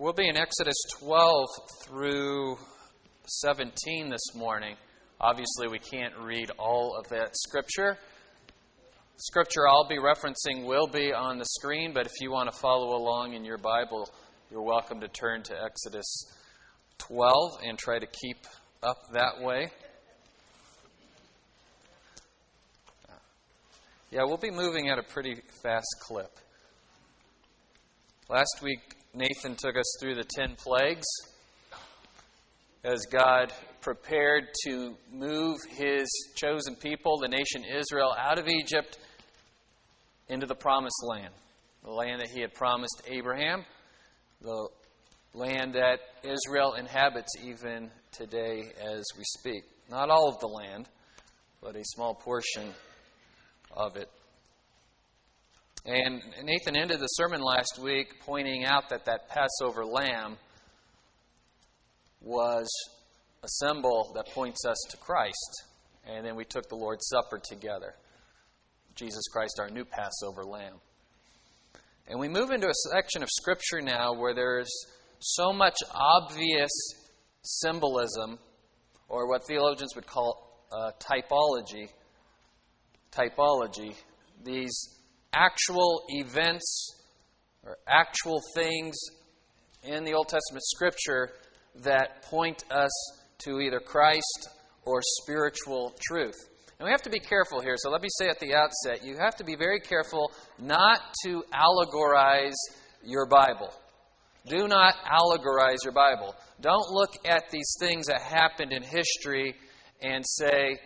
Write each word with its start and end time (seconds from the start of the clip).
We'll 0.00 0.14
be 0.14 0.30
in 0.30 0.36
Exodus 0.38 0.82
12 1.00 1.46
through 1.84 2.56
17 3.26 4.08
this 4.08 4.34
morning. 4.34 4.76
Obviously, 5.20 5.68
we 5.68 5.78
can't 5.78 6.14
read 6.22 6.50
all 6.58 6.96
of 6.98 7.06
that 7.10 7.36
scripture. 7.36 7.98
Scripture 9.18 9.68
I'll 9.68 9.86
be 9.86 9.98
referencing 9.98 10.64
will 10.64 10.86
be 10.86 11.12
on 11.12 11.36
the 11.36 11.44
screen, 11.44 11.92
but 11.92 12.06
if 12.06 12.12
you 12.22 12.30
want 12.30 12.50
to 12.50 12.58
follow 12.58 12.96
along 12.96 13.34
in 13.34 13.44
your 13.44 13.58
Bible, 13.58 14.08
you're 14.50 14.62
welcome 14.62 15.00
to 15.02 15.08
turn 15.08 15.42
to 15.42 15.62
Exodus 15.62 16.24
12 16.96 17.58
and 17.66 17.78
try 17.78 17.98
to 17.98 18.06
keep 18.06 18.38
up 18.82 18.96
that 19.12 19.42
way. 19.42 19.68
Yeah, 24.10 24.22
we'll 24.24 24.38
be 24.38 24.50
moving 24.50 24.88
at 24.88 24.98
a 24.98 25.02
pretty 25.02 25.42
fast 25.62 25.94
clip. 26.00 26.30
Last 28.30 28.62
week, 28.62 28.96
Nathan 29.12 29.56
took 29.56 29.76
us 29.76 29.96
through 30.00 30.14
the 30.14 30.24
ten 30.24 30.54
plagues 30.54 31.06
as 32.84 33.00
God 33.10 33.52
prepared 33.80 34.44
to 34.66 34.94
move 35.12 35.58
his 35.68 36.08
chosen 36.36 36.76
people, 36.76 37.18
the 37.18 37.28
nation 37.28 37.64
Israel, 37.64 38.14
out 38.16 38.38
of 38.38 38.46
Egypt 38.46 38.98
into 40.28 40.46
the 40.46 40.54
promised 40.54 41.02
land, 41.02 41.34
the 41.82 41.90
land 41.90 42.20
that 42.20 42.28
he 42.28 42.40
had 42.40 42.54
promised 42.54 43.02
Abraham, 43.08 43.64
the 44.42 44.68
land 45.34 45.74
that 45.74 45.98
Israel 46.22 46.74
inhabits 46.74 47.32
even 47.42 47.90
today 48.12 48.62
as 48.80 49.04
we 49.18 49.24
speak. 49.38 49.64
Not 49.90 50.08
all 50.08 50.28
of 50.28 50.38
the 50.38 50.46
land, 50.46 50.88
but 51.60 51.74
a 51.74 51.82
small 51.84 52.14
portion 52.14 52.72
of 53.72 53.96
it. 53.96 54.08
And 55.86 56.22
Nathan 56.42 56.76
ended 56.76 57.00
the 57.00 57.06
sermon 57.06 57.40
last 57.40 57.78
week 57.82 58.20
pointing 58.20 58.64
out 58.64 58.90
that 58.90 59.06
that 59.06 59.28
Passover 59.28 59.84
lamb 59.84 60.36
was 62.20 62.68
a 63.42 63.48
symbol 63.48 64.12
that 64.14 64.26
points 64.34 64.64
us 64.66 64.76
to 64.90 64.96
Christ. 64.98 65.64
And 66.06 66.24
then 66.24 66.36
we 66.36 66.44
took 66.44 66.68
the 66.68 66.76
Lord's 66.76 67.08
Supper 67.08 67.40
together. 67.42 67.94
Jesus 68.94 69.26
Christ, 69.32 69.58
our 69.58 69.70
new 69.70 69.84
Passover 69.84 70.44
lamb. 70.44 70.74
And 72.08 72.20
we 72.20 72.28
move 72.28 72.50
into 72.50 72.68
a 72.68 72.74
section 72.92 73.22
of 73.22 73.28
Scripture 73.30 73.80
now 73.80 74.12
where 74.12 74.34
there's 74.34 74.70
so 75.20 75.52
much 75.52 75.76
obvious 75.94 76.70
symbolism, 77.42 78.38
or 79.08 79.28
what 79.28 79.46
theologians 79.46 79.94
would 79.94 80.06
call 80.06 80.66
uh, 80.72 80.90
typology. 80.98 81.88
Typology. 83.12 83.94
These 84.44 84.99
actual 85.32 86.02
events 86.08 86.94
or 87.64 87.76
actual 87.86 88.40
things 88.54 88.96
in 89.84 90.04
the 90.04 90.12
Old 90.12 90.28
Testament 90.28 90.62
Scripture 90.64 91.30
that 91.82 92.22
point 92.22 92.64
us 92.70 92.90
to 93.38 93.60
either 93.60 93.80
Christ 93.80 94.48
or 94.84 95.00
spiritual 95.22 95.94
truth. 96.00 96.36
And 96.78 96.86
we 96.86 96.90
have 96.90 97.02
to 97.02 97.10
be 97.10 97.20
careful 97.20 97.60
here. 97.60 97.74
So 97.76 97.90
let 97.90 98.02
me 98.02 98.08
say 98.18 98.28
at 98.28 98.40
the 98.40 98.54
outset 98.54 99.04
you 99.04 99.16
have 99.18 99.36
to 99.36 99.44
be 99.44 99.54
very 99.54 99.80
careful 99.80 100.32
not 100.58 101.00
to 101.24 101.42
allegorize 101.52 102.56
your 103.04 103.26
Bible. 103.26 103.72
Do 104.46 104.66
not 104.66 104.94
allegorize 105.04 105.84
your 105.84 105.92
Bible. 105.92 106.34
Don't 106.60 106.90
look 106.90 107.10
at 107.26 107.44
these 107.50 107.76
things 107.78 108.06
that 108.06 108.22
happened 108.22 108.72
in 108.72 108.82
history 108.82 109.54
and 110.00 110.24
say, 110.26 110.78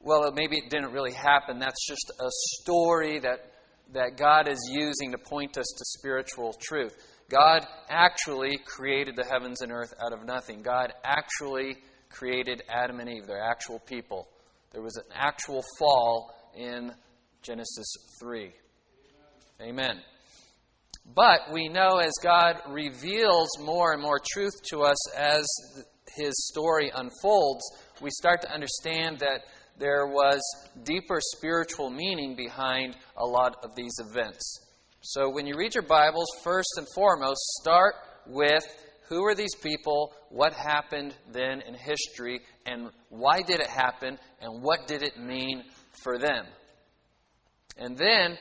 well, 0.00 0.32
maybe 0.32 0.58
it 0.58 0.70
didn't 0.70 0.92
really 0.92 1.12
happen. 1.12 1.58
That's 1.58 1.86
just 1.86 2.12
a 2.20 2.28
story 2.60 3.20
that 3.20 3.52
that 3.92 4.16
God 4.16 4.48
is 4.48 4.58
using 4.70 5.12
to 5.12 5.18
point 5.18 5.56
us 5.56 5.66
to 5.66 5.84
spiritual 5.98 6.54
truth. 6.60 6.94
God 7.30 7.66
actually 7.88 8.58
created 8.64 9.16
the 9.16 9.24
heavens 9.24 9.60
and 9.60 9.72
earth 9.72 9.92
out 10.02 10.12
of 10.12 10.24
nothing. 10.26 10.62
God 10.62 10.92
actually 11.04 11.76
created 12.10 12.62
Adam 12.68 13.00
and 13.00 13.08
Eve. 13.08 13.26
They're 13.26 13.42
actual 13.42 13.78
people. 13.80 14.28
There 14.72 14.82
was 14.82 14.96
an 14.96 15.04
actual 15.14 15.62
fall 15.78 16.34
in 16.54 16.92
Genesis 17.42 17.86
3. 18.20 18.52
Amen. 19.60 20.00
But 21.14 21.52
we 21.52 21.68
know 21.68 21.98
as 21.98 22.12
God 22.22 22.60
reveals 22.68 23.48
more 23.60 23.92
and 23.92 24.02
more 24.02 24.20
truth 24.32 24.62
to 24.70 24.80
us 24.82 25.16
as 25.16 25.46
his 26.16 26.32
story 26.52 26.90
unfolds, 26.94 27.64
we 28.00 28.10
start 28.10 28.42
to 28.42 28.52
understand 28.52 29.18
that 29.20 29.42
there 29.78 30.06
was 30.06 30.40
deeper 30.82 31.20
spiritual 31.36 31.90
meaning 31.90 32.34
behind 32.36 32.96
a 33.16 33.24
lot 33.24 33.56
of 33.62 33.74
these 33.74 33.94
events. 33.98 34.60
So 35.00 35.30
when 35.30 35.46
you 35.46 35.56
read 35.56 35.74
your 35.74 35.84
Bibles, 35.84 36.26
first 36.42 36.70
and 36.76 36.86
foremost, 36.94 37.40
start 37.60 37.94
with 38.26 38.64
who 39.08 39.24
are 39.24 39.34
these 39.34 39.54
people, 39.62 40.12
what 40.28 40.52
happened 40.52 41.14
then 41.32 41.62
in 41.62 41.74
history, 41.74 42.40
and 42.66 42.90
why 43.08 43.40
did 43.40 43.60
it 43.60 43.68
happen, 43.68 44.18
and 44.40 44.62
what 44.62 44.86
did 44.86 45.02
it 45.02 45.18
mean 45.18 45.64
for 46.02 46.18
them. 46.18 46.44
And 47.78 47.96
then 47.96 48.36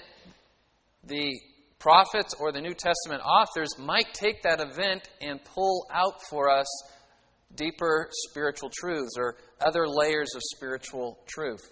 the 1.06 1.40
prophets 1.80 2.34
or 2.40 2.52
the 2.52 2.60
New 2.60 2.74
Testament 2.74 3.22
authors 3.24 3.70
might 3.78 4.14
take 4.14 4.42
that 4.42 4.60
event 4.60 5.08
and 5.22 5.40
pull 5.44 5.88
out 5.94 6.22
for 6.30 6.50
us 6.50 6.68
deeper 7.56 8.10
spiritual 8.30 8.70
truths 8.70 9.14
or 9.18 9.36
other 9.66 9.88
layers 9.88 10.30
of 10.36 10.42
spiritual 10.56 11.20
truth. 11.28 11.72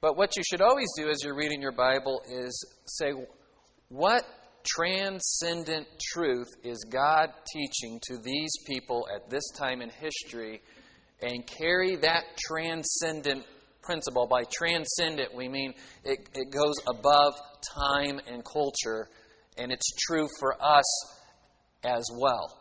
But 0.00 0.16
what 0.16 0.36
you 0.36 0.42
should 0.42 0.60
always 0.60 0.88
do 0.96 1.08
as 1.08 1.22
you're 1.22 1.36
reading 1.36 1.62
your 1.62 1.72
Bible 1.72 2.22
is 2.28 2.66
say, 2.86 3.12
what 3.88 4.24
transcendent 4.64 5.86
truth 6.12 6.48
is 6.64 6.84
God 6.90 7.30
teaching 7.52 8.00
to 8.08 8.18
these 8.18 8.50
people 8.66 9.06
at 9.14 9.30
this 9.30 9.44
time 9.56 9.80
in 9.80 9.90
history? 9.90 10.60
And 11.22 11.46
carry 11.46 11.94
that 11.96 12.24
transcendent 12.36 13.44
principle. 13.80 14.26
By 14.26 14.42
transcendent, 14.52 15.32
we 15.36 15.48
mean 15.48 15.74
it, 16.04 16.28
it 16.34 16.50
goes 16.50 16.74
above 16.88 17.34
time 17.78 18.20
and 18.26 18.44
culture, 18.44 19.08
and 19.56 19.70
it's 19.70 19.88
true 20.04 20.26
for 20.40 20.56
us 20.60 21.16
as 21.84 22.04
well. 22.18 22.58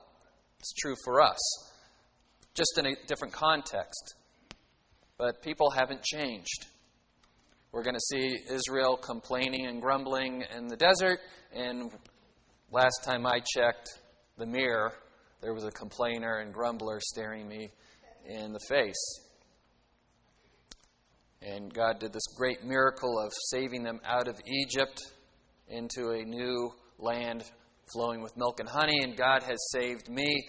It's 0.60 0.74
true 0.74 0.96
for 1.04 1.22
us 1.22 1.71
just 2.62 2.78
in 2.78 2.86
a 2.86 2.96
different 3.08 3.34
context. 3.34 4.14
But 5.18 5.42
people 5.42 5.72
haven't 5.72 6.04
changed. 6.04 6.68
We're 7.72 7.82
going 7.82 7.96
to 7.96 8.00
see 8.00 8.38
Israel 8.52 8.98
complaining 8.98 9.66
and 9.66 9.82
grumbling 9.82 10.44
in 10.56 10.68
the 10.68 10.76
desert, 10.76 11.20
and 11.54 11.92
last 12.72 13.04
time 13.04 13.26
I 13.26 13.40
checked 13.40 13.90
the 14.38 14.46
mirror, 14.46 14.94
there 15.42 15.56
was 15.56 15.64
a 15.64 15.72
complainer 15.72 16.38
and 16.38 16.54
grumbler 16.54 17.00
staring 17.02 17.48
me 17.48 17.72
in 18.28 18.54
the 18.54 18.60
face. 18.70 19.20
And 21.42 21.74
God 21.74 22.00
did 22.00 22.14
this 22.14 22.28
great 22.38 22.64
miracle 22.64 23.20
of 23.26 23.32
saving 23.50 23.82
them 23.82 24.00
out 24.06 24.28
of 24.28 24.36
Egypt 24.46 25.02
into 25.68 26.12
a 26.12 26.24
new 26.24 26.70
land 27.00 27.44
flowing 27.92 28.22
with 28.22 28.38
milk 28.38 28.60
and 28.60 28.70
honey. 28.70 29.00
And 29.02 29.18
God 29.18 29.42
has 29.42 29.58
saved 29.72 30.08
me 30.10 30.48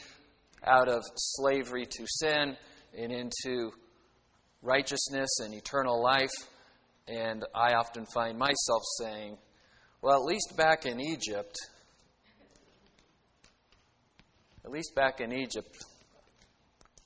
out 0.64 0.88
of 0.88 1.02
slavery 1.16 1.86
to 1.86 2.06
sin 2.06 2.56
and 2.96 3.12
into 3.12 3.72
righteousness 4.62 5.40
and 5.40 5.54
eternal 5.54 6.02
life. 6.02 6.30
And 7.08 7.44
I 7.54 7.74
often 7.74 8.06
find 8.14 8.38
myself 8.38 8.82
saying, 9.00 9.36
well, 10.00 10.16
at 10.16 10.24
least 10.24 10.56
back 10.56 10.86
in 10.86 11.00
Egypt, 11.00 11.56
at 14.64 14.70
least 14.70 14.94
back 14.94 15.20
in 15.20 15.32
Egypt, 15.32 15.76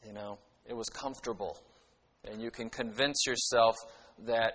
you 0.07 0.13
know, 0.13 0.39
it 0.67 0.75
was 0.75 0.89
comfortable. 0.89 1.59
And 2.25 2.43
you 2.43 2.51
can 2.51 2.69
convince 2.69 3.25
yourself 3.27 3.77
that 4.27 4.53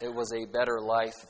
it 0.00 0.12
was 0.12 0.32
a 0.32 0.46
better 0.46 0.80
life 0.80 1.26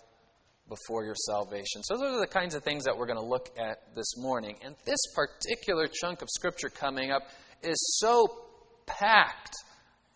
before 0.68 1.04
your 1.04 1.14
salvation. 1.14 1.82
So, 1.82 1.96
those 1.96 2.16
are 2.16 2.20
the 2.20 2.26
kinds 2.26 2.54
of 2.54 2.62
things 2.62 2.84
that 2.84 2.96
we're 2.96 3.06
going 3.06 3.18
to 3.18 3.24
look 3.24 3.50
at 3.58 3.94
this 3.94 4.16
morning. 4.16 4.56
And 4.64 4.74
this 4.84 4.98
particular 5.14 5.88
chunk 5.88 6.22
of 6.22 6.28
Scripture 6.30 6.68
coming 6.68 7.10
up 7.10 7.22
is 7.62 7.98
so 7.98 8.26
packed 8.86 9.54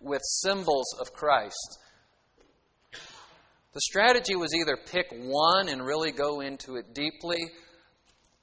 with 0.00 0.22
symbols 0.22 0.94
of 1.00 1.12
Christ. 1.12 1.78
The 3.72 3.80
strategy 3.80 4.34
was 4.34 4.54
either 4.54 4.76
pick 4.76 5.06
one 5.12 5.68
and 5.68 5.84
really 5.84 6.10
go 6.10 6.40
into 6.40 6.76
it 6.76 6.92
deeply, 6.92 7.38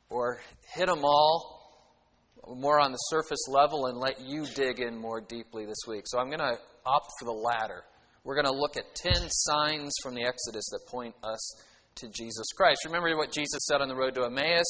or 0.09 0.39
hit 0.73 0.87
them 0.87 1.03
all 1.03 1.57
more 2.55 2.79
on 2.79 2.91
the 2.91 2.97
surface 2.97 3.45
level 3.49 3.87
and 3.87 3.97
let 3.97 4.21
you 4.21 4.45
dig 4.45 4.79
in 4.79 4.97
more 4.97 5.19
deeply 5.19 5.65
this 5.65 5.83
week. 5.85 6.03
So 6.05 6.17
I'm 6.17 6.27
going 6.27 6.39
to 6.39 6.57
opt 6.85 7.11
for 7.19 7.25
the 7.25 7.31
latter. 7.31 7.83
We're 8.23 8.35
going 8.35 8.45
to 8.45 8.57
look 8.57 8.77
at 8.77 8.95
10 8.95 9.29
signs 9.29 9.93
from 10.01 10.15
the 10.15 10.23
Exodus 10.23 10.69
that 10.71 10.87
point 10.87 11.15
us 11.23 11.61
to 11.97 12.07
Jesus 12.09 12.47
Christ. 12.55 12.85
Remember 12.85 13.15
what 13.17 13.31
Jesus 13.31 13.59
said 13.67 13.81
on 13.81 13.87
the 13.87 13.95
road 13.95 14.15
to 14.15 14.25
Emmaus? 14.25 14.65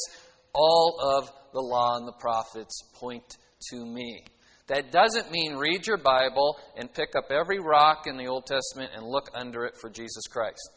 All 0.53 0.97
of 1.17 1.29
the 1.53 1.61
law 1.61 1.97
and 1.97 2.07
the 2.07 2.13
prophets 2.19 2.81
point 2.93 3.37
to 3.69 3.85
me. 3.85 4.23
That 4.67 4.91
doesn't 4.91 5.31
mean 5.31 5.55
read 5.55 5.87
your 5.87 5.97
Bible 5.97 6.57
and 6.75 6.93
pick 6.93 7.15
up 7.15 7.31
every 7.31 7.59
rock 7.59 8.05
in 8.05 8.17
the 8.17 8.27
Old 8.27 8.45
Testament 8.45 8.91
and 8.95 9.05
look 9.05 9.29
under 9.33 9.65
it 9.65 9.75
for 9.79 9.89
Jesus 9.89 10.23
Christ. 10.29 10.69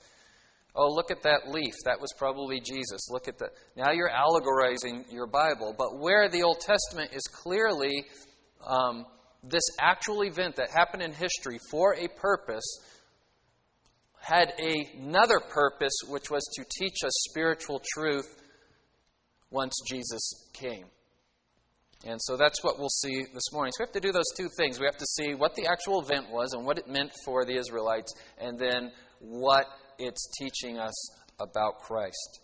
Oh, 0.77 0.89
look 0.89 1.11
at 1.11 1.23
that 1.23 1.49
leaf. 1.49 1.75
That 1.85 2.01
was 2.01 2.13
probably 2.17 2.61
Jesus. 2.61 3.11
Look 3.11 3.27
at 3.27 3.39
that. 3.39 3.51
Now 3.77 3.91
you're 3.91 4.11
allegorizing 4.11 5.07
your 5.11 5.27
Bible. 5.27 5.75
But 5.77 5.99
where 5.99 6.29
the 6.29 6.45
Old 6.45 6.61
Testament 6.61 7.13
is 7.13 7.23
clearly 7.25 8.05
um, 8.65 9.07
this 9.43 9.65
actual 9.81 10.23
event 10.23 10.57
that 10.57 10.71
happened 10.71 11.03
in 11.03 11.13
history 11.13 11.59
for 11.71 11.97
a 11.97 12.09
purpose, 12.21 12.65
had 14.21 14.53
another 14.59 15.41
purpose, 15.41 15.95
which 16.09 16.31
was 16.31 16.43
to 16.57 16.65
teach 16.79 16.99
us 17.05 17.13
spiritual 17.31 17.83
truth 17.95 18.43
once 19.51 19.75
Jesus 19.87 20.49
came. 20.53 20.85
And 22.07 22.19
so 22.23 22.37
that's 22.37 22.65
what 22.65 22.79
we'll 22.79 22.89
see 22.89 23.25
this 23.35 23.53
morning. 23.53 23.73
So 23.73 23.83
we 23.83 23.87
have 23.87 23.93
to 23.93 24.01
do 24.01 24.13
those 24.13 24.31
two 24.37 24.49
things. 24.57 24.81
We 24.81 24.87
have 24.87 24.97
to 24.97 25.07
see 25.07 25.35
what 25.35 25.55
the 25.55 25.67
actual 25.67 26.01
event 26.01 26.31
was 26.31 26.55
and 26.55 26.65
what 26.65 26.79
it 26.79 26.89
meant 26.89 27.13
for 27.25 27.45
the 27.45 27.57
Israelites, 27.57 28.15
and 28.39 28.59
then 28.59 28.93
what 29.19 29.67
it's 29.99 30.31
teaching 30.39 30.79
us 30.79 30.95
about 31.39 31.81
Christ. 31.81 32.41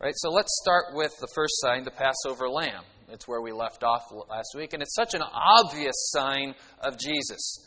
Right? 0.00 0.14
So 0.16 0.30
let's 0.30 0.58
start 0.62 0.86
with 0.94 1.12
the 1.20 1.28
first 1.34 1.54
sign, 1.60 1.84
the 1.84 1.90
Passover 1.90 2.48
lamb. 2.48 2.82
It's 3.08 3.28
where 3.28 3.40
we 3.40 3.52
left 3.52 3.84
off 3.84 4.02
last 4.28 4.54
week, 4.56 4.72
and 4.72 4.82
it's 4.82 4.94
such 4.94 5.14
an 5.14 5.22
obvious 5.22 5.94
sign 6.10 6.54
of 6.80 6.98
Jesus. 6.98 7.64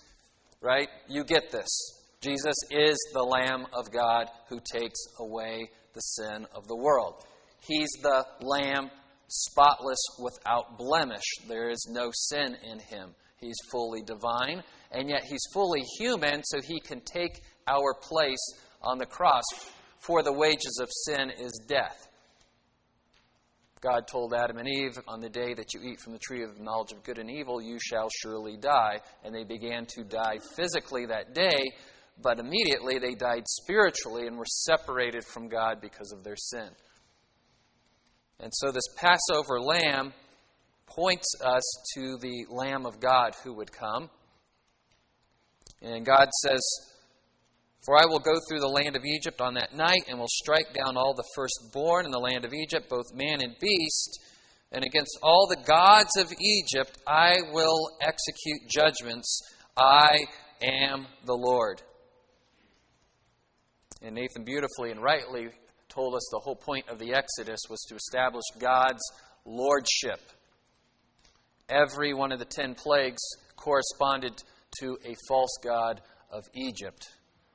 Right? 0.62 0.90
You 1.08 1.24
get 1.24 1.52
this. 1.52 1.99
Jesus 2.21 2.56
is 2.69 2.98
the 3.13 3.24
Lamb 3.24 3.66
of 3.71 3.92
God 3.92 4.27
who 4.50 4.60
takes 4.74 5.00
away 5.19 5.69
the 5.94 6.01
sin 6.01 6.45
of 6.54 6.68
the 6.68 6.75
world. 6.75 7.24
He's 7.66 7.89
the 8.01 8.25
Lamb 8.42 8.92
spotless 9.30 10.01
without 10.21 10.77
blemish. 10.77 11.24
There 11.48 11.69
is 11.69 11.88
no 11.89 12.12
sin 12.13 12.57
in 12.69 12.80
him. 12.80 13.16
He's 13.39 13.56
fully 13.71 14.01
divine, 14.01 14.63
and 14.92 15.07
yet 15.10 15.24
he's 15.24 15.45
fully 15.54 15.81
human, 15.98 16.44
so 16.44 16.60
he 16.62 16.81
can 16.81 17.00
take 17.01 17.42
our 17.68 17.94
place 18.01 18.54
on 18.81 18.98
the 18.98 19.06
cross. 19.06 19.44
For 20.00 20.22
the 20.22 20.33
wages 20.33 20.77
of 20.81 20.89
sin 21.06 21.30
is 21.30 21.54
death. 21.69 22.10
God 23.81 24.07
told 24.07 24.33
Adam 24.33 24.57
and 24.57 24.68
Eve, 24.68 25.00
On 25.07 25.22
the 25.22 25.30
day 25.30 25.54
that 25.54 25.74
you 25.74 25.81
eat 25.81 26.01
from 26.01 26.12
the 26.12 26.19
tree 26.19 26.44
of 26.44 26.57
the 26.57 26.63
knowledge 26.63 26.92
of 26.92 27.04
good 27.04 27.18
and 27.18 27.31
evil, 27.31 27.62
you 27.62 27.77
shall 27.80 28.10
surely 28.22 28.57
die. 28.57 29.00
And 29.24 29.33
they 29.33 29.45
began 29.45 29.86
to 29.95 30.04
die 30.04 30.39
physically 30.57 31.06
that 31.06 31.33
day, 31.33 31.72
but 32.21 32.39
immediately 32.39 33.00
they 33.00 33.16
died 33.16 33.48
spiritually 33.48 34.27
and 34.27 34.38
were 34.38 34.45
separated 34.45 35.24
from 35.24 35.48
God 35.48 35.80
because 35.81 36.12
of 36.12 36.24
their 36.24 36.36
sin. 36.36 36.69
And 38.39 38.51
so 38.54 38.71
this 38.71 38.88
Passover 38.95 39.60
lamb 39.60 40.13
points 40.86 41.27
us 41.44 41.63
to 41.95 42.18
the 42.21 42.45
Lamb 42.50 42.86
of 42.86 43.00
God 43.00 43.36
who 43.44 43.54
would 43.56 43.71
come. 43.71 44.10
And 45.81 46.06
God 46.06 46.30
says, 46.44 46.62
For 47.86 47.98
I 47.98 48.06
will 48.06 48.19
go 48.19 48.33
through 48.48 48.60
the 48.60 48.68
land 48.68 48.95
of 48.95 49.06
Egypt 49.06 49.39
on 49.39 49.54
that 49.54 49.74
night, 49.74 50.04
and 50.07 50.19
will 50.19 50.27
strike 50.27 50.74
down 50.74 50.98
all 50.98 51.13
the 51.13 51.27
firstborn 51.36 52.06
in 52.06 52.12
the 52.12 52.19
land 52.19 52.44
of 52.44 52.54
Egypt, 52.54 52.89
both 52.89 53.13
man 53.13 53.42
and 53.42 53.56
beast. 53.60 54.19
And 54.72 54.83
against 54.83 55.18
all 55.24 55.48
the 55.48 55.63
gods 55.65 56.15
of 56.18 56.31
Egypt 56.39 56.98
I 57.07 57.36
will 57.51 57.89
execute 58.01 58.69
judgments. 58.69 59.42
I 59.77 60.18
am 60.62 61.07
the 61.25 61.36
Lord. 61.36 61.81
And 64.01 64.16
Nathan 64.16 64.44
beautifully 64.46 64.92
and 64.92 65.01
rightly 65.01 65.50
told 65.90 66.16
us 66.16 66.28
the 66.31 66.40
whole 66.40 66.56
point 66.56 66.88
of 66.88 67.00
the 67.00 67.13
Exodus 67.13 67.60
was 67.69 67.80
to 67.90 67.96
establish 67.96 68.44
God's 68.60 69.01
lordship. 69.46 70.22
Every 71.68 72.13
one 72.13 72.31
of 72.31 72.40
the 72.40 72.46
ten 72.46 72.75
plagues 72.75 73.22
corresponded 73.56 74.42
to 74.80 74.98
a 75.06 75.16
false 75.28 75.57
god 75.63 76.01
of 76.31 76.44
Egypt. 76.54 77.10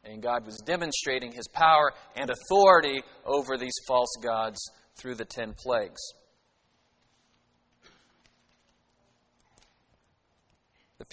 And 0.04 0.22
God 0.22 0.44
was 0.44 0.60
demonstrating 0.66 1.32
his 1.32 1.48
power 1.48 1.92
and 2.14 2.30
authority 2.30 3.02
over 3.24 3.56
these 3.56 3.72
false 3.88 4.14
gods 4.22 4.60
through 4.96 5.14
the 5.14 5.24
ten 5.24 5.54
plagues. 5.54 6.00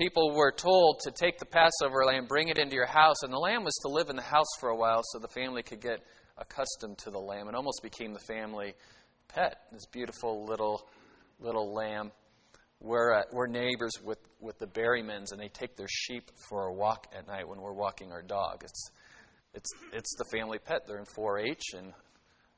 People 0.02 0.34
were 0.34 0.52
told 0.52 1.00
to 1.00 1.12
take 1.12 1.38
the 1.38 1.46
Passover 1.46 2.04
lamb, 2.08 2.26
bring 2.26 2.48
it 2.48 2.58
into 2.58 2.74
your 2.74 2.88
house, 2.88 3.18
and 3.22 3.32
the 3.32 3.38
lamb 3.38 3.64
was 3.64 3.76
to 3.84 3.88
live 3.88 4.10
in 4.10 4.16
the 4.16 4.22
house 4.24 4.48
for 4.60 4.70
a 4.70 4.76
while 4.76 5.02
so 5.04 5.20
the 5.20 5.28
family 5.28 5.62
could 5.62 5.80
get 5.80 6.00
accustomed 6.40 6.98
to 6.98 7.12
the 7.12 7.20
lamb. 7.20 7.48
It 7.48 7.54
almost 7.54 7.82
became 7.84 8.12
the 8.12 8.20
family 8.20 8.74
pet, 9.28 9.58
this 9.72 9.86
beautiful 9.92 10.44
little 10.44 10.88
little 11.40 11.72
lamb. 11.72 12.12
We're, 12.80 13.14
uh, 13.14 13.22
we're 13.32 13.46
neighbors 13.46 13.92
with, 14.04 14.18
with 14.40 14.58
the 14.58 14.66
Berrymans, 14.66 15.34
and 15.34 15.40
they 15.40 15.50
take 15.50 15.76
their 15.76 15.88
sheep 15.88 16.32
for 16.50 16.66
a 16.66 16.74
walk 16.74 17.06
at 17.16 17.28
night 17.28 17.48
when 17.48 17.62
we're 17.62 17.74
walking 17.74 18.12
our 18.12 18.24
dog. 18.24 18.64
It's, 18.64 18.90
it's, 19.54 19.70
it's 19.94 20.16
the 20.18 20.26
family 20.36 20.58
pet. 20.58 20.82
They're 20.88 20.98
in 20.98 21.06
4 21.16 21.40
H, 21.40 21.62
and 21.78 21.94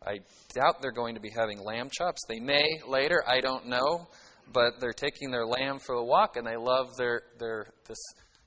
I 0.01 0.19
doubt 0.54 0.81
they're 0.81 0.94
going 0.94 1.16
to 1.16 1.22
be 1.22 1.31
having 1.38 1.62
lamb 1.62 1.89
chops. 1.92 2.22
They 2.30 2.39
may 2.39 2.80
later, 2.88 3.22
I 3.28 3.42
don't 3.42 3.68
know, 3.68 4.07
but 4.51 4.80
they're 4.80 4.94
taking 4.94 5.31
their 5.31 5.45
lamb 5.45 5.80
for 5.80 5.95
a 5.95 6.04
walk, 6.04 6.36
and 6.36 6.45
they 6.45 6.57
love 6.57 6.95
their, 6.98 7.22
their 7.40 7.68
this 7.88 8.00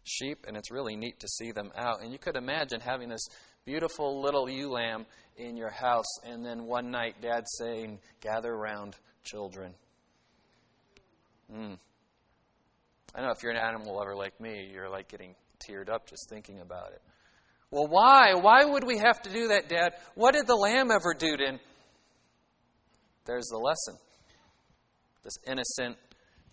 sheep, 0.04 0.44
and 0.46 0.56
it's 0.56 0.70
really 0.70 0.96
neat 0.96 1.20
to 1.20 1.28
see 1.28 1.52
them 1.52 1.70
out. 1.76 2.02
And 2.02 2.12
you 2.12 2.18
could 2.18 2.36
imagine 2.36 2.80
having 2.80 3.08
this 3.08 3.26
beautiful 3.64 4.22
little 4.22 4.48
ewe 4.48 4.70
lamb 4.70 5.06
in 5.36 5.56
your 5.56 5.70
house, 5.70 6.18
and 6.24 6.44
then 6.44 6.64
one 6.64 6.90
night, 6.90 7.20
Dad 7.20 7.44
saying, 7.58 7.98
Gather 8.20 8.52
around, 8.52 8.96
children. 9.24 9.74
Mm. 11.52 11.78
I 13.14 13.22
know 13.22 13.30
if 13.30 13.42
you're 13.42 13.52
an 13.52 13.58
animal 13.58 13.96
lover 13.96 14.14
like 14.14 14.40
me, 14.40 14.68
you're 14.72 14.88
like 14.88 15.08
getting 15.08 15.34
teared 15.68 15.88
up 15.88 16.08
just 16.08 16.28
thinking 16.28 16.60
about 16.60 16.92
it. 16.92 17.00
Well, 17.70 17.86
why? 17.88 18.34
Why 18.34 18.64
would 18.64 18.84
we 18.84 18.98
have 18.98 19.20
to 19.22 19.30
do 19.30 19.48
that, 19.48 19.68
Dad? 19.68 19.94
What 20.14 20.34
did 20.34 20.46
the 20.46 20.54
lamb 20.54 20.90
ever 20.90 21.14
do 21.18 21.36
to 21.36 21.58
There's 23.24 23.46
the 23.46 23.58
lesson. 23.58 23.96
This 25.26 25.38
innocent, 25.46 25.96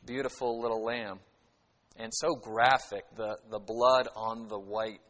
beautiful 0.03 0.59
little 0.59 0.83
lamb. 0.83 1.19
And 1.95 2.11
so 2.11 2.33
graphic, 2.33 3.05
the, 3.15 3.37
the 3.51 3.59
blood 3.59 4.07
on 4.15 4.47
the 4.47 4.59
white 4.59 5.01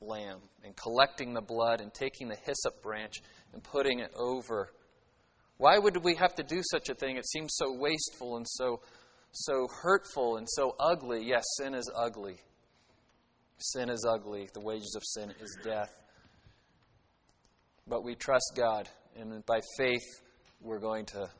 lamb, 0.00 0.40
and 0.64 0.74
collecting 0.74 1.34
the 1.34 1.42
blood 1.42 1.82
and 1.82 1.92
taking 1.92 2.28
the 2.28 2.36
hyssop 2.36 2.82
branch 2.82 3.16
and 3.52 3.62
putting 3.62 3.98
it 3.98 4.10
over 4.16 4.70
why 5.62 5.78
would 5.78 6.02
we 6.02 6.16
have 6.16 6.34
to 6.34 6.42
do 6.42 6.60
such 6.72 6.88
a 6.88 6.94
thing? 6.94 7.16
It 7.16 7.24
seems 7.24 7.54
so 7.54 7.72
wasteful 7.78 8.36
and 8.36 8.44
so, 8.48 8.80
so 9.30 9.68
hurtful 9.82 10.36
and 10.36 10.48
so 10.50 10.74
ugly. 10.80 11.24
Yes, 11.24 11.44
sin 11.56 11.74
is 11.74 11.88
ugly. 11.94 12.38
Sin 13.58 13.88
is 13.88 14.04
ugly. 14.04 14.48
The 14.52 14.60
wages 14.60 14.92
of 14.96 15.02
sin 15.04 15.32
is 15.40 15.56
death. 15.62 15.94
But 17.86 18.02
we 18.02 18.16
trust 18.16 18.54
God, 18.56 18.88
and 19.16 19.46
by 19.46 19.60
faith, 19.76 20.02
we're 20.60 20.80
going 20.80 21.06
to, 21.06 21.30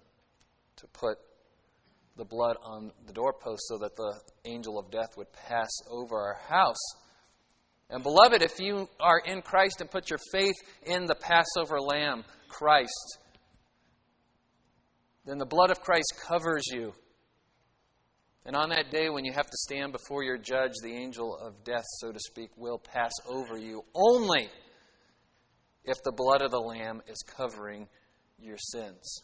to 0.76 0.86
put 0.88 1.18
the 2.16 2.24
blood 2.24 2.56
on 2.62 2.92
the 3.06 3.12
doorpost 3.12 3.62
so 3.68 3.78
that 3.78 3.96
the 3.96 4.20
angel 4.44 4.78
of 4.78 4.90
death 4.90 5.16
would 5.16 5.32
pass 5.32 5.70
over 5.90 6.16
our 6.16 6.38
house. 6.48 6.82
And 7.90 8.02
beloved, 8.02 8.42
if 8.42 8.58
you 8.58 8.88
are 9.00 9.20
in 9.24 9.42
Christ 9.42 9.80
and 9.80 9.90
put 9.90 10.10
your 10.10 10.18
faith 10.32 10.54
in 10.84 11.06
the 11.06 11.14
Passover 11.14 11.80
lamb, 11.80 12.24
Christ, 12.48 13.18
then 15.26 15.38
the 15.38 15.46
blood 15.46 15.70
of 15.70 15.80
Christ 15.80 16.14
covers 16.26 16.64
you. 16.72 16.92
And 18.44 18.56
on 18.56 18.70
that 18.70 18.90
day, 18.90 19.08
when 19.08 19.24
you 19.24 19.32
have 19.32 19.46
to 19.46 19.56
stand 19.56 19.92
before 19.92 20.24
your 20.24 20.36
judge, 20.36 20.72
the 20.82 20.92
angel 20.92 21.38
of 21.38 21.62
death, 21.64 21.84
so 22.00 22.10
to 22.10 22.18
speak, 22.18 22.50
will 22.56 22.78
pass 22.78 23.12
over 23.28 23.56
you 23.56 23.84
only 23.94 24.48
if 25.84 25.96
the 26.04 26.12
blood 26.12 26.42
of 26.42 26.50
the 26.50 26.58
Lamb 26.58 27.02
is 27.06 27.22
covering 27.36 27.86
your 28.38 28.58
sins. 28.58 29.22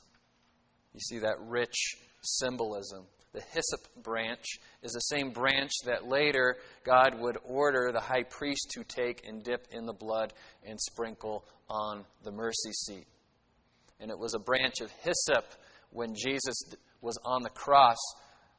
You 0.99 1.17
see 1.17 1.19
that 1.21 1.39
rich 1.43 1.97
symbolism. 2.23 3.05
The 3.33 3.41
hyssop 3.53 4.03
branch 4.03 4.45
is 4.83 4.91
the 4.91 4.99
same 4.99 5.31
branch 5.31 5.71
that 5.85 6.09
later 6.09 6.57
God 6.85 7.21
would 7.21 7.39
order 7.45 7.93
the 7.93 8.01
high 8.01 8.25
priest 8.25 8.73
to 8.75 8.83
take 8.83 9.25
and 9.25 9.45
dip 9.45 9.69
in 9.71 9.87
the 9.87 9.93
blood 9.93 10.33
and 10.67 10.77
sprinkle 10.81 11.45
on 11.71 12.05
the 12.25 12.33
mercy 12.33 12.73
seat. 12.73 13.07
And 14.01 14.11
it 14.11 14.19
was 14.19 14.35
a 14.35 14.41
branch 14.41 14.81
of 14.81 14.91
hyssop 14.91 15.45
when 15.91 16.17
Jesus 16.17 16.57
was 17.01 17.17
on 17.25 17.45
the 17.45 17.51
cross 17.51 17.99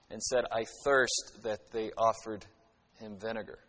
and 0.10 0.24
said, 0.24 0.46
I 0.50 0.64
thirst, 0.86 1.42
that 1.44 1.74
they 1.74 1.92
offered 1.98 2.46
him 3.02 3.18
vinegar. 3.20 3.60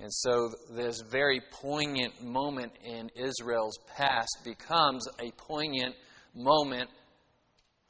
And 0.00 0.12
so, 0.12 0.50
this 0.70 1.00
very 1.10 1.40
poignant 1.50 2.22
moment 2.22 2.72
in 2.84 3.10
Israel's 3.16 3.78
past 3.96 4.30
becomes 4.44 5.04
a 5.18 5.32
poignant 5.32 5.96
moment 6.34 6.88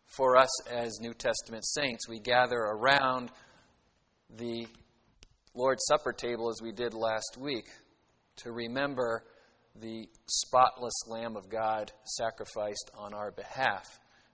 for 0.07 0.39
us 0.39 0.67
as 0.69 1.01
New 1.01 1.13
Testament 1.13 1.67
saints. 1.67 2.09
We 2.09 2.19
gather 2.19 2.57
around 2.57 3.31
the 4.31 4.67
Lord's 5.55 5.85
Supper 5.87 6.15
table 6.15 6.49
as 6.51 6.63
we 6.63 6.73
did 6.73 6.95
last 6.95 7.37
week 7.39 7.67
to 8.37 8.53
remember 8.53 9.25
the 9.77 10.09
spotless 10.27 10.95
Lamb 11.09 11.37
of 11.37 11.51
God 11.51 11.93
sacrificed 12.05 12.91
on 12.97 13.13
our 13.13 13.33
behalf, 13.33 13.87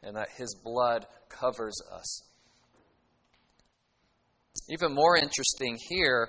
and 0.02 0.16
that 0.16 0.28
his 0.37 0.54
blood 0.62 1.07
covers 1.28 1.75
us. 1.93 2.23
Even 4.71 4.95
more 4.95 5.16
interesting 5.16 5.76
here, 5.88 6.28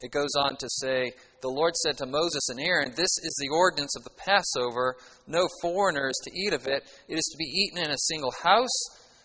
it 0.00 0.12
goes 0.12 0.30
on 0.38 0.56
to 0.56 0.68
say, 0.68 1.12
The 1.42 1.48
Lord 1.48 1.74
said 1.76 1.96
to 1.98 2.06
Moses 2.06 2.48
and 2.50 2.60
Aaron, 2.60 2.90
This 2.90 3.10
is 3.22 3.36
the 3.40 3.48
ordinance 3.52 3.96
of 3.96 4.04
the 4.04 4.10
Passover. 4.10 4.96
No 5.26 5.48
foreigner 5.60 6.08
is 6.08 6.20
to 6.24 6.30
eat 6.30 6.52
of 6.52 6.66
it. 6.68 6.84
It 7.08 7.18
is 7.18 7.24
to 7.32 7.36
be 7.36 7.44
eaten 7.44 7.84
in 7.84 7.90
a 7.90 7.98
single 7.98 8.32
house. 8.42 8.68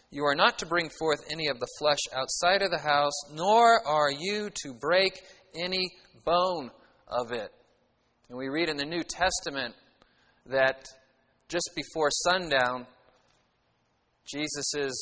You 0.09 0.25
are 0.25 0.35
not 0.35 0.59
to 0.59 0.65
bring 0.65 0.89
forth 0.89 1.19
any 1.31 1.47
of 1.47 1.59
the 1.59 1.67
flesh 1.79 1.99
outside 2.15 2.61
of 2.63 2.71
the 2.71 2.79
house, 2.79 3.13
nor 3.33 3.85
are 3.87 4.11
you 4.11 4.49
to 4.63 4.73
break 4.79 5.21
any 5.55 5.91
bone 6.25 6.71
of 7.07 7.31
it. 7.31 7.51
And 8.29 8.37
we 8.37 8.47
read 8.47 8.69
in 8.69 8.77
the 8.77 8.85
New 8.85 9.03
Testament 9.03 9.75
that 10.47 10.87
just 11.49 11.69
before 11.75 12.09
sundown, 12.09 12.87
Jesus' 14.25 14.93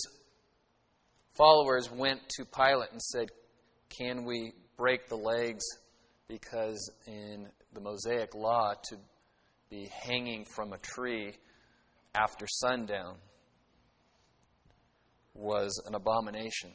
followers 1.38 1.90
went 1.90 2.20
to 2.38 2.46
Pilate 2.46 2.92
and 2.92 3.02
said, 3.02 3.30
Can 3.90 4.26
we 4.26 4.54
break 4.82 5.08
the 5.08 5.16
legs? 5.16 5.64
Because 6.28 6.92
in 7.06 7.48
the 7.74 7.80
Mosaic 7.80 8.34
law, 8.34 8.74
to 8.90 8.98
be 9.70 9.88
hanging 10.08 10.44
from 10.44 10.74
a 10.74 10.78
tree 10.80 11.34
after 12.16 12.48
sundown 12.48 13.16
was 15.36 15.80
an 15.86 15.94
abomination. 15.94 16.72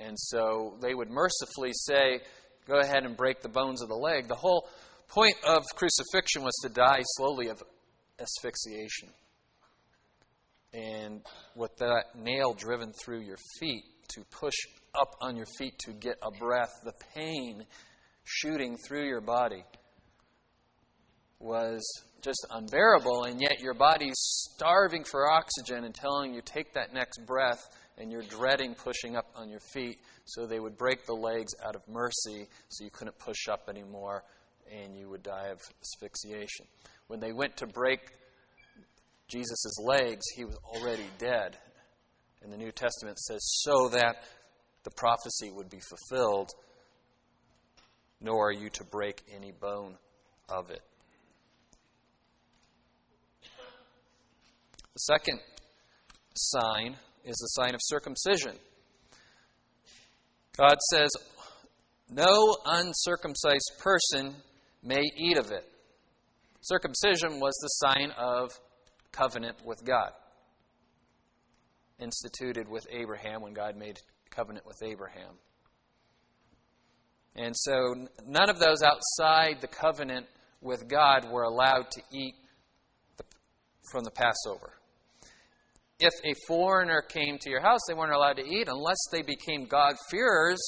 And 0.00 0.16
so 0.16 0.78
they 0.80 0.94
would 0.94 1.10
mercifully 1.10 1.72
say, 1.72 2.20
Go 2.68 2.78
ahead 2.78 3.04
and 3.04 3.16
break 3.16 3.42
the 3.42 3.48
bones 3.48 3.82
of 3.82 3.88
the 3.88 3.96
leg. 3.96 4.28
The 4.28 4.36
whole 4.36 4.68
point 5.08 5.34
of 5.44 5.64
crucifixion 5.74 6.42
was 6.42 6.54
to 6.62 6.68
die 6.68 7.02
slowly 7.16 7.48
of 7.48 7.60
asphyxiation. 8.20 9.08
And 10.72 11.22
with 11.56 11.76
that 11.78 12.14
nail 12.14 12.54
driven 12.54 12.92
through 12.92 13.22
your 13.22 13.38
feet, 13.58 13.82
to 14.14 14.24
push 14.30 14.54
up 14.94 15.16
on 15.20 15.36
your 15.36 15.46
feet 15.58 15.78
to 15.80 15.92
get 15.92 16.16
a 16.22 16.30
breath, 16.38 16.80
the 16.84 16.92
pain 17.14 17.64
shooting 18.24 18.76
through 18.86 19.06
your 19.06 19.20
body 19.20 19.64
was 21.38 21.82
just 22.22 22.46
unbearable, 22.50 23.24
and 23.24 23.40
yet 23.40 23.60
your 23.60 23.74
body's 23.74 24.16
starving 24.18 25.04
for 25.04 25.30
oxygen 25.30 25.84
and 25.84 25.94
telling 25.94 26.34
you, 26.34 26.42
take 26.44 26.74
that 26.74 26.92
next 26.92 27.24
breath, 27.26 27.68
and 27.96 28.10
you're 28.10 28.22
dreading 28.22 28.74
pushing 28.74 29.16
up 29.16 29.26
on 29.34 29.48
your 29.48 29.60
feet. 29.72 29.98
So 30.24 30.46
they 30.46 30.60
would 30.60 30.76
break 30.76 31.06
the 31.06 31.14
legs 31.14 31.52
out 31.64 31.76
of 31.76 31.82
mercy 31.88 32.48
so 32.68 32.84
you 32.84 32.90
couldn't 32.90 33.18
push 33.18 33.48
up 33.50 33.68
anymore 33.68 34.24
and 34.70 34.96
you 34.96 35.08
would 35.08 35.22
die 35.22 35.48
of 35.48 35.60
asphyxiation. 35.82 36.66
When 37.08 37.20
they 37.20 37.32
went 37.32 37.56
to 37.56 37.66
break 37.66 38.00
Jesus' 39.28 39.76
legs, 39.82 40.24
he 40.36 40.44
was 40.44 40.56
already 40.64 41.06
dead. 41.18 41.56
And 42.42 42.52
the 42.52 42.56
New 42.56 42.70
Testament 42.70 43.18
says, 43.18 43.40
so 43.62 43.88
that 43.88 44.22
the 44.84 44.90
prophecy 44.90 45.50
would 45.50 45.68
be 45.68 45.80
fulfilled, 45.80 46.50
nor 48.20 48.48
are 48.48 48.52
you 48.52 48.70
to 48.70 48.84
break 48.84 49.22
any 49.34 49.52
bone 49.52 49.96
of 50.48 50.70
it. 50.70 50.82
The 54.94 54.98
second 54.98 55.40
sign 56.34 56.96
is 57.24 57.36
the 57.36 57.62
sign 57.62 57.74
of 57.74 57.80
circumcision. 57.82 58.56
God 60.56 60.76
says, 60.92 61.10
No 62.10 62.56
uncircumcised 62.64 63.72
person 63.78 64.34
may 64.82 65.02
eat 65.16 65.38
of 65.38 65.50
it. 65.50 65.66
Circumcision 66.62 67.40
was 67.40 67.54
the 67.62 67.86
sign 67.86 68.10
of 68.18 68.50
covenant 69.12 69.56
with 69.64 69.84
God, 69.84 70.10
instituted 71.98 72.68
with 72.68 72.86
Abraham 72.90 73.42
when 73.42 73.54
God 73.54 73.76
made 73.76 73.98
covenant 74.30 74.66
with 74.66 74.82
Abraham. 74.82 75.34
And 77.36 77.54
so 77.56 77.94
none 78.26 78.50
of 78.50 78.58
those 78.58 78.82
outside 78.82 79.60
the 79.60 79.68
covenant 79.68 80.26
with 80.60 80.88
God 80.88 81.30
were 81.30 81.44
allowed 81.44 81.90
to 81.92 82.02
eat 82.12 82.34
from 83.90 84.04
the 84.04 84.10
Passover. 84.10 84.72
If 85.98 86.12
a 86.24 86.34
foreigner 86.46 87.02
came 87.02 87.38
to 87.40 87.50
your 87.50 87.60
house, 87.60 87.80
they 87.86 87.94
weren't 87.94 88.12
allowed 88.12 88.36
to 88.36 88.46
eat 88.46 88.68
unless 88.68 88.98
they 89.12 89.22
became 89.22 89.66
God-fearers 89.66 90.60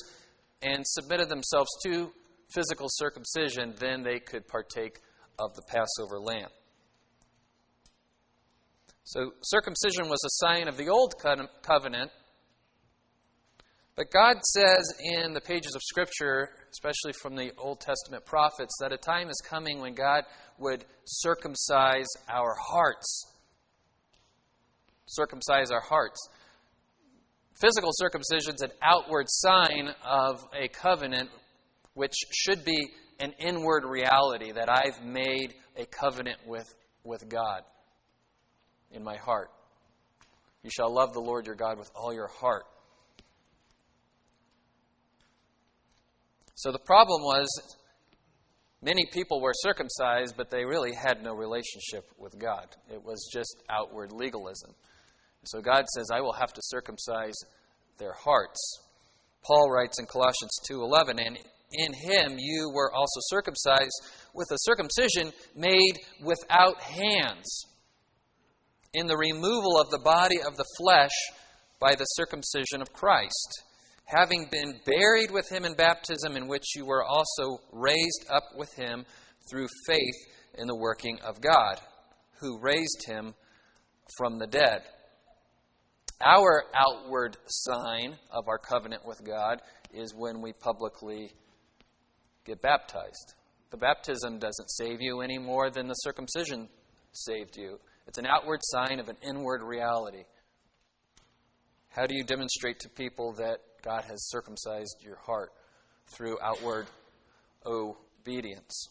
and 0.60 0.86
submitted 0.86 1.28
themselves 1.28 1.70
to 1.84 2.12
physical 2.52 2.86
circumcision, 2.90 3.74
then 3.78 4.02
they 4.02 4.18
could 4.18 4.46
partake 4.46 4.98
of 5.38 5.54
the 5.54 5.62
Passover 5.68 6.20
lamb. 6.20 6.50
So, 9.04 9.32
circumcision 9.42 10.08
was 10.08 10.20
a 10.24 10.46
sign 10.46 10.68
of 10.68 10.76
the 10.76 10.88
old 10.88 11.14
covenant. 11.18 12.10
But 13.94 14.10
God 14.10 14.36
says 14.42 14.94
in 15.00 15.34
the 15.34 15.40
pages 15.40 15.74
of 15.74 15.82
Scripture, 15.82 16.50
especially 16.70 17.12
from 17.20 17.36
the 17.36 17.52
Old 17.58 17.80
Testament 17.80 18.24
prophets, 18.24 18.74
that 18.80 18.92
a 18.92 18.96
time 18.96 19.28
is 19.28 19.42
coming 19.46 19.80
when 19.80 19.94
God 19.94 20.24
would 20.58 20.84
circumcise 21.04 22.08
our 22.28 22.54
hearts. 22.58 23.26
Circumcise 25.06 25.70
our 25.70 25.82
hearts. 25.82 26.18
Physical 27.60 27.90
circumcision 27.92 28.54
is 28.54 28.62
an 28.62 28.72
outward 28.80 29.26
sign 29.28 29.90
of 30.04 30.42
a 30.58 30.68
covenant 30.68 31.28
which 31.94 32.14
should 32.32 32.64
be 32.64 32.88
an 33.20 33.34
inward 33.38 33.84
reality 33.84 34.52
that 34.52 34.70
I've 34.70 35.04
made 35.04 35.54
a 35.76 35.84
covenant 35.84 36.38
with, 36.46 36.74
with 37.04 37.28
God 37.28 37.62
in 38.90 39.04
my 39.04 39.16
heart. 39.16 39.50
You 40.62 40.70
shall 40.70 40.92
love 40.92 41.12
the 41.12 41.20
Lord 41.20 41.46
your 41.46 41.56
God 41.56 41.78
with 41.78 41.90
all 41.94 42.14
your 42.14 42.28
heart. 42.28 42.64
So 46.54 46.70
the 46.70 46.78
problem 46.78 47.22
was 47.22 47.48
many 48.82 49.06
people 49.12 49.40
were 49.40 49.54
circumcised, 49.54 50.34
but 50.36 50.50
they 50.50 50.64
really 50.64 50.94
had 50.94 51.22
no 51.22 51.34
relationship 51.34 52.04
with 52.18 52.38
God. 52.38 52.66
It 52.92 53.02
was 53.02 53.28
just 53.32 53.62
outward 53.70 54.12
legalism. 54.12 54.74
So 55.44 55.60
God 55.60 55.86
says, 55.94 56.08
I 56.12 56.20
will 56.20 56.34
have 56.34 56.52
to 56.52 56.60
circumcise 56.62 57.34
their 57.98 58.12
hearts. 58.12 58.60
Paul 59.44 59.70
writes 59.70 59.98
in 59.98 60.06
Colossians 60.06 60.60
2:11, 60.70 61.18
and 61.18 61.38
in 61.72 61.92
him 61.94 62.36
you 62.38 62.70
were 62.72 62.92
also 62.94 63.20
circumcised 63.22 63.92
with 64.34 64.48
a 64.52 64.58
circumcision 64.58 65.32
made 65.56 65.98
without 66.22 66.80
hands, 66.80 67.66
in 68.94 69.06
the 69.06 69.16
removal 69.16 69.80
of 69.80 69.90
the 69.90 69.98
body 69.98 70.36
of 70.46 70.56
the 70.56 70.66
flesh 70.76 71.10
by 71.80 71.94
the 71.94 72.04
circumcision 72.04 72.82
of 72.82 72.92
Christ, 72.92 73.62
having 74.12 74.46
been 74.50 74.74
buried 74.84 75.30
with 75.30 75.48
him 75.50 75.64
in 75.64 75.74
baptism, 75.74 76.36
in 76.36 76.46
which 76.46 76.76
you 76.76 76.84
were 76.84 77.04
also 77.04 77.58
raised 77.72 78.26
up 78.30 78.44
with 78.56 78.72
him 78.74 79.04
through 79.50 79.66
faith 79.86 80.26
in 80.58 80.66
the 80.66 80.76
working 80.76 81.18
of 81.26 81.40
God, 81.40 81.80
who 82.40 82.60
raised 82.60 83.06
him 83.06 83.34
from 84.18 84.38
the 84.38 84.46
dead. 84.46 84.82
Our 86.24 86.64
outward 86.74 87.36
sign 87.46 88.16
of 88.30 88.48
our 88.48 88.58
covenant 88.58 89.04
with 89.04 89.24
God 89.24 89.60
is 89.92 90.14
when 90.14 90.40
we 90.40 90.52
publicly 90.52 91.32
get 92.44 92.62
baptized. 92.62 93.34
The 93.70 93.76
baptism 93.76 94.38
doesn't 94.38 94.70
save 94.70 95.00
you 95.00 95.20
any 95.20 95.38
more 95.38 95.70
than 95.70 95.88
the 95.88 95.94
circumcision 95.94 96.68
saved 97.12 97.56
you. 97.56 97.78
It's 98.06 98.18
an 98.18 98.26
outward 98.26 98.60
sign 98.62 99.00
of 99.00 99.08
an 99.08 99.16
inward 99.22 99.62
reality. 99.62 100.24
How 101.94 102.06
do 102.06 102.16
you 102.16 102.24
demonstrate 102.24 102.80
to 102.80 102.88
people 102.88 103.34
that 103.34 103.58
God 103.84 104.04
has 104.04 104.30
circumcised 104.30 104.96
your 105.02 105.16
heart 105.16 105.52
through 106.16 106.38
outward 106.42 106.86
obedience? 107.66 108.88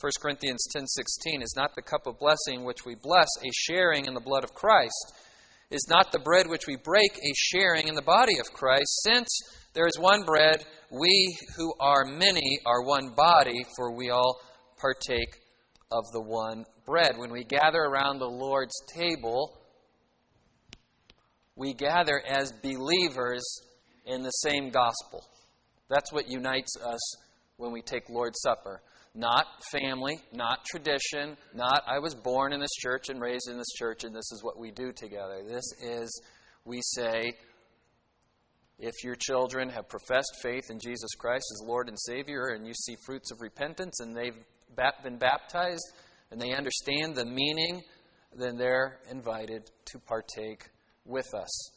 1 0.00 0.12
Corinthians 0.20 0.66
10:16 0.74 1.40
is 1.40 1.54
not 1.56 1.76
the 1.76 1.82
cup 1.82 2.08
of 2.08 2.18
blessing 2.18 2.64
which 2.64 2.84
we 2.84 2.96
bless 2.96 3.28
a 3.44 3.50
sharing 3.52 4.06
in 4.06 4.14
the 4.14 4.20
blood 4.20 4.42
of 4.42 4.54
Christ 4.54 5.14
is 5.70 5.86
not 5.88 6.10
the 6.10 6.18
bread 6.18 6.48
which 6.48 6.66
we 6.66 6.76
break 6.76 7.12
a 7.12 7.32
sharing 7.36 7.86
in 7.86 7.94
the 7.94 8.02
body 8.02 8.40
of 8.40 8.52
Christ 8.52 9.02
since 9.04 9.28
there 9.74 9.86
is 9.86 9.98
one 10.00 10.24
bread 10.24 10.64
we 10.90 11.38
who 11.56 11.72
are 11.78 12.04
many 12.04 12.58
are 12.66 12.82
one 12.82 13.10
body, 13.14 13.64
for 13.76 13.94
we 13.94 14.10
all 14.10 14.40
partake 14.80 15.32
of 15.92 16.04
the 16.12 16.22
one 16.22 16.64
bread. 16.86 17.16
When 17.18 17.30
we 17.30 17.44
gather 17.44 17.82
around 17.82 18.18
the 18.18 18.26
Lord's 18.26 18.74
table, 18.92 19.57
we 21.58 21.74
gather 21.74 22.22
as 22.26 22.52
believers 22.62 23.42
in 24.06 24.22
the 24.22 24.30
same 24.30 24.70
gospel. 24.70 25.24
That's 25.90 26.12
what 26.12 26.28
unites 26.28 26.72
us 26.80 27.00
when 27.56 27.72
we 27.72 27.82
take 27.82 28.08
Lord's 28.08 28.40
Supper. 28.40 28.80
Not 29.14 29.46
family, 29.72 30.20
not 30.32 30.64
tradition, 30.64 31.36
not 31.52 31.82
I 31.88 31.98
was 31.98 32.14
born 32.14 32.52
in 32.52 32.60
this 32.60 32.74
church 32.80 33.08
and 33.08 33.20
raised 33.20 33.48
in 33.50 33.58
this 33.58 33.72
church 33.76 34.04
and 34.04 34.14
this 34.14 34.30
is 34.30 34.44
what 34.44 34.58
we 34.58 34.70
do 34.70 34.92
together. 34.92 35.42
This 35.46 35.64
is, 35.82 36.22
we 36.64 36.80
say, 36.82 37.32
if 38.78 39.02
your 39.02 39.16
children 39.16 39.68
have 39.70 39.88
professed 39.88 40.36
faith 40.40 40.70
in 40.70 40.78
Jesus 40.78 41.10
Christ 41.18 41.44
as 41.56 41.66
Lord 41.66 41.88
and 41.88 41.98
Savior, 41.98 42.50
and 42.54 42.64
you 42.64 42.74
see 42.74 42.94
fruits 43.04 43.32
of 43.32 43.40
repentance 43.40 43.98
and 43.98 44.16
they've 44.16 44.38
been 45.02 45.18
baptized 45.18 45.84
and 46.30 46.40
they 46.40 46.52
understand 46.52 47.16
the 47.16 47.26
meaning, 47.26 47.82
then 48.36 48.56
they're 48.56 49.00
invited 49.10 49.68
to 49.86 49.98
partake 49.98 50.68
with 51.08 51.34
us. 51.34 51.70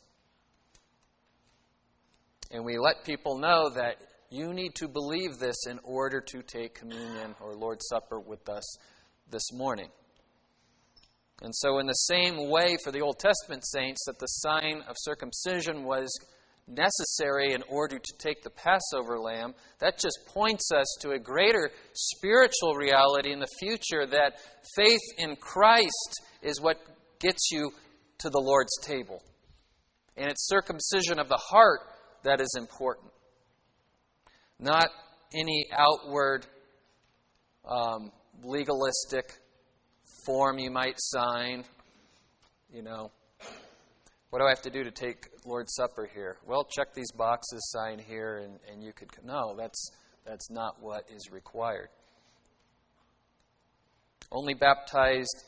And 2.52 2.66
we 2.66 2.78
let 2.78 3.06
people 3.06 3.40
know 3.40 3.70
that 3.70 3.96
You 4.34 4.54
need 4.54 4.76
to 4.76 4.88
believe 4.88 5.40
this 5.40 5.58
in 5.70 5.78
order 5.84 6.22
to 6.22 6.42
take 6.42 6.76
communion 6.76 7.36
or 7.42 7.54
Lord's 7.54 7.86
Supper 7.90 8.18
with 8.18 8.48
us 8.48 8.64
this 9.30 9.52
morning. 9.52 9.90
And 11.42 11.54
so, 11.54 11.80
in 11.80 11.86
the 11.86 11.94
same 11.94 12.50
way 12.50 12.78
for 12.82 12.92
the 12.92 13.02
Old 13.02 13.20
Testament 13.20 13.66
saints, 13.66 14.06
that 14.06 14.20
the 14.20 14.28
sign 14.28 14.84
of 14.88 14.96
circumcision 15.00 15.84
was 15.84 16.10
necessary 16.66 17.54
in 17.54 17.64
order 17.68 18.00
to 18.00 18.14
take 18.20 18.42
the 18.42 18.52
Passover 18.52 19.20
lamb, 19.20 19.54
that 19.80 20.00
just 20.00 20.20
points 20.28 20.70
us 20.74 20.86
to 21.02 21.12
a 21.12 21.20
greater 21.20 21.70
spiritual 21.94 22.76
reality 22.76 23.34
in 23.34 23.40
the 23.40 23.48
future 23.60 24.06
that 24.06 24.40
faith 24.78 25.02
in 25.18 25.36
Christ 25.36 26.22
is 26.42 26.62
what 26.62 26.78
gets 27.20 27.50
you 27.52 27.72
to 28.22 28.30
the 28.30 28.40
Lord's 28.40 28.78
table. 28.82 29.22
And 30.18 30.30
it's 30.30 30.48
circumcision 30.48 31.20
of 31.20 31.28
the 31.30 31.40
heart 31.42 31.82
that 32.24 32.42
is 32.42 32.56
important, 32.58 33.12
not 34.60 34.88
any 35.34 35.66
outward 35.72 36.46
um, 37.68 38.12
legalistic 38.44 39.38
form 40.26 40.60
you 40.60 40.70
might 40.70 40.96
sign. 40.98 41.64
You 42.72 42.84
know, 42.84 43.12
what 44.30 44.40
do 44.40 44.46
I 44.46 44.50
have 44.50 44.62
to 44.64 44.70
do 44.70 44.84
to 44.84 44.92
take 44.92 45.28
Lord's 45.46 45.74
Supper 45.76 46.10
here? 46.14 46.38
Well, 46.46 46.64
check 46.64 46.94
these 46.94 47.12
boxes, 47.12 47.72
sign 47.72 48.00
here, 48.00 48.38
and, 48.38 48.60
and 48.72 48.84
you 48.84 48.94
could. 48.94 49.10
No, 49.24 49.56
that's, 49.58 49.92
that's 50.26 50.50
not 50.52 50.82
what 50.82 51.06
is 51.14 51.32
required. 51.32 51.90
Only 54.32 54.54
baptized 54.54 55.44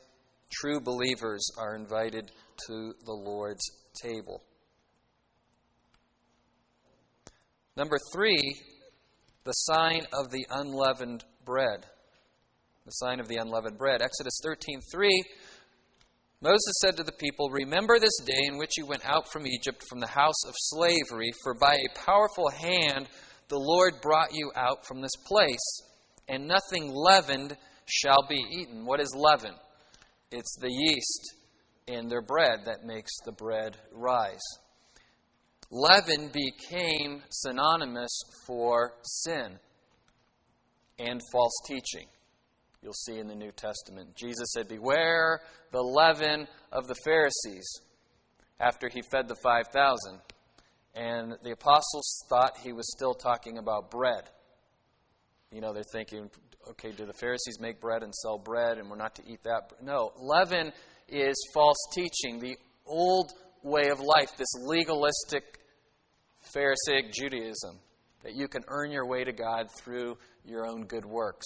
true 0.51 0.79
believers 0.79 1.49
are 1.57 1.75
invited 1.75 2.31
to 2.67 2.93
the 3.05 3.13
Lord's 3.13 3.63
table. 4.01 4.43
Number 7.75 7.97
three, 8.13 8.55
the 9.43 9.51
sign 9.51 10.05
of 10.13 10.31
the 10.31 10.45
unleavened 10.49 11.23
bread. 11.45 11.85
The 12.85 12.91
sign 12.91 13.19
of 13.19 13.27
the 13.27 13.37
unleavened 13.37 13.77
bread. 13.77 14.01
Exodus 14.01 14.39
13:3 14.45 15.09
Moses 16.41 16.73
said 16.81 16.97
to 16.97 17.03
the 17.03 17.13
people, 17.13 17.49
Remember 17.49 17.97
this 17.99 18.17
day 18.25 18.47
in 18.47 18.57
which 18.57 18.77
you 18.77 18.85
went 18.85 19.05
out 19.05 19.31
from 19.31 19.47
Egypt 19.47 19.81
from 19.87 20.01
the 20.01 20.07
house 20.07 20.43
of 20.45 20.53
slavery, 20.57 21.31
for 21.41 21.53
by 21.53 21.73
a 21.73 21.99
powerful 22.05 22.49
hand 22.49 23.07
the 23.47 23.57
Lord 23.57 24.01
brought 24.01 24.33
you 24.33 24.51
out 24.53 24.85
from 24.85 25.01
this 25.01 25.15
place, 25.25 25.81
and 26.27 26.45
nothing 26.45 26.91
leavened 26.93 27.55
shall 27.85 28.27
be 28.27 28.43
eaten. 28.59 28.85
What 28.85 28.99
is 28.99 29.15
leaven? 29.15 29.55
It's 30.31 30.57
the 30.59 30.69
yeast 30.69 31.33
in 31.87 32.07
their 32.07 32.21
bread 32.21 32.61
that 32.65 32.85
makes 32.85 33.11
the 33.25 33.31
bread 33.31 33.77
rise. 33.91 34.43
Leaven 35.71 36.31
became 36.31 37.21
synonymous 37.29 38.11
for 38.45 38.93
sin 39.03 39.59
and 40.99 41.19
false 41.31 41.55
teaching 41.67 42.07
you'll 42.83 42.93
see 42.93 43.17
in 43.17 43.27
the 43.27 43.35
New 43.35 43.51
Testament. 43.51 44.15
Jesus 44.15 44.51
said, 44.53 44.67
Beware 44.67 45.39
the 45.71 45.81
leaven 45.81 46.47
of 46.71 46.87
the 46.87 46.95
Pharisees 47.05 47.65
after 48.59 48.89
he 48.89 49.01
fed 49.09 49.27
the 49.27 49.35
5,000. 49.41 50.19
And 50.95 51.33
the 51.43 51.51
apostles 51.51 52.25
thought 52.29 52.57
he 52.61 52.73
was 52.73 52.85
still 52.95 53.15
talking 53.15 53.57
about 53.57 53.89
bread. 53.89 54.29
You 55.51 55.61
know, 55.61 55.73
they're 55.73 55.83
thinking, 55.91 56.29
okay, 56.69 56.91
do 56.91 57.05
the 57.05 57.13
Pharisees 57.13 57.59
make 57.59 57.81
bread 57.81 58.03
and 58.03 58.13
sell 58.13 58.37
bread 58.37 58.77
and 58.77 58.89
we're 58.89 58.97
not 58.97 59.15
to 59.15 59.23
eat 59.25 59.43
that? 59.43 59.71
No, 59.81 60.11
leaven 60.19 60.71
is 61.07 61.35
false 61.53 61.77
teaching, 61.93 62.39
the 62.39 62.57
old 62.85 63.31
way 63.63 63.89
of 63.89 63.99
life, 63.99 64.35
this 64.37 64.53
legalistic 64.61 65.59
Pharisaic 66.53 67.13
Judaism, 67.13 67.79
that 68.23 68.35
you 68.35 68.47
can 68.47 68.63
earn 68.67 68.91
your 68.91 69.07
way 69.07 69.23
to 69.23 69.31
God 69.31 69.67
through 69.71 70.17
your 70.45 70.65
own 70.65 70.85
good 70.85 71.05
works. 71.05 71.45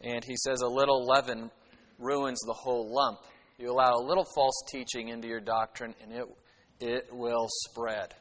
And 0.00 0.24
he 0.24 0.36
says, 0.36 0.60
a 0.60 0.68
little 0.68 1.04
leaven 1.04 1.50
ruins 1.98 2.40
the 2.46 2.54
whole 2.54 2.92
lump. 2.92 3.20
You 3.58 3.70
allow 3.70 3.94
a 3.94 4.04
little 4.04 4.26
false 4.34 4.64
teaching 4.70 5.08
into 5.08 5.28
your 5.28 5.40
doctrine, 5.40 5.94
and 6.02 6.12
it, 6.12 6.24
it 6.80 7.08
will 7.12 7.46
spread. 7.48 8.14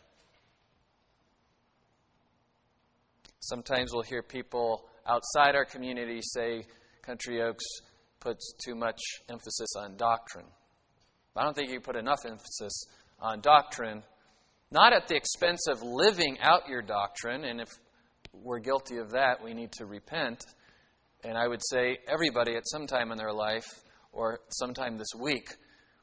Sometimes 3.40 3.92
we'll 3.92 4.04
hear 4.04 4.22
people 4.22 4.86
outside 5.08 5.56
our 5.56 5.66
community 5.66 6.20
say 6.22 6.64
Country 7.02 7.42
Oaks 7.42 7.66
puts 8.22 8.54
too 8.64 8.76
much 8.76 9.02
emphasis 9.30 9.76
on 9.78 9.98
doctrine. 9.98 10.46
I 11.36 11.44
don't 11.44 11.56
think 11.56 11.70
you 11.70 11.82
put 11.82 11.96
enough 11.98 12.26
emphasis 12.26 12.86
on 13.20 13.42
doctrine, 13.42 14.04
not 14.72 14.94
at 14.94 15.08
the 15.08 15.16
expense 15.16 15.68
of 15.68 15.82
living 15.84 16.38
out 16.42 16.70
your 16.70 16.82
doctrine, 16.82 17.44
and 17.44 17.60
if 17.60 17.68
we're 18.34 18.60
guilty 18.60 18.98
of 18.98 19.12
that, 19.12 19.44
we 19.44 19.54
need 19.54 19.72
to 19.74 19.86
repent. 19.86 20.46
And 21.24 21.38
I 21.38 21.48
would 21.48 21.62
say 21.70 22.00
everybody 22.08 22.56
at 22.56 22.64
some 22.66 22.88
time 22.88 23.12
in 23.12 23.18
their 23.18 23.34
life 23.34 23.84
or 24.14 24.40
sometime 24.50 24.98
this 24.98 25.14
week 25.20 25.50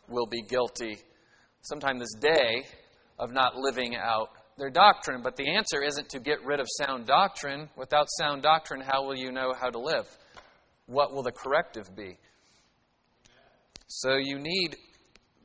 will 0.09 0.27
be 0.27 0.43
guilty, 0.43 0.99
sometime 1.63 1.99
this 1.99 2.15
day, 2.21 2.65
of 3.19 3.33
not 3.33 3.57
living 3.57 3.97
out 3.97 4.29
their 4.59 4.71
doctrine. 4.71 5.23
But 5.23 5.37
the 5.37 5.55
answer 5.57 5.83
isn't 5.83 6.09
to 6.11 6.21
get 6.21 6.45
rid 6.45 6.61
of 6.61 6.67
sound 6.79 7.07
doctrine. 7.07 7.69
Without 7.77 8.07
sound 8.19 8.43
doctrine, 8.43 8.81
how 8.81 9.05
will 9.05 9.17
you 9.17 9.33
know 9.33 9.53
how 9.59 9.71
to 9.71 9.79
live? 9.79 10.07
What 10.89 11.15
will 11.15 11.23
the 11.23 11.33
corrective 11.33 11.95
be? 11.97 12.19
So 13.87 14.17
you 14.17 14.39
need 14.39 14.77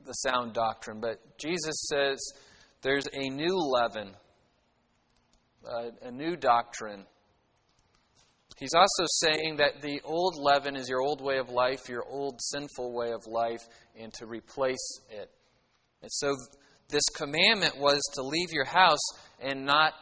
the 0.06 0.14
sound 0.14 0.54
doctrine. 0.54 1.00
But 1.00 1.20
Jesus 1.38 1.76
says 1.92 2.20
there's 2.82 3.06
a 3.14 3.30
new 3.30 3.56
leaven, 3.56 4.14
uh, 5.64 5.92
a 6.02 6.12
new 6.12 6.36
doctrine 6.36 7.06
He's 8.60 8.74
also 8.74 9.06
saying 9.08 9.58
that 9.58 9.82
the 9.82 10.00
old 10.04 10.36
leaven 10.38 10.76
is 10.76 10.88
your 10.88 11.02
old 11.02 11.22
way 11.22 11.38
of 11.38 11.50
life, 11.50 11.90
your 11.90 12.06
old 12.08 12.40
sinful 12.42 12.94
way 12.94 13.12
of 13.12 13.26
life, 13.28 13.62
and 14.00 14.14
to 14.14 14.26
replace 14.26 15.02
it. 15.10 15.30
And 16.02 16.12
so 16.12 16.36
this 16.90 17.04
commandment 17.16 17.78
was 17.78 18.02
to 18.16 18.22
leave 18.22 18.52
your 18.52 18.66
house 18.66 19.02
and 19.42 19.66
not 19.66 19.94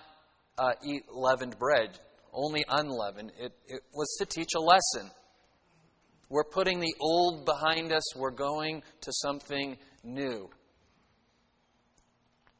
uh, 0.57 0.73
eat 0.85 1.03
leavened 1.11 1.57
bread, 1.57 1.97
only 2.33 2.63
unleavened. 2.67 3.31
It, 3.39 3.53
it 3.67 3.81
was 3.93 4.15
to 4.19 4.25
teach 4.25 4.49
a 4.55 4.61
lesson. 4.61 5.11
We're 6.31 6.45
putting 6.45 6.79
the 6.79 6.95
old 7.01 7.45
behind 7.45 7.91
us, 7.91 8.15
we're 8.15 8.31
going 8.31 8.83
to 9.01 9.11
something 9.11 9.77
new. 10.01 10.49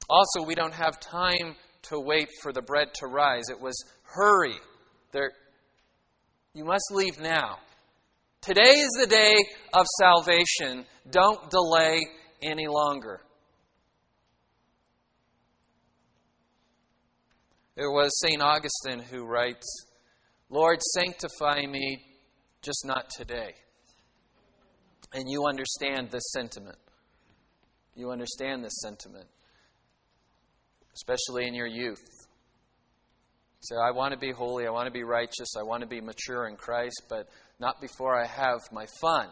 Also, 0.09 0.45
we 0.45 0.55
don't 0.55 0.73
have 0.73 0.99
time 0.99 1.55
to 1.83 1.97
wait 1.97 2.27
for 2.41 2.51
the 2.51 2.61
bread 2.61 2.93
to 2.95 3.07
rise. 3.07 3.45
It 3.49 3.61
was 3.61 3.73
hurry. 4.03 4.57
There, 5.13 5.31
you 6.53 6.65
must 6.65 6.83
leave 6.91 7.17
now. 7.21 7.59
Today 8.41 8.81
is 8.81 8.91
the 8.99 9.07
day 9.07 9.37
of 9.73 9.85
salvation. 10.01 10.85
Don't 11.09 11.49
delay 11.49 12.01
any 12.41 12.67
longer. 12.67 13.21
It 17.77 17.87
was 17.87 18.11
St. 18.19 18.41
Augustine 18.41 18.99
who 18.99 19.25
writes, 19.25 19.65
Lord, 20.49 20.81
sanctify 20.81 21.65
me, 21.67 22.03
just 22.61 22.85
not 22.85 23.09
today. 23.09 23.53
And 25.13 25.25
you 25.27 25.45
understand 25.47 26.09
this 26.11 26.31
sentiment. 26.31 26.77
You 27.95 28.11
understand 28.11 28.63
this 28.63 28.79
sentiment, 28.81 29.27
especially 30.95 31.47
in 31.47 31.53
your 31.53 31.67
youth. 31.67 32.03
Say, 33.59 33.75
I 33.75 33.91
want 33.91 34.13
to 34.13 34.17
be 34.17 34.31
holy, 34.31 34.65
I 34.65 34.71
want 34.71 34.87
to 34.87 34.91
be 34.91 35.03
righteous, 35.03 35.55
I 35.59 35.63
want 35.63 35.81
to 35.81 35.87
be 35.87 36.01
mature 36.01 36.47
in 36.47 36.55
Christ, 36.55 37.03
but 37.09 37.27
not 37.59 37.81
before 37.81 38.19
I 38.19 38.25
have 38.25 38.59
my 38.71 38.85
fun. 39.01 39.27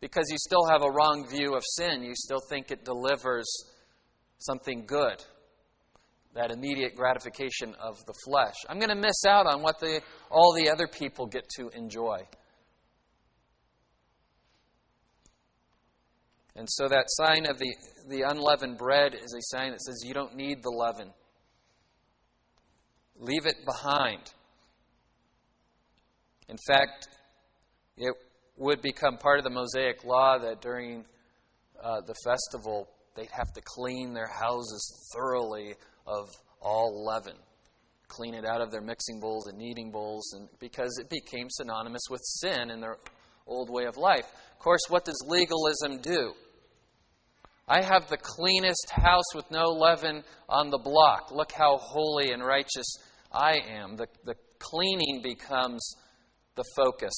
Because 0.00 0.24
you 0.30 0.38
still 0.38 0.66
have 0.70 0.82
a 0.82 0.90
wrong 0.90 1.28
view 1.30 1.54
of 1.54 1.62
sin. 1.76 2.02
You 2.02 2.14
still 2.14 2.40
think 2.48 2.70
it 2.70 2.84
delivers 2.84 3.46
something 4.38 4.86
good, 4.86 5.22
that 6.34 6.50
immediate 6.50 6.94
gratification 6.94 7.74
of 7.80 7.96
the 8.06 8.14
flesh. 8.24 8.54
I'm 8.68 8.78
going 8.78 8.90
to 8.90 8.94
miss 8.94 9.24
out 9.26 9.46
on 9.46 9.62
what 9.62 9.80
the, 9.80 10.00
all 10.30 10.54
the 10.54 10.70
other 10.70 10.86
people 10.86 11.26
get 11.26 11.48
to 11.56 11.68
enjoy. 11.70 12.18
And 16.54 16.68
so 16.70 16.88
that 16.88 17.04
sign 17.08 17.46
of 17.46 17.58
the, 17.58 17.74
the 18.08 18.22
unleavened 18.22 18.78
bread 18.78 19.14
is 19.14 19.34
a 19.34 19.56
sign 19.56 19.70
that 19.70 19.80
says 19.80 20.02
you 20.04 20.14
don't 20.14 20.36
need 20.36 20.62
the 20.62 20.70
leaven. 20.70 21.12
Leave 23.18 23.46
it 23.46 23.64
behind. 23.64 24.32
In 26.48 26.56
fact, 26.66 27.08
it 27.96 28.14
would 28.56 28.82
become 28.82 29.16
part 29.16 29.38
of 29.38 29.44
the 29.44 29.50
Mosaic 29.50 30.04
law 30.04 30.38
that 30.38 30.60
during 30.60 31.04
uh, 31.82 32.00
the 32.06 32.14
festival 32.24 32.88
they'd 33.16 33.30
have 33.30 33.52
to 33.54 33.60
clean 33.64 34.12
their 34.12 34.28
houses 34.28 35.10
thoroughly 35.14 35.74
of 36.06 36.28
all 36.60 37.04
leaven, 37.04 37.36
clean 38.08 38.34
it 38.34 38.44
out 38.44 38.60
of 38.60 38.70
their 38.70 38.80
mixing 38.80 39.20
bowls 39.20 39.46
and 39.46 39.58
kneading 39.58 39.90
bowls, 39.90 40.32
and 40.34 40.48
because 40.58 40.98
it 41.00 41.08
became 41.08 41.46
synonymous 41.50 42.02
with 42.10 42.20
sin 42.22 42.70
in 42.70 42.80
their 42.80 42.98
old 43.46 43.70
way 43.70 43.84
of 43.84 43.96
life. 43.96 44.26
Of 44.52 44.58
course, 44.58 44.82
what 44.88 45.04
does 45.04 45.24
legalism 45.26 46.00
do? 46.02 46.32
I 47.68 47.82
have 47.84 48.08
the 48.08 48.16
cleanest 48.16 48.90
house 48.90 49.34
with 49.34 49.48
no 49.50 49.66
leaven 49.66 50.24
on 50.48 50.70
the 50.70 50.78
block. 50.78 51.30
Look 51.30 51.52
how 51.52 51.78
holy 51.78 52.32
and 52.32 52.44
righteous 52.44 52.96
I 53.32 53.58
am. 53.58 53.96
The, 53.96 54.08
the 54.24 54.34
cleaning 54.58 55.20
becomes 55.22 55.94
the 56.56 56.64
focus. 56.76 57.12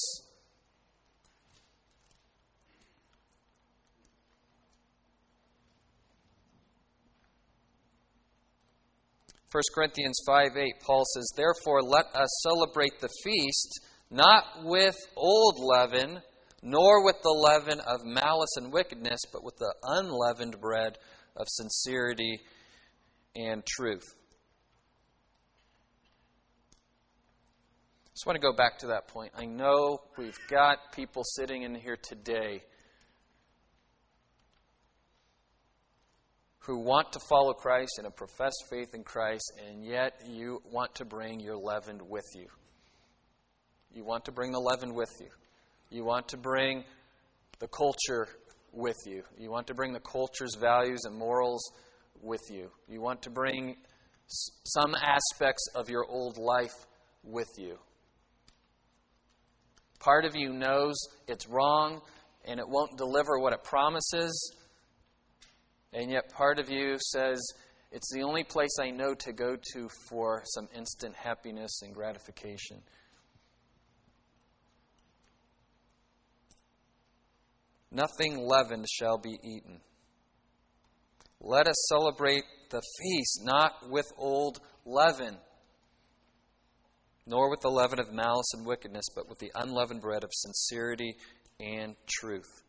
1 9.53 9.61
Corinthians 9.75 10.19
5 10.25 10.57
8, 10.57 10.73
Paul 10.81 11.03
says, 11.13 11.31
Therefore, 11.35 11.83
let 11.83 12.07
us 12.15 12.41
celebrate 12.41 12.99
the 12.99 13.09
feast 13.23 13.81
not 14.09 14.63
with 14.63 14.95
old 15.15 15.59
leaven, 15.59 16.19
nor 16.63 17.05
with 17.05 17.17
the 17.21 17.29
leaven 17.29 17.79
of 17.81 18.03
malice 18.03 18.57
and 18.57 18.73
wickedness, 18.73 19.19
but 19.31 19.43
with 19.43 19.55
the 19.57 19.71
unleavened 19.83 20.59
bread 20.59 20.97
of 21.35 21.45
sincerity 21.47 22.39
and 23.35 23.63
truth. 23.63 24.15
I 28.07 28.09
just 28.15 28.25
want 28.25 28.37
to 28.37 28.41
go 28.41 28.53
back 28.53 28.79
to 28.79 28.87
that 28.87 29.07
point. 29.07 29.33
I 29.37 29.45
know 29.45 29.99
we've 30.17 30.39
got 30.49 30.93
people 30.95 31.23
sitting 31.23 31.61
in 31.61 31.75
here 31.75 31.97
today 32.01 32.63
who 36.65 36.79
want 36.79 37.11
to 37.11 37.19
follow 37.29 37.53
Christ 37.53 37.93
and 37.97 38.05
have 38.05 38.15
professed 38.15 38.65
faith 38.69 38.93
in 38.93 39.03
Christ, 39.03 39.51
and 39.67 39.83
yet 39.83 40.13
you 40.25 40.61
want 40.71 40.95
to 40.95 41.05
bring 41.05 41.39
your 41.39 41.57
leaven 41.57 41.99
with 42.07 42.25
you. 42.35 42.47
You 43.93 44.05
want 44.05 44.25
to 44.25 44.31
bring 44.31 44.51
the 44.51 44.59
leaven 44.59 44.93
with 44.93 45.11
you. 45.19 45.27
You 45.89 46.05
want 46.05 46.29
to 46.29 46.37
bring 46.37 46.85
the 47.59 47.67
culture 47.67 48.27
with 48.71 48.95
you. 49.05 49.23
You 49.37 49.51
want 49.51 49.67
to 49.67 49.73
bring 49.73 49.91
the 49.93 49.99
culture's 49.99 50.55
values 50.55 51.01
and 51.03 51.15
morals 51.15 51.61
with 52.21 52.41
you. 52.49 52.71
You 52.87 53.01
want 53.01 53.21
to 53.23 53.29
bring 53.29 53.75
some 54.27 54.95
aspects 54.95 55.67
of 55.75 55.89
your 55.89 56.05
old 56.07 56.37
life 56.37 56.87
with 57.23 57.49
you. 57.57 57.77
Part 59.99 60.25
of 60.25 60.35
you 60.35 60.53
knows 60.53 60.95
it's 61.27 61.47
wrong 61.47 62.01
and 62.45 62.59
it 62.59 62.67
won't 62.67 62.97
deliver 62.97 63.37
what 63.39 63.53
it 63.53 63.63
promises 63.63 64.53
and 65.93 66.11
yet, 66.11 66.31
part 66.33 66.59
of 66.59 66.69
you 66.69 66.97
says, 66.99 67.39
it's 67.91 68.11
the 68.11 68.23
only 68.23 68.43
place 68.43 68.75
I 68.81 68.89
know 68.89 69.13
to 69.13 69.31
go 69.31 69.55
to 69.55 69.89
for 70.09 70.41
some 70.45 70.67
instant 70.75 71.15
happiness 71.15 71.81
and 71.83 71.93
gratification. 71.93 72.81
Nothing 77.91 78.47
leavened 78.47 78.87
shall 78.89 79.19
be 79.19 79.37
eaten. 79.43 79.79
Let 81.39 81.67
us 81.67 81.75
celebrate 81.89 82.43
the 82.71 82.81
feast 82.99 83.41
not 83.43 83.73
with 83.91 84.07
old 84.17 84.59
leaven, 84.85 85.37
nor 87.27 87.51
with 87.51 87.61
the 87.61 87.69
leaven 87.69 87.99
of 87.99 88.11
malice 88.11 88.51
and 88.55 88.65
wickedness, 88.65 89.05
but 89.15 89.29
with 89.29 89.37
the 89.37 89.51
unleavened 89.53 90.01
bread 90.01 90.23
of 90.23 90.31
sincerity 90.33 91.15
and 91.59 91.95
truth. 92.07 92.62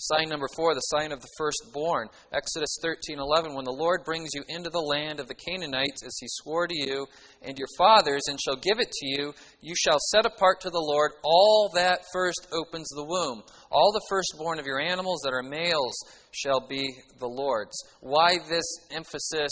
Sign 0.00 0.28
number 0.28 0.46
four, 0.54 0.74
the 0.74 0.80
sign 0.80 1.10
of 1.10 1.20
the 1.20 1.28
firstborn. 1.36 2.06
Exodus 2.32 2.78
13 2.82 3.18
11. 3.18 3.52
When 3.52 3.64
the 3.64 3.72
Lord 3.72 4.04
brings 4.04 4.30
you 4.32 4.44
into 4.48 4.70
the 4.70 4.78
land 4.78 5.18
of 5.18 5.26
the 5.26 5.34
Canaanites, 5.34 6.04
as 6.06 6.16
he 6.20 6.26
swore 6.28 6.68
to 6.68 6.74
you 6.74 7.04
and 7.42 7.58
your 7.58 7.66
fathers, 7.76 8.22
and 8.28 8.38
shall 8.40 8.54
give 8.54 8.78
it 8.78 8.92
to 8.92 9.06
you, 9.08 9.34
you 9.60 9.74
shall 9.76 9.98
set 10.12 10.24
apart 10.24 10.60
to 10.60 10.70
the 10.70 10.78
Lord 10.78 11.10
all 11.24 11.72
that 11.74 12.04
first 12.12 12.46
opens 12.52 12.86
the 12.90 13.04
womb. 13.04 13.42
All 13.72 13.90
the 13.92 14.06
firstborn 14.08 14.60
of 14.60 14.66
your 14.66 14.80
animals 14.80 15.20
that 15.24 15.32
are 15.32 15.42
males 15.42 15.96
shall 16.30 16.64
be 16.68 16.94
the 17.18 17.26
Lord's. 17.26 17.76
Why 18.00 18.38
this 18.48 18.66
emphasis 18.92 19.50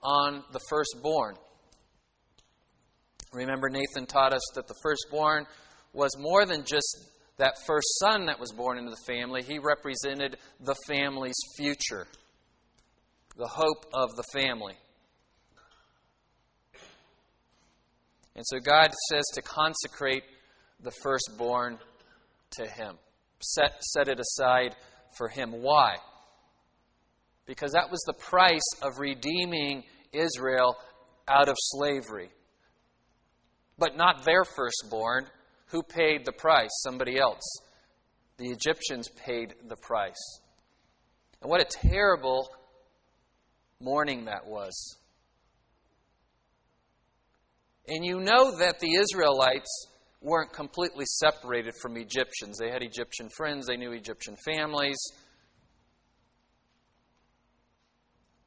on 0.00 0.44
the 0.52 0.60
firstborn? 0.70 1.34
Remember, 3.32 3.68
Nathan 3.68 4.06
taught 4.06 4.32
us 4.32 4.42
that 4.54 4.68
the 4.68 4.78
firstborn 4.80 5.44
was 5.92 6.12
more 6.18 6.46
than 6.46 6.64
just 6.64 7.11
that 7.42 7.58
first 7.66 7.88
son 7.98 8.26
that 8.26 8.38
was 8.38 8.52
born 8.52 8.78
into 8.78 8.90
the 8.90 9.12
family, 9.12 9.42
he 9.42 9.58
represented 9.58 10.36
the 10.60 10.76
family's 10.86 11.34
future, 11.56 12.06
the 13.36 13.48
hope 13.48 13.84
of 13.92 14.14
the 14.14 14.22
family. 14.32 14.74
And 18.36 18.44
so 18.46 18.60
God 18.60 18.92
says 19.10 19.24
to 19.34 19.42
consecrate 19.42 20.22
the 20.84 20.92
firstborn 21.02 21.80
to 22.52 22.62
Him, 22.62 22.96
set, 23.40 23.82
set 23.82 24.06
it 24.06 24.20
aside 24.20 24.76
for 25.18 25.28
Him. 25.28 25.50
Why? 25.50 25.96
Because 27.46 27.72
that 27.72 27.90
was 27.90 28.02
the 28.06 28.14
price 28.14 28.60
of 28.82 29.00
redeeming 29.00 29.82
Israel 30.12 30.76
out 31.26 31.48
of 31.48 31.56
slavery. 31.58 32.30
But 33.78 33.96
not 33.96 34.24
their 34.24 34.44
firstborn 34.44 35.26
who 35.72 35.82
paid 35.82 36.24
the 36.24 36.32
price? 36.32 36.70
Somebody 36.82 37.18
else. 37.18 37.42
The 38.36 38.50
Egyptians 38.50 39.08
paid 39.08 39.54
the 39.68 39.76
price. 39.76 40.40
And 41.40 41.50
what 41.50 41.60
a 41.60 41.64
terrible 41.64 42.48
morning 43.80 44.26
that 44.26 44.46
was. 44.46 44.98
And 47.88 48.04
you 48.04 48.20
know 48.20 48.56
that 48.58 48.78
the 48.78 48.94
Israelites 48.94 49.86
weren't 50.20 50.52
completely 50.52 51.04
separated 51.06 51.74
from 51.80 51.96
Egyptians. 51.96 52.58
They 52.58 52.70
had 52.70 52.82
Egyptian 52.82 53.28
friends, 53.36 53.66
they 53.66 53.76
knew 53.76 53.92
Egyptian 53.92 54.36
families. 54.44 54.98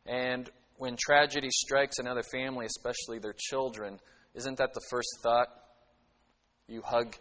And 0.06 0.50
when 0.78 0.96
tragedy 0.96 1.50
strikes 1.50 1.98
another 1.98 2.24
family, 2.32 2.66
especially 2.66 3.20
their 3.20 3.36
children, 3.38 4.00
isn't 4.36 4.58
that 4.58 4.74
the 4.74 4.82
first 4.90 5.10
thought? 5.24 5.48
You 6.68 6.82
hug 6.82 7.16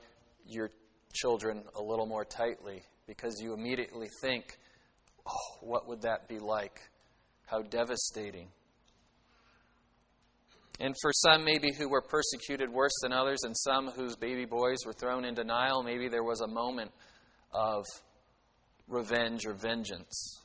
your 0.47 0.71
children 1.13 1.63
a 1.77 1.83
little 1.83 2.07
more 2.07 2.25
tightly 2.25 2.83
because 3.07 3.41
you 3.41 3.53
immediately 3.55 4.09
think, 4.21 4.59
oh, 5.27 5.59
what 5.61 5.89
would 5.89 6.03
that 6.03 6.29
be 6.29 6.39
like? 6.39 6.81
How 7.47 7.63
devastating. 7.63 8.49
And 10.81 10.95
for 11.01 11.13
some, 11.13 11.45
maybe 11.45 11.73
who 11.73 11.89
were 11.89 12.03
persecuted 12.03 12.69
worse 12.69 12.95
than 13.03 13.13
others, 13.13 13.41
and 13.45 13.57
some 13.57 13.91
whose 13.91 14.17
baby 14.17 14.45
boys 14.45 14.79
were 14.85 14.93
thrown 14.93 15.25
in 15.25 15.35
Nile, 15.47 15.83
maybe 15.85 16.09
there 16.09 16.25
was 16.25 16.41
a 16.41 16.49
moment 16.49 16.91
of 17.53 17.85
revenge 18.89 19.47
or 19.47 19.55
vengeance. 19.55 20.41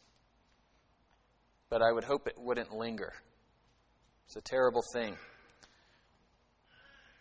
But 1.70 1.82
I 1.82 1.92
would 1.92 2.04
hope 2.04 2.28
it 2.28 2.36
wouldn't 2.38 2.72
linger. 2.74 3.14
It's 4.28 4.36
a 4.36 4.42
terrible 4.42 4.84
thing. 4.94 5.16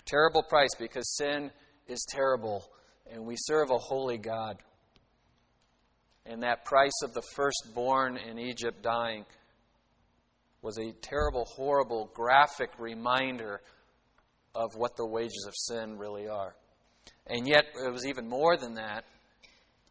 Terrible 0.04 0.42
price 0.42 0.74
because 0.78 1.16
sin 1.16 1.50
is 1.88 2.04
terrible, 2.08 2.64
and 3.10 3.24
we 3.24 3.34
serve 3.36 3.70
a 3.70 3.78
holy 3.78 4.18
God. 4.18 4.58
And 6.26 6.42
that 6.42 6.64
price 6.64 7.02
of 7.02 7.14
the 7.14 7.22
firstborn 7.34 8.18
in 8.18 8.38
Egypt 8.38 8.82
dying 8.82 9.24
was 10.60 10.78
a 10.78 10.92
terrible, 11.00 11.46
horrible, 11.46 12.10
graphic 12.12 12.70
reminder 12.78 13.62
of 14.54 14.74
what 14.74 14.96
the 14.96 15.06
wages 15.06 15.46
of 15.46 15.54
sin 15.56 15.96
really 15.98 16.28
are. 16.28 16.54
And 17.26 17.46
yet, 17.46 17.64
it 17.74 17.92
was 17.92 18.06
even 18.06 18.28
more 18.28 18.56
than 18.56 18.74
that. 18.74 19.04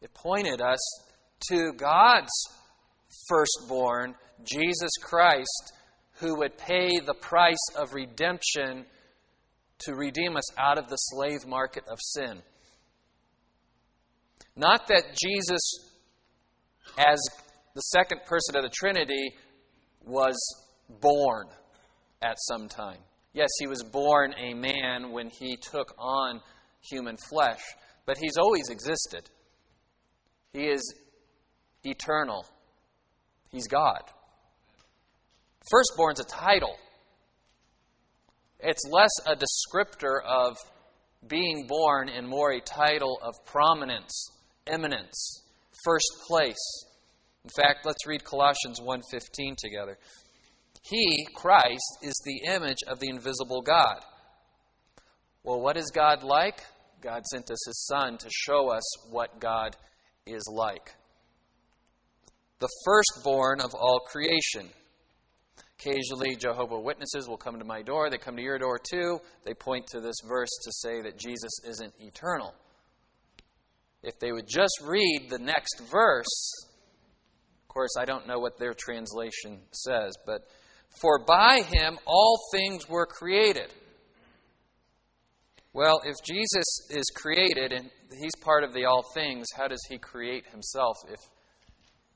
It 0.02 0.14
pointed 0.14 0.62
us 0.62 0.80
to 1.50 1.72
God's 1.74 2.32
firstborn, 3.28 4.16
Jesus 4.44 4.92
Christ, 5.02 5.74
who 6.20 6.38
would 6.38 6.58
pay 6.58 7.00
the 7.00 7.14
price 7.14 7.56
of 7.78 7.94
redemption 7.94 8.86
to 9.80 9.96
redeem 9.96 10.36
us 10.36 10.58
out 10.58 10.78
of 10.78 10.90
the 10.90 10.96
slave 10.96 11.46
market 11.46 11.84
of 11.90 12.00
sin. 12.02 12.42
Not 14.56 14.88
that 14.88 15.16
Jesus, 15.22 15.62
as 16.98 17.20
the 17.76 17.82
second 17.82 18.22
person 18.26 18.56
of 18.56 18.64
the 18.64 18.72
Trinity, 18.74 19.32
was 20.04 20.36
born 21.02 21.48
at 22.22 22.38
some 22.40 22.68
time. 22.68 23.00
Yes, 23.34 23.50
he 23.60 23.68
was 23.68 23.84
born 23.84 24.34
a 24.36 24.54
man 24.56 25.12
when 25.12 25.30
he 25.30 25.58
took 25.58 25.94
on 26.00 26.42
human 26.90 27.18
flesh, 27.30 27.62
but 28.06 28.18
he's 28.18 28.38
always 28.38 28.70
existed. 28.70 29.30
He 30.54 30.64
is 30.64 30.82
eternal. 31.84 32.46
He's 33.52 33.68
God. 33.68 34.02
Firstborn's 35.70 36.20
a 36.20 36.24
title. 36.24 36.76
It's 38.60 38.84
less 38.90 39.12
a 39.26 39.36
descriptor 39.36 40.22
of 40.26 40.58
being 41.28 41.68
born 41.68 42.10
and 42.10 42.28
more 42.28 42.52
a 42.52 42.62
title 42.62 43.20
of 43.22 43.34
prominence, 43.46 44.32
eminence, 44.66 45.44
first 45.84 46.08
place. 46.28 46.56
In 47.44 47.50
fact, 47.56 47.86
let's 47.86 48.06
read 48.08 48.24
Colossians 48.24 48.80
1:15 48.82 49.56
together. 49.58 49.98
He, 50.84 51.28
Christ, 51.36 51.98
is 52.02 52.16
the 52.26 52.54
image 52.54 52.84
of 52.88 53.00
the 53.00 53.10
invisible 53.10 53.62
God. 53.62 54.04
Well, 55.44 55.62
what 55.62 55.78
is 55.78 55.92
God 55.94 56.24
like? 56.24 56.64
God 57.02 57.26
sent 57.26 57.52
us 57.52 57.66
his 57.66 57.86
son 57.88 58.18
to 58.18 58.30
show 58.30 58.70
us 58.70 58.84
what 59.10 59.40
God 59.40 59.76
is 60.26 60.44
like. 60.52 60.96
the 62.60 62.70
firstborn 62.86 63.62
of 63.62 63.74
all 63.76 64.00
creation. 64.00 64.70
Occasionally, 65.80 66.36
Jehovah 66.36 66.80
Witnesses 66.80 67.28
will 67.28 67.38
come 67.38 67.60
to 67.60 67.66
my 67.66 67.84
door. 67.84 68.10
They 68.10 68.18
come 68.18 68.36
to 68.36 68.42
your 68.42 68.58
door 68.58 68.80
too. 68.80 69.20
They 69.46 69.54
point 69.54 69.86
to 69.88 70.00
this 70.00 70.16
verse 70.28 70.50
to 70.64 70.72
say 70.72 71.02
that 71.02 71.20
Jesus 71.20 71.52
isn't 71.68 71.94
eternal. 72.00 72.54
If 74.02 74.20
they 74.20 74.32
would 74.32 74.48
just 74.48 74.74
read 74.84 75.28
the 75.30 75.38
next 75.38 75.82
verse, 75.92 76.66
of 77.64 77.68
course, 77.68 77.92
I 78.00 78.06
don't 78.06 78.28
know 78.28 78.40
what 78.40 78.58
their 78.58 78.74
translation 78.74 79.60
says, 79.72 80.14
but 80.26 80.48
for 81.00 81.24
by 81.26 81.62
him 81.62 82.00
all 82.06 82.40
things 82.52 82.90
were 82.90 83.06
created. 83.06 83.72
Well, 85.74 86.02
if 86.06 86.16
Jesus 86.26 86.66
is 86.90 87.06
created 87.16 87.72
and 87.72 87.92
he's 88.20 88.36
part 88.42 88.64
of 88.64 88.74
the 88.74 88.86
all 88.86 89.04
things, 89.14 89.46
how 89.56 89.68
does 89.68 89.86
he 89.88 90.00
create 90.00 90.48
himself 90.48 90.98
if 91.08 91.20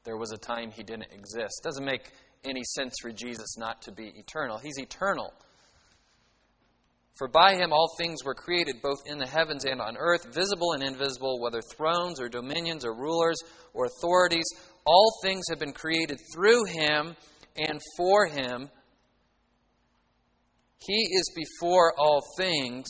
there 0.03 0.17
was 0.17 0.31
a 0.31 0.37
time 0.37 0.71
he 0.71 0.81
didn't 0.81 1.11
exist? 1.11 1.61
Doesn't 1.63 1.85
make 1.85 2.09
any 2.43 2.63
sense 2.63 2.93
for 3.01 3.11
Jesus 3.11 3.57
not 3.57 3.81
to 3.83 3.91
be 3.91 4.11
eternal. 4.15 4.57
He's 4.57 4.79
eternal. 4.79 5.33
For 7.17 7.27
by 7.27 7.55
him 7.55 7.71
all 7.71 7.93
things 7.97 8.23
were 8.23 8.33
created, 8.33 8.81
both 8.81 8.99
in 9.05 9.19
the 9.19 9.27
heavens 9.27 9.65
and 9.65 9.79
on 9.79 9.95
earth, 9.97 10.33
visible 10.33 10.73
and 10.73 10.81
invisible, 10.81 11.39
whether 11.39 11.61
thrones 11.61 12.19
or 12.19 12.29
dominions 12.29 12.83
or 12.83 12.95
rulers 12.95 13.37
or 13.73 13.85
authorities. 13.85 14.45
All 14.85 15.13
things 15.21 15.45
have 15.49 15.59
been 15.59 15.73
created 15.73 16.17
through 16.33 16.65
him 16.65 17.15
and 17.57 17.79
for 17.97 18.25
him. 18.25 18.69
He 20.79 20.93
is 20.93 21.31
before 21.35 21.93
all 21.95 22.23
things, 22.37 22.87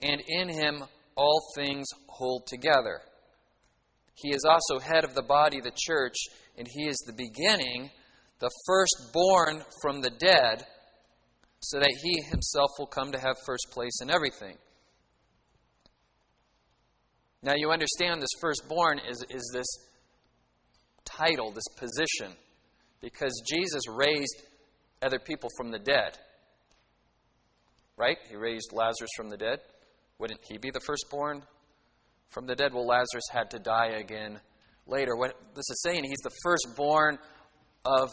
and 0.00 0.22
in 0.28 0.48
him 0.48 0.84
all 1.16 1.42
things 1.56 1.86
hold 2.06 2.46
together. 2.46 3.00
He 4.14 4.30
is 4.30 4.44
also 4.44 4.78
head 4.78 5.02
of 5.04 5.14
the 5.14 5.24
body, 5.24 5.60
the 5.60 5.72
church, 5.76 6.14
and 6.56 6.68
he 6.68 6.84
is 6.88 6.96
the 6.98 7.14
beginning 7.14 7.90
the 8.38 8.50
firstborn 8.66 9.64
from 9.82 10.00
the 10.00 10.10
dead, 10.10 10.66
so 11.60 11.78
that 11.78 11.94
he 12.02 12.22
himself 12.22 12.70
will 12.78 12.86
come 12.86 13.12
to 13.12 13.18
have 13.18 13.36
first 13.46 13.66
place 13.72 14.00
in 14.02 14.10
everything. 14.10 14.56
Now, 17.42 17.54
you 17.56 17.70
understand 17.70 18.20
this 18.20 18.28
firstborn 18.40 19.00
is, 19.08 19.24
is 19.30 19.50
this 19.54 19.66
title, 21.04 21.52
this 21.52 21.68
position, 21.76 22.36
because 23.00 23.42
Jesus 23.48 23.82
raised 23.88 24.42
other 25.02 25.18
people 25.18 25.50
from 25.56 25.70
the 25.70 25.78
dead. 25.78 26.18
Right? 27.96 28.18
He 28.28 28.36
raised 28.36 28.72
Lazarus 28.72 29.10
from 29.16 29.30
the 29.30 29.36
dead. 29.36 29.60
Wouldn't 30.18 30.40
he 30.48 30.58
be 30.58 30.70
the 30.70 30.80
firstborn 30.80 31.42
from 32.28 32.46
the 32.46 32.54
dead? 32.54 32.74
Well, 32.74 32.86
Lazarus 32.86 33.24
had 33.30 33.50
to 33.50 33.58
die 33.58 33.92
again 33.98 34.40
later. 34.86 35.16
What 35.16 35.34
this 35.54 35.70
is 35.70 35.82
saying, 35.82 36.04
he's 36.04 36.18
the 36.22 36.36
firstborn 36.42 37.18
of 37.84 38.10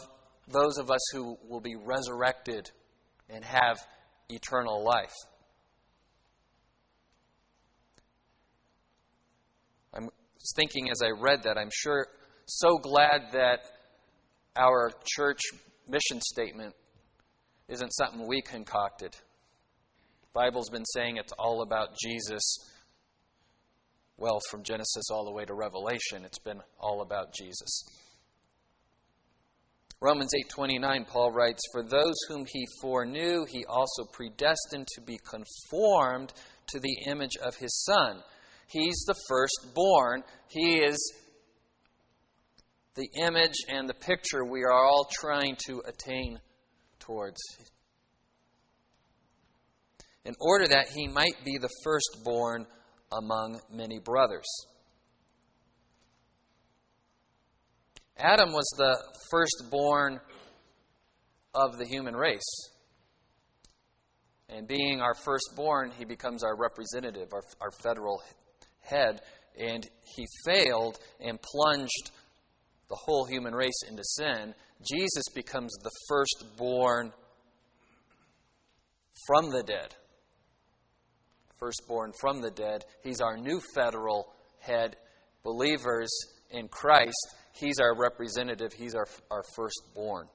those 0.48 0.78
of 0.78 0.90
us 0.90 1.00
who 1.12 1.36
will 1.48 1.60
be 1.60 1.76
resurrected 1.76 2.70
and 3.28 3.44
have 3.44 3.78
eternal 4.28 4.84
life. 4.84 5.14
I'm 9.94 10.08
thinking 10.56 10.90
as 10.90 11.00
I 11.02 11.10
read 11.20 11.44
that, 11.44 11.56
I'm 11.56 11.70
sure 11.72 12.06
so 12.46 12.78
glad 12.78 13.32
that 13.32 13.60
our 14.56 14.92
church 15.04 15.40
mission 15.88 16.20
statement 16.20 16.74
isn't 17.68 17.90
something 17.90 18.26
we 18.26 18.42
concocted. 18.42 19.12
The 19.12 20.28
Bible's 20.34 20.68
been 20.68 20.84
saying 20.84 21.16
it's 21.16 21.32
all 21.38 21.62
about 21.62 21.96
Jesus. 21.96 22.42
Well, 24.16 24.38
from 24.50 24.62
Genesis 24.62 25.04
all 25.10 25.24
the 25.24 25.32
way 25.32 25.44
to 25.44 25.54
Revelation, 25.54 26.24
it's 26.24 26.38
been 26.38 26.60
all 26.78 27.02
about 27.02 27.32
Jesus. 27.34 27.84
Romans 30.04 30.32
8:29 30.34 31.06
Paul 31.06 31.32
writes, 31.32 31.62
"For 31.72 31.82
those 31.82 32.14
whom 32.28 32.44
he 32.44 32.66
foreknew, 32.82 33.46
he 33.46 33.64
also 33.64 34.04
predestined 34.12 34.86
to 34.88 35.00
be 35.00 35.16
conformed 35.16 36.34
to 36.66 36.78
the 36.78 37.04
image 37.06 37.38
of 37.42 37.56
his 37.56 37.74
son." 37.84 38.22
He's 38.68 39.02
the 39.06 39.14
firstborn. 39.26 40.22
He 40.50 40.84
is 40.84 40.98
the 42.96 43.08
image 43.16 43.54
and 43.68 43.88
the 43.88 43.94
picture 43.94 44.44
we 44.44 44.62
are 44.62 44.74
all 44.74 45.08
trying 45.10 45.56
to 45.68 45.80
attain 45.86 46.38
towards. 46.98 47.40
In 50.26 50.34
order 50.38 50.68
that 50.68 50.90
he 50.90 51.08
might 51.08 51.42
be 51.46 51.56
the 51.56 51.70
firstborn 51.82 52.66
among 53.10 53.58
many 53.70 54.00
brothers. 54.00 54.48
Adam 58.16 58.52
was 58.52 58.66
the 58.76 58.96
firstborn 59.30 60.20
of 61.54 61.78
the 61.78 61.86
human 61.86 62.14
race. 62.14 62.70
And 64.48 64.68
being 64.68 65.00
our 65.00 65.14
firstborn, 65.14 65.90
he 65.96 66.04
becomes 66.04 66.44
our 66.44 66.56
representative, 66.56 67.28
our, 67.32 67.42
our 67.60 67.70
federal 67.82 68.22
head. 68.80 69.20
And 69.58 69.88
he 70.16 70.26
failed 70.44 70.98
and 71.20 71.38
plunged 71.40 72.10
the 72.88 72.96
whole 72.96 73.24
human 73.24 73.54
race 73.54 73.82
into 73.88 74.02
sin. 74.04 74.54
Jesus 74.80 75.24
becomes 75.34 75.72
the 75.82 75.90
firstborn 76.08 77.12
from 79.26 79.50
the 79.50 79.62
dead. 79.62 79.94
Firstborn 81.58 82.12
from 82.20 82.40
the 82.40 82.50
dead. 82.50 82.84
He's 83.02 83.20
our 83.20 83.36
new 83.36 83.60
federal 83.74 84.32
head. 84.60 84.96
Believers 85.42 86.10
in 86.50 86.68
Christ 86.68 87.34
He's 87.54 87.78
our 87.80 87.96
representative, 87.96 88.72
He's 88.72 88.94
our, 88.94 89.06
our 89.30 89.42
firstborn. 89.54 90.26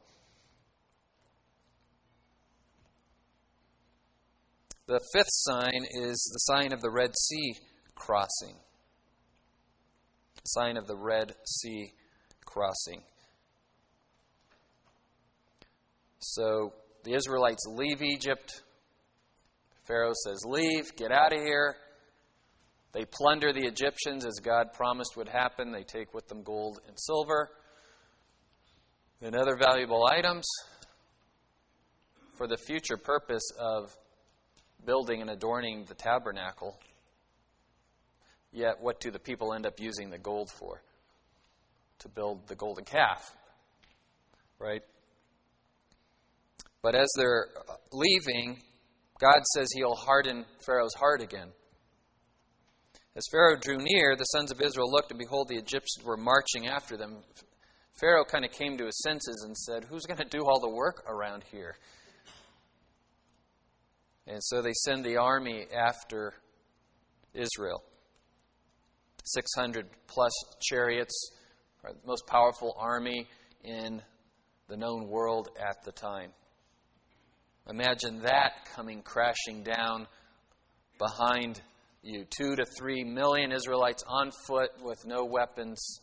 The 4.87 4.99
fifth 5.13 5.29
sign 5.29 5.85
is 6.01 6.31
the 6.33 6.53
sign 6.53 6.73
of 6.73 6.81
the 6.81 6.89
Red 6.89 7.11
Sea 7.15 7.53
crossing. 7.93 8.55
Sign 10.45 10.77
of 10.77 10.87
the 10.87 10.97
Red 10.97 11.33
Sea 11.45 11.91
crossing. 12.43 13.03
So 16.19 16.73
the 17.03 17.13
Israelites 17.13 17.63
leave 17.67 18.01
Egypt. 18.01 18.63
Pharaoh 19.87 20.13
says, 20.25 20.43
Leave, 20.45 20.95
get 20.95 21.11
out 21.11 21.33
of 21.33 21.39
here. 21.39 21.75
They 22.91 23.05
plunder 23.05 23.53
the 23.53 23.67
Egyptians 23.67 24.25
as 24.25 24.39
God 24.43 24.73
promised 24.73 25.15
would 25.15 25.29
happen. 25.29 25.71
They 25.71 25.83
take 25.83 26.13
with 26.13 26.27
them 26.27 26.43
gold 26.43 26.79
and 26.87 26.97
silver 26.99 27.49
and 29.21 29.35
other 29.35 29.55
valuable 29.57 30.07
items 30.11 30.47
for 32.37 32.47
the 32.47 32.57
future 32.57 32.97
purpose 32.97 33.51
of 33.59 33.95
building 34.85 35.21
and 35.21 35.29
adorning 35.29 35.85
the 35.87 35.93
tabernacle. 35.93 36.79
Yet, 38.51 38.79
what 38.79 38.99
do 38.99 39.11
the 39.11 39.19
people 39.19 39.53
end 39.53 39.67
up 39.67 39.79
using 39.79 40.09
the 40.09 40.17
gold 40.17 40.49
for? 40.49 40.81
To 41.99 42.09
build 42.09 42.47
the 42.47 42.55
golden 42.55 42.85
calf. 42.85 43.35
Right? 44.57 44.81
But 46.81 46.95
as 46.95 47.07
they're 47.17 47.47
leaving, 47.91 48.63
God 49.19 49.41
says 49.53 49.67
he'll 49.75 49.95
harden 49.95 50.45
Pharaoh's 50.65 50.95
heart 50.95 51.21
again. 51.21 51.49
As 53.19 53.27
Pharaoh 53.29 53.57
drew 53.57 53.79
near, 53.79 54.15
the 54.15 54.23
sons 54.23 54.49
of 54.49 54.61
Israel 54.61 54.89
looked, 54.89 55.11
and 55.11 55.19
behold, 55.19 55.49
the 55.49 55.57
Egyptians 55.57 56.05
were 56.05 56.15
marching 56.15 56.67
after 56.67 56.95
them. 56.95 57.17
Pharaoh 57.99 58.23
kind 58.23 58.45
of 58.45 58.51
came 58.53 58.77
to 58.77 58.85
his 58.85 59.01
senses 59.01 59.43
and 59.45 59.57
said, 59.57 59.83
Who's 59.83 60.05
going 60.05 60.19
to 60.19 60.37
do 60.37 60.45
all 60.45 60.61
the 60.61 60.69
work 60.69 61.03
around 61.05 61.43
here? 61.51 61.75
And 64.25 64.41
so 64.41 64.61
they 64.61 64.71
send 64.71 65.03
the 65.03 65.17
army 65.17 65.65
after 65.69 66.33
Israel. 67.33 67.83
600 69.25 69.89
plus 70.07 70.31
chariots, 70.61 71.31
the 71.83 71.95
most 72.05 72.25
powerful 72.25 72.73
army 72.79 73.27
in 73.65 74.01
the 74.69 74.77
known 74.77 75.09
world 75.09 75.49
at 75.59 75.83
the 75.83 75.91
time. 75.91 76.31
Imagine 77.69 78.21
that 78.21 78.69
coming 78.73 79.01
crashing 79.01 79.63
down 79.63 80.07
behind 80.97 81.61
you. 82.01 82.25
Two 82.29 82.55
to 82.55 82.65
three 82.77 83.03
million 83.03 83.51
Israelites 83.51 84.03
on 84.07 84.31
foot 84.47 84.71
with 84.81 85.05
no 85.05 85.25
weapons, 85.25 85.99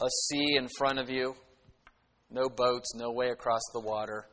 a 0.00 0.08
sea 0.26 0.56
in 0.56 0.68
front 0.76 0.98
of 0.98 1.10
you, 1.10 1.34
no 2.30 2.48
boats, 2.48 2.94
no 2.94 3.10
way 3.10 3.30
across 3.30 3.62
the 3.72 3.80
water, 3.80 4.26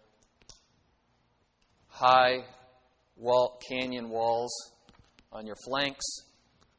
high 1.87 2.43
wall, 3.17 3.59
canyon 3.69 4.09
walls 4.09 4.53
on 5.31 5.45
your 5.45 5.55
flanks. 5.67 6.05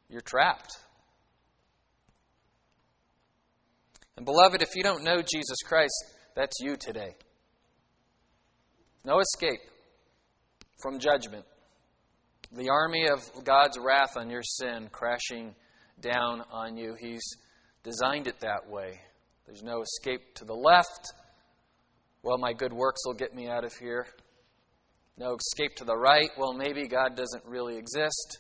You're 0.09 0.21
trapped. 0.21 0.71
And, 4.17 4.25
beloved, 4.25 4.63
if 4.63 4.75
you 4.75 4.83
don't 4.83 5.05
know 5.05 5.17
Jesus 5.17 5.59
Christ, 5.67 5.93
that's 6.35 6.57
you 6.61 6.77
today. 6.77 7.17
No 9.05 9.21
escape 9.21 9.61
from 10.81 10.99
judgment 10.99 11.45
the 12.57 12.71
army 12.71 13.07
of 13.09 13.45
God's 13.45 13.79
wrath 13.79 14.17
on 14.17 14.31
your 14.31 14.43
sin 14.43 14.89
crashing 14.91 15.55
down 16.01 16.43
on 16.51 16.77
you. 16.77 16.95
He's 16.99 17.23
designed 17.83 18.27
it 18.27 18.41
that 18.41 18.69
way. 18.69 19.01
There's 19.47 19.63
no 19.63 19.83
escape 19.83 20.35
to 20.37 20.45
the 20.45 20.55
left. 20.55 21.13
Well, 22.23 22.39
my 22.39 22.53
good 22.53 22.73
works 22.73 23.03
will 23.05 23.15
get 23.15 23.35
me 23.35 23.49
out 23.49 23.65
of 23.65 23.73
here. 23.75 24.07
No 25.19 25.37
escape 25.37 25.77
to 25.77 25.85
the 25.85 25.97
right. 25.97 26.31
Well, 26.39 26.53
maybe 26.53 26.89
God 26.89 27.15
doesn't 27.15 27.45
really 27.47 27.77
exist. 27.77 28.39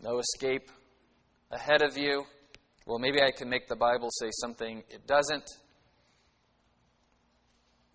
No 0.00 0.18
escape 0.18 0.70
ahead 1.50 1.82
of 1.82 1.96
you. 1.96 2.24
Well, 2.86 2.98
maybe 2.98 3.20
I 3.20 3.30
can 3.30 3.48
make 3.48 3.68
the 3.68 3.76
Bible 3.76 4.08
say 4.10 4.28
something 4.30 4.82
it 4.90 5.06
doesn't. 5.06 5.44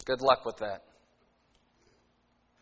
Good 0.06 0.22
luck 0.22 0.46
with 0.46 0.58
that. 0.58 0.84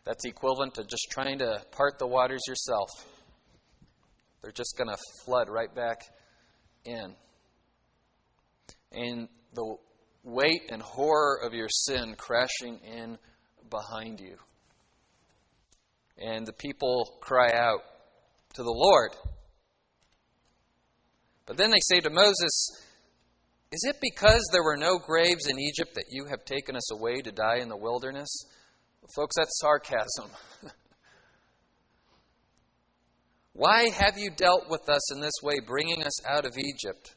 That's 0.04 0.24
equivalent 0.24 0.74
to 0.74 0.84
just 0.84 1.08
trying 1.10 1.38
to 1.38 1.62
part 1.70 1.98
the 1.98 2.06
waters 2.06 2.42
yourself. 2.48 2.88
They're 4.42 4.52
just 4.52 4.76
going 4.76 4.88
to 4.88 4.96
flood 5.24 5.48
right 5.48 5.72
back 5.72 6.02
in. 6.84 7.14
And 8.90 9.28
the 9.54 9.76
weight 10.24 10.70
and 10.70 10.82
horror 10.82 11.40
of 11.44 11.54
your 11.54 11.68
sin 11.68 12.14
crashing 12.16 12.80
in 12.84 13.18
behind 13.70 14.20
you. 14.20 14.36
And 16.18 16.46
the 16.46 16.52
people 16.52 17.18
cry 17.20 17.50
out 17.52 17.80
to 18.54 18.62
the 18.62 18.70
Lord. 18.70 19.12
But 21.46 21.56
then 21.56 21.70
they 21.70 21.80
say 21.80 22.00
to 22.00 22.10
Moses, 22.10 22.70
Is 23.72 23.84
it 23.88 23.96
because 24.00 24.42
there 24.52 24.62
were 24.62 24.76
no 24.76 24.98
graves 24.98 25.48
in 25.48 25.58
Egypt 25.58 25.94
that 25.94 26.06
you 26.10 26.26
have 26.26 26.44
taken 26.44 26.76
us 26.76 26.92
away 26.92 27.20
to 27.22 27.32
die 27.32 27.58
in 27.58 27.68
the 27.68 27.76
wilderness? 27.76 28.30
Folks, 29.14 29.36
that's 29.36 29.58
sarcasm. 29.60 30.30
Why 33.52 33.90
have 33.90 34.16
you 34.16 34.30
dealt 34.30 34.70
with 34.70 34.88
us 34.88 35.12
in 35.12 35.20
this 35.20 35.34
way, 35.42 35.56
bringing 35.66 36.02
us 36.02 36.26
out 36.26 36.46
of 36.46 36.56
Egypt? 36.56 37.14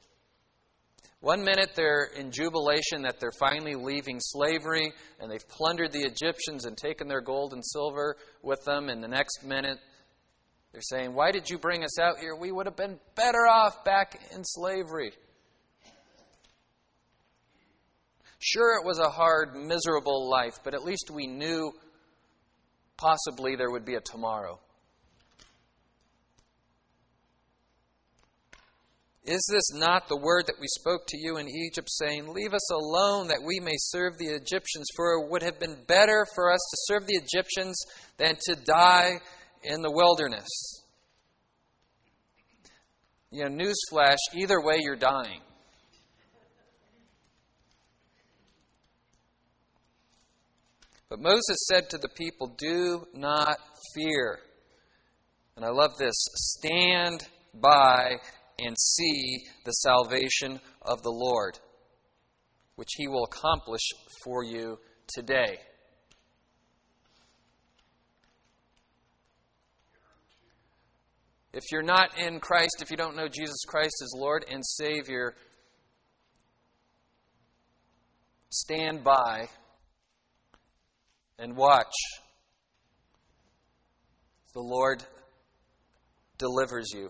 One 1.22 1.44
minute 1.44 1.72
they're 1.76 2.10
in 2.16 2.32
jubilation 2.32 3.04
that 3.04 3.20
they're 3.20 3.32
finally 3.40 3.76
leaving 3.76 4.20
slavery 4.20 4.92
and 5.20 5.32
they've 5.32 5.48
plundered 5.48 5.92
the 5.92 6.04
Egyptians 6.04 6.66
and 6.66 6.78
taken 6.78 7.08
their 7.08 7.22
gold 7.22 7.54
and 7.54 7.64
silver 7.66 8.18
with 8.44 8.64
them, 8.66 8.90
and 8.90 9.02
the 9.02 9.08
next 9.08 9.44
minute 9.44 9.80
they're 10.72 10.82
saying, 10.82 11.14
Why 11.14 11.32
did 11.32 11.50
you 11.50 11.58
bring 11.58 11.84
us 11.84 11.98
out 12.00 12.20
here? 12.20 12.36
We 12.36 12.52
would 12.52 12.66
have 12.66 12.76
been 12.76 13.00
better 13.16 13.48
off 13.50 13.86
back 13.86 14.22
in 14.36 14.44
slavery. 14.44 15.14
Sure, 18.40 18.78
it 18.80 18.86
was 18.86 19.00
a 19.00 19.10
hard, 19.10 19.56
miserable 19.56 20.30
life, 20.30 20.60
but 20.64 20.74
at 20.74 20.84
least 20.84 21.10
we 21.14 21.28
knew 21.28 21.72
possibly 22.98 23.56
there 23.56 23.72
would 23.72 23.86
be 23.86 23.96
a 23.96 24.02
tomorrow. 24.02 24.60
Is 29.26 29.44
this 29.52 29.74
not 29.74 30.08
the 30.08 30.18
word 30.18 30.46
that 30.46 30.60
we 30.60 30.68
spoke 30.68 31.08
to 31.08 31.18
you 31.18 31.38
in 31.38 31.50
Egypt, 31.50 31.90
saying, 31.90 32.28
Leave 32.28 32.54
us 32.54 32.72
alone 32.72 33.28
that 33.30 33.42
we 33.44 33.60
may 33.60 33.74
serve 33.76 34.20
the 34.20 34.28
Egyptians? 34.28 34.86
For 34.96 35.14
it 35.14 35.32
would 35.32 35.42
have 35.42 35.60
been 35.60 35.78
better 35.88 36.28
for 36.36 36.52
us 36.52 36.60
to 36.60 36.94
serve 36.94 37.08
the 37.08 37.16
Egyptians 37.16 37.76
than 38.18 38.36
to 38.46 38.56
die 38.56 39.20
in 39.64 39.82
the 39.82 39.92
wilderness. 39.92 40.48
You 43.32 43.50
know, 43.50 43.66
newsflash 43.66 44.18
either 44.36 44.62
way, 44.62 44.76
you're 44.80 44.96
dying. 44.96 45.42
But 51.10 51.20
Moses 51.20 51.58
said 51.68 51.90
to 51.90 51.98
the 51.98 52.10
people, 52.10 52.56
Do 52.58 53.06
not 53.14 53.58
fear. 53.94 54.40
And 55.56 55.64
I 55.64 55.70
love 55.70 55.92
this 55.98 56.16
stand 56.36 57.28
by 57.54 58.18
and 58.60 58.76
see 58.78 59.44
the 59.66 59.72
salvation 59.72 60.60
of 60.82 61.02
the 61.04 61.12
Lord, 61.12 61.60
which 62.76 62.90
he 62.98 63.08
will 63.08 63.26
accomplish 63.26 63.88
for 64.24 64.44
you 64.44 64.80
today. 65.08 65.60
If 71.54 71.64
you're 71.72 71.84
not 71.84 72.20
in 72.20 72.42
Christ, 72.42 72.82
if 72.82 72.92
you 72.92 72.98
don't 72.98 73.16
know 73.16 73.30
Jesus 73.30 73.64
Christ 73.66 73.96
as 74.04 74.12
Lord 74.18 74.44
and 74.52 74.62
Savior, 74.66 75.36
stand 78.50 79.06
by 79.06 79.48
and 81.40 81.56
watch. 81.56 81.94
The 84.54 84.62
Lord 84.62 85.04
delivers 86.38 86.88
you. 86.94 87.10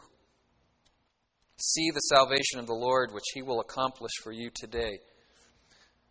See 1.57 1.89
the 1.91 1.99
salvation 1.99 2.59
of 2.59 2.67
the 2.67 2.73
Lord, 2.73 3.11
which 3.13 3.23
he 3.33 3.41
will 3.41 3.61
accomplish 3.61 4.11
for 4.23 4.31
you 4.31 4.49
today. 4.53 4.99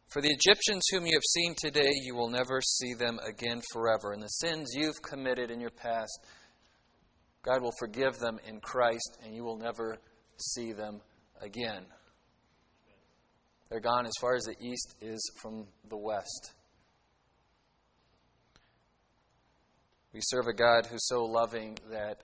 For 0.09 0.23
the 0.23 0.31
Egyptians 0.31 0.85
whom 0.91 1.07
you 1.07 1.13
have 1.15 1.23
seen 1.29 1.55
today, 1.59 1.91
you 2.05 2.15
will 2.15 2.31
never 2.31 2.61
see 2.61 2.95
them 2.95 3.19
again 3.27 3.61
forever. 3.73 4.13
And 4.13 4.23
the 4.23 4.29
sins 4.29 4.73
you've 4.75 5.03
committed 5.03 5.51
in 5.51 5.61
your 5.61 5.71
past, 5.71 6.27
God 7.43 7.63
will 7.63 7.75
forgive 7.79 8.19
them 8.19 8.39
in 8.47 8.61
Christ, 8.61 9.19
and 9.25 9.35
you 9.35 9.45
will 9.45 9.59
never 9.59 9.99
see 10.37 10.73
them 10.73 11.01
again. 11.43 11.85
They're 13.69 13.81
gone 13.81 14.07
as 14.07 14.13
far 14.21 14.37
as 14.37 14.45
the 14.45 14.57
east 14.65 14.95
is 15.01 15.21
from 15.43 15.67
the 15.89 15.97
west. 15.97 16.53
We 20.15 20.21
serve 20.23 20.47
a 20.47 20.55
God 20.55 20.87
who's 20.87 21.07
so 21.09 21.25
loving 21.25 21.77
that 21.91 22.23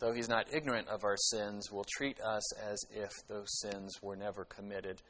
though 0.00 0.12
he's 0.12 0.28
not 0.28 0.52
ignorant 0.52 0.88
of 0.88 1.04
our 1.04 1.16
sins, 1.16 1.70
will 1.70 1.84
treat 1.96 2.18
us 2.20 2.56
as 2.58 2.78
if 2.90 3.10
those 3.28 3.60
sins 3.60 3.98
were 4.02 4.16
never 4.16 4.44
committed. 4.44 5.00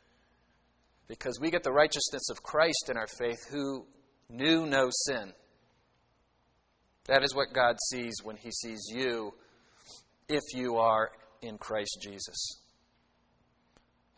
Because 1.07 1.39
we 1.41 1.51
get 1.51 1.63
the 1.63 1.73
righteousness 1.73 2.29
of 2.31 2.43
Christ 2.43 2.91
in 2.91 2.97
our 2.97 3.07
faith 3.07 3.39
who 3.51 3.87
knew 4.29 4.67
no 4.67 4.91
sin. 5.07 5.33
That 7.07 7.23
is 7.23 7.35
what 7.35 7.55
God 7.55 7.77
sees 7.89 8.15
when 8.23 8.37
he 8.37 8.51
sees 8.51 8.81
you 8.93 9.33
if 10.29 10.43
you 10.55 10.77
are 10.77 11.11
in 11.41 11.57
Christ 11.57 11.99
Jesus. 12.03 12.61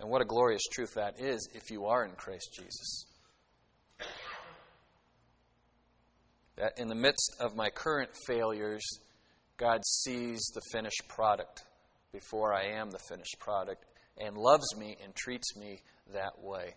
And 0.00 0.10
what 0.10 0.22
a 0.22 0.26
glorious 0.26 0.62
truth 0.72 0.94
that 0.94 1.20
is 1.20 1.48
if 1.54 1.70
you 1.70 1.84
are 1.86 2.04
in 2.04 2.12
Christ 2.12 2.50
Jesus. 2.58 3.06
That 6.56 6.72
in 6.78 6.88
the 6.88 6.94
midst 6.94 7.36
of 7.40 7.56
my 7.56 7.70
current 7.70 8.10
failures, 8.26 8.84
God 9.56 9.80
sees 9.86 10.40
the 10.54 10.60
finished 10.72 11.02
product 11.08 11.64
before 12.12 12.52
I 12.52 12.78
am 12.78 12.90
the 12.90 12.98
finished 12.98 13.36
product 13.38 13.84
and 14.18 14.36
loves 14.36 14.76
me 14.76 14.96
and 15.02 15.14
treats 15.14 15.56
me 15.56 15.80
that 16.12 16.38
way. 16.42 16.74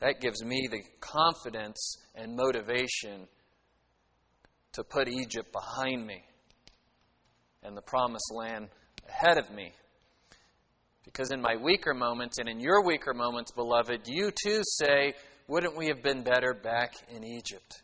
That 0.00 0.20
gives 0.20 0.44
me 0.44 0.68
the 0.70 0.82
confidence 1.00 1.96
and 2.14 2.36
motivation 2.36 3.26
to 4.72 4.84
put 4.84 5.08
Egypt 5.08 5.50
behind 5.52 6.06
me 6.06 6.22
and 7.62 7.76
the 7.76 7.82
promised 7.82 8.30
land 8.32 8.68
ahead 9.08 9.38
of 9.38 9.50
me. 9.50 9.72
Because 11.04 11.30
in 11.32 11.40
my 11.40 11.56
weaker 11.56 11.94
moments 11.94 12.38
and 12.38 12.48
in 12.48 12.60
your 12.60 12.84
weaker 12.84 13.14
moments, 13.14 13.50
beloved, 13.52 14.02
you 14.06 14.30
too 14.30 14.60
say, 14.62 15.14
Wouldn't 15.48 15.76
we 15.76 15.88
have 15.88 16.02
been 16.02 16.22
better 16.22 16.54
back 16.54 16.94
in 17.10 17.24
Egypt? 17.24 17.82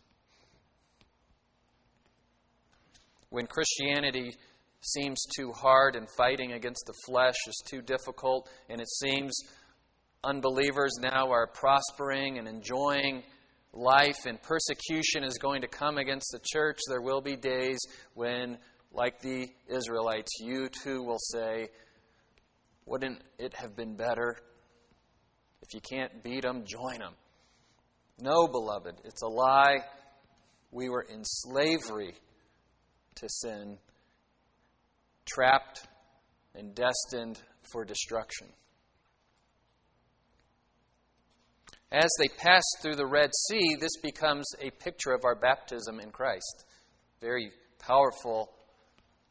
when 3.35 3.49
Christianity 3.49 4.37
seems 4.81 5.27
too 5.37 5.51
hard 5.51 5.97
and 5.97 6.07
fighting 6.17 6.53
against 6.53 6.87
the 6.87 6.95
flesh 7.05 7.35
is 7.49 7.61
too 7.69 7.83
difficult, 7.83 8.49
and 8.69 8.81
it 8.81 8.89
seems 8.89 9.37
unbelievers 10.23 10.93
now 11.01 11.33
are 11.33 11.49
prospering 11.49 12.39
and 12.39 12.47
enjoying 12.47 13.25
life, 13.73 14.27
and 14.27 14.41
persecution 14.41 15.25
is 15.25 15.37
going 15.39 15.63
to 15.63 15.67
come 15.67 15.99
against 15.99 16.29
the 16.31 16.39
church, 16.45 16.79
there 16.89 17.01
will 17.01 17.21
be 17.21 17.35
days 17.35 17.81
when, 18.15 18.57
like 18.93 19.21
the 19.21 19.49
Israelites, 19.67 20.31
you 20.39 20.69
too 20.69 21.03
will 21.03 21.19
say, 21.19 21.67
Wouldn't 22.87 23.21
it 23.37 23.53
have 23.57 23.75
been 23.75 23.97
better? 23.97 24.37
If 25.61 25.75
you 25.75 25.81
can't 25.81 26.23
beat 26.23 26.43
them, 26.43 26.63
join 26.65 27.01
them. 27.01 27.15
No, 28.21 28.47
beloved, 28.47 28.95
it's 29.05 29.23
a 29.23 29.29
lie. 29.29 29.79
We 30.71 30.89
were 30.89 31.03
in 31.03 31.25
slavery 31.25 32.15
to 33.17 33.29
sin, 33.29 33.79
trapped 35.25 35.87
and 36.55 36.75
destined 36.75 37.41
for 37.63 37.85
destruction. 37.85 38.49
As 41.93 42.11
they 42.19 42.29
pass 42.39 42.63
through 42.83 42.97
the 42.97 43.07
Red 43.07 43.31
Sea, 43.49 43.77
this 43.81 43.97
becomes 44.03 44.47
a 44.61 44.71
picture 44.83 45.13
of 45.13 45.25
our 45.25 45.37
baptism 45.37 46.01
in 46.01 46.11
Christ. 46.11 46.65
Very 47.21 47.53
powerful, 47.79 48.51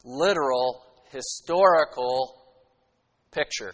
literal, 0.05 0.81
historical 1.11 2.41
picture. 3.31 3.73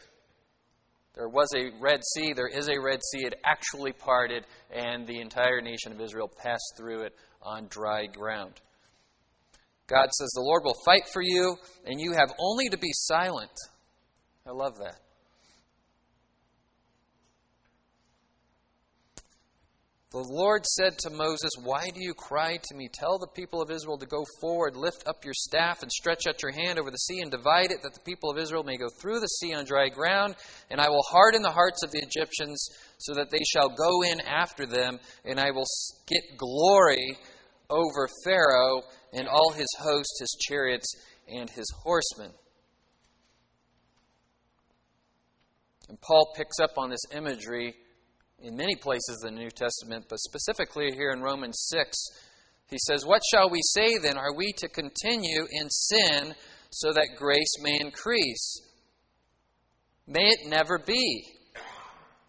There 1.15 1.27
was 1.27 1.47
a 1.55 1.71
Red 1.79 2.01
Sea, 2.03 2.33
there 2.33 2.47
is 2.47 2.69
a 2.69 2.79
Red 2.79 3.01
Sea. 3.03 3.25
It 3.25 3.35
actually 3.43 3.91
parted, 3.91 4.45
and 4.71 5.07
the 5.07 5.19
entire 5.19 5.61
nation 5.61 5.91
of 5.91 5.99
Israel 5.99 6.31
passed 6.41 6.73
through 6.77 7.03
it 7.03 7.13
on 7.41 7.67
dry 7.69 8.05
ground. 8.05 8.53
God 9.87 10.09
says, 10.13 10.29
The 10.35 10.41
Lord 10.41 10.63
will 10.63 10.77
fight 10.85 11.07
for 11.11 11.21
you, 11.21 11.55
and 11.85 11.99
you 11.99 12.13
have 12.13 12.31
only 12.39 12.69
to 12.69 12.77
be 12.77 12.91
silent. 12.91 13.51
I 14.47 14.51
love 14.51 14.77
that. 14.77 14.99
The 20.11 20.25
Lord 20.27 20.65
said 20.65 20.97
to 20.99 21.11
Moses, 21.11 21.51
Why 21.61 21.85
do 21.93 22.03
you 22.03 22.15
cry 22.15 22.57
to 22.57 22.75
me? 22.75 22.89
Tell 22.91 23.19
the 23.19 23.27
people 23.27 23.61
of 23.61 23.69
Israel 23.69 23.99
to 23.99 24.07
go 24.07 24.25
forward, 24.41 24.75
lift 24.75 25.07
up 25.07 25.23
your 25.23 25.35
staff, 25.35 25.83
and 25.83 25.91
stretch 25.91 26.25
out 26.27 26.41
your 26.41 26.51
hand 26.51 26.79
over 26.79 26.89
the 26.89 26.97
sea, 26.97 27.19
and 27.21 27.29
divide 27.29 27.69
it, 27.69 27.83
that 27.83 27.93
the 27.93 27.99
people 27.99 28.31
of 28.31 28.39
Israel 28.39 28.63
may 28.63 28.75
go 28.75 28.89
through 28.99 29.19
the 29.19 29.27
sea 29.27 29.53
on 29.53 29.65
dry 29.65 29.87
ground. 29.87 30.35
And 30.71 30.81
I 30.81 30.89
will 30.89 31.03
harden 31.11 31.43
the 31.43 31.51
hearts 31.51 31.83
of 31.83 31.91
the 31.91 32.01
Egyptians, 32.01 32.69
so 32.97 33.13
that 33.13 33.29
they 33.29 33.43
shall 33.53 33.69
go 33.69 34.01
in 34.01 34.19
after 34.21 34.65
them, 34.65 34.99
and 35.25 35.39
I 35.39 35.51
will 35.51 35.67
get 36.07 36.39
glory 36.39 37.15
over 37.69 38.09
Pharaoh 38.23 38.81
and 39.13 39.27
all 39.27 39.51
his 39.51 39.69
host, 39.79 40.09
his 40.19 40.37
chariots, 40.41 40.91
and 41.27 41.47
his 41.51 41.71
horsemen. 41.83 42.31
And 45.87 46.01
Paul 46.01 46.33
picks 46.35 46.59
up 46.59 46.79
on 46.79 46.89
this 46.89 47.05
imagery 47.13 47.75
in 48.41 48.55
many 48.55 48.75
places 48.75 49.23
in 49.27 49.35
the 49.35 49.41
New 49.41 49.49
Testament, 49.49 50.05
but 50.09 50.19
specifically 50.19 50.91
here 50.93 51.11
in 51.11 51.21
Romans 51.21 51.67
6. 51.69 51.97
He 52.69 52.77
says, 52.87 53.05
What 53.05 53.21
shall 53.31 53.49
we 53.49 53.61
say 53.61 53.97
then? 53.97 54.17
Are 54.17 54.35
we 54.35 54.53
to 54.57 54.69
continue 54.69 55.45
in 55.51 55.69
sin 55.69 56.35
so 56.69 56.93
that 56.93 57.17
grace 57.17 57.55
may 57.61 57.77
increase? 57.79 58.61
May 60.07 60.25
it 60.25 60.49
never 60.49 60.79
be. 60.79 61.23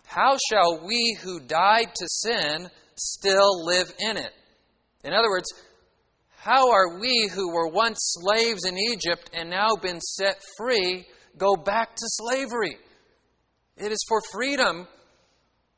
How 0.04 0.36
shall 0.50 0.84
we 0.84 1.16
who 1.22 1.40
died 1.40 1.94
to 1.94 2.08
sin 2.08 2.68
still 2.96 3.64
live 3.64 3.92
in 4.00 4.16
it? 4.16 4.32
In 5.04 5.12
other 5.12 5.28
words, 5.30 5.48
how 6.36 6.70
are 6.70 6.98
we 6.98 7.30
who 7.32 7.52
were 7.52 7.68
once 7.68 7.98
slaves 8.18 8.64
in 8.64 8.76
Egypt 8.76 9.30
and 9.32 9.50
now 9.50 9.76
been 9.80 10.00
set 10.00 10.42
free 10.56 11.06
go 11.38 11.54
back 11.54 11.94
to 11.94 12.06
slavery? 12.06 12.76
It 13.76 13.92
is 13.92 14.04
for 14.08 14.20
freedom 14.32 14.88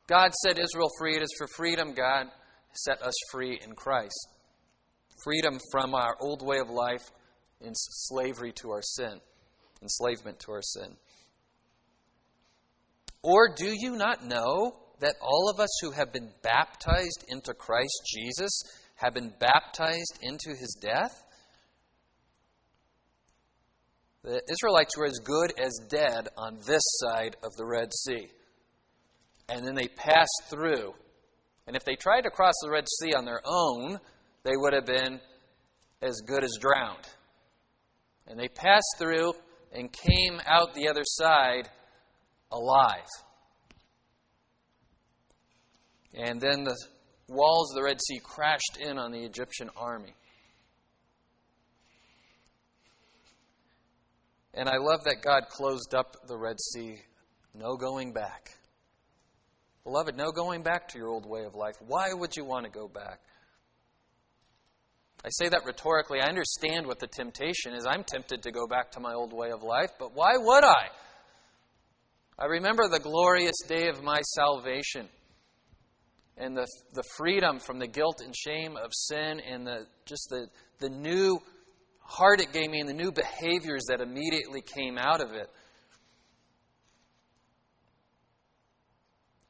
God 0.07 0.31
set 0.43 0.59
Israel 0.59 0.89
free. 0.99 1.15
It 1.15 1.21
is 1.21 1.33
for 1.37 1.47
freedom 1.55 1.93
God 1.93 2.27
set 2.73 3.01
us 3.01 3.13
free 3.31 3.59
in 3.63 3.73
Christ. 3.73 4.27
Freedom 5.23 5.59
from 5.71 5.95
our 5.95 6.17
old 6.19 6.45
way 6.45 6.59
of 6.59 6.69
life 6.69 7.11
in 7.61 7.71
slavery 7.73 8.51
to 8.61 8.71
our 8.71 8.81
sin, 8.81 9.21
enslavement 9.81 10.39
to 10.39 10.51
our 10.51 10.61
sin. 10.61 10.97
Or 13.21 13.53
do 13.55 13.73
you 13.73 13.95
not 13.95 14.25
know 14.25 14.73
that 14.99 15.15
all 15.21 15.49
of 15.49 15.61
us 15.61 15.69
who 15.81 15.91
have 15.91 16.11
been 16.11 16.29
baptized 16.41 17.23
into 17.29 17.53
Christ 17.53 18.01
Jesus 18.05 18.51
have 18.95 19.13
been 19.13 19.33
baptized 19.39 20.19
into 20.21 20.49
his 20.49 20.77
death? 20.81 21.23
The 24.23 24.41
Israelites 24.51 24.97
were 24.97 25.05
as 25.05 25.19
good 25.23 25.53
as 25.57 25.79
dead 25.89 26.27
on 26.37 26.59
this 26.67 26.83
side 26.99 27.37
of 27.43 27.53
the 27.55 27.65
Red 27.65 27.93
Sea 27.93 28.27
and 29.49 29.65
then 29.65 29.75
they 29.75 29.87
passed 29.87 30.43
through. 30.49 30.93
And 31.67 31.75
if 31.75 31.83
they 31.85 31.95
tried 31.95 32.21
to 32.21 32.29
cross 32.29 32.53
the 32.61 32.71
Red 32.71 32.85
Sea 32.99 33.13
on 33.13 33.25
their 33.25 33.41
own, 33.45 33.99
they 34.43 34.53
would 34.55 34.73
have 34.73 34.85
been 34.85 35.19
as 36.01 36.21
good 36.25 36.43
as 36.43 36.57
drowned. 36.59 37.07
And 38.27 38.39
they 38.39 38.47
passed 38.47 38.95
through 38.97 39.33
and 39.71 39.91
came 39.91 40.39
out 40.45 40.73
the 40.73 40.87
other 40.89 41.03
side 41.05 41.69
alive. 42.51 43.07
And 46.13 46.39
then 46.39 46.63
the 46.63 46.77
walls 47.27 47.71
of 47.71 47.75
the 47.75 47.83
Red 47.83 47.99
Sea 48.01 48.19
crashed 48.23 48.77
in 48.79 48.97
on 48.97 49.11
the 49.11 49.23
Egyptian 49.23 49.69
army. 49.75 50.13
And 54.53 54.69
I 54.69 54.77
love 54.77 55.03
that 55.05 55.23
God 55.23 55.47
closed 55.49 55.95
up 55.95 56.15
the 56.27 56.37
Red 56.37 56.59
Sea, 56.59 56.97
no 57.55 57.75
going 57.75 58.13
back. 58.13 58.51
Beloved, 59.83 60.15
no 60.15 60.31
going 60.31 60.63
back 60.63 60.87
to 60.89 60.97
your 60.97 61.09
old 61.09 61.25
way 61.25 61.43
of 61.43 61.55
life. 61.55 61.75
Why 61.85 62.13
would 62.13 62.35
you 62.35 62.45
want 62.45 62.65
to 62.65 62.71
go 62.71 62.87
back? 62.87 63.19
I 65.25 65.29
say 65.29 65.49
that 65.49 65.65
rhetorically. 65.65 66.19
I 66.19 66.27
understand 66.27 66.85
what 66.85 66.99
the 66.99 67.07
temptation 67.07 67.73
is. 67.73 67.85
I'm 67.85 68.03
tempted 68.03 68.43
to 68.43 68.51
go 68.51 68.67
back 68.67 68.91
to 68.91 68.99
my 68.99 69.13
old 69.13 69.33
way 69.33 69.51
of 69.51 69.63
life, 69.63 69.91
but 69.99 70.13
why 70.13 70.33
would 70.37 70.63
I? 70.63 70.87
I 72.37 72.45
remember 72.45 72.87
the 72.89 72.99
glorious 72.99 73.55
day 73.67 73.87
of 73.87 74.03
my 74.03 74.21
salvation 74.35 75.07
and 76.37 76.57
the, 76.57 76.67
the 76.93 77.03
freedom 77.15 77.59
from 77.59 77.79
the 77.79 77.87
guilt 77.87 78.21
and 78.23 78.35
shame 78.35 78.75
of 78.75 78.91
sin 78.93 79.39
and 79.39 79.67
the, 79.67 79.85
just 80.05 80.27
the, 80.29 80.47
the 80.79 80.89
new 80.89 81.39
heart 81.99 82.41
it 82.41 82.51
gave 82.51 82.69
me 82.69 82.79
and 82.79 82.89
the 82.89 82.93
new 82.93 83.11
behaviors 83.11 83.83
that 83.89 84.01
immediately 84.01 84.61
came 84.61 84.97
out 84.97 85.21
of 85.21 85.31
it. 85.31 85.49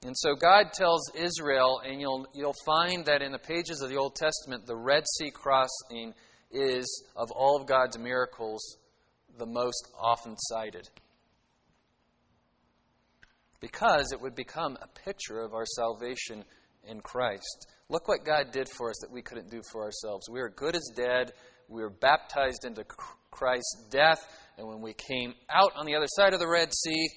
And 0.05 0.15
so 0.17 0.35
God 0.35 0.73
tells 0.73 1.09
Israel, 1.15 1.81
and 1.85 2.01
you'll, 2.01 2.27
you'll 2.33 2.55
find 2.65 3.05
that 3.05 3.21
in 3.21 3.31
the 3.31 3.39
pages 3.39 3.81
of 3.81 3.89
the 3.89 3.95
Old 3.95 4.15
Testament, 4.15 4.65
the 4.65 4.75
Red 4.75 5.05
Sea 5.17 5.31
crossing 5.31 6.13
is, 6.51 7.03
of 7.15 7.31
all 7.31 7.59
of 7.59 7.67
God's 7.67 7.97
miracles, 7.97 8.77
the 9.37 9.45
most 9.45 9.87
often 9.99 10.35
cited. 10.37 10.89
Because 13.61 14.11
it 14.11 14.21
would 14.21 14.35
become 14.35 14.77
a 14.81 14.87
picture 15.05 15.39
of 15.39 15.53
our 15.53 15.65
salvation 15.65 16.43
in 16.85 16.99
Christ. 16.99 17.67
Look 17.87 18.09
what 18.09 18.25
God 18.25 18.51
did 18.51 18.67
for 18.67 18.89
us 18.89 18.97
that 19.01 19.11
we 19.11 19.21
couldn't 19.21 19.49
do 19.49 19.61
for 19.71 19.83
ourselves. 19.83 20.27
We 20.29 20.41
are 20.41 20.49
good 20.49 20.75
as 20.75 20.91
dead. 20.95 21.31
We 21.69 21.81
were 21.81 21.89
baptized 21.89 22.65
into 22.65 22.83
Christ's 23.31 23.87
death. 23.89 24.19
And 24.57 24.67
when 24.67 24.81
we 24.81 24.93
came 24.93 25.33
out 25.49 25.71
on 25.77 25.85
the 25.85 25.95
other 25.95 26.07
side 26.09 26.33
of 26.33 26.39
the 26.39 26.49
Red 26.49 26.73
Sea, 26.73 27.07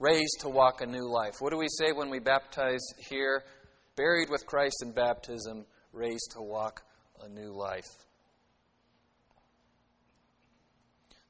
raised 0.00 0.40
to 0.40 0.48
walk 0.48 0.80
a 0.80 0.86
new 0.86 1.08
life. 1.08 1.34
What 1.40 1.52
do 1.52 1.58
we 1.58 1.68
say 1.68 1.92
when 1.92 2.10
we 2.10 2.18
baptize 2.18 2.80
here? 3.08 3.44
Buried 3.96 4.30
with 4.30 4.46
Christ 4.46 4.82
in 4.82 4.92
baptism, 4.92 5.66
raised 5.92 6.32
to 6.32 6.42
walk 6.42 6.82
a 7.22 7.28
new 7.28 7.52
life. 7.52 7.84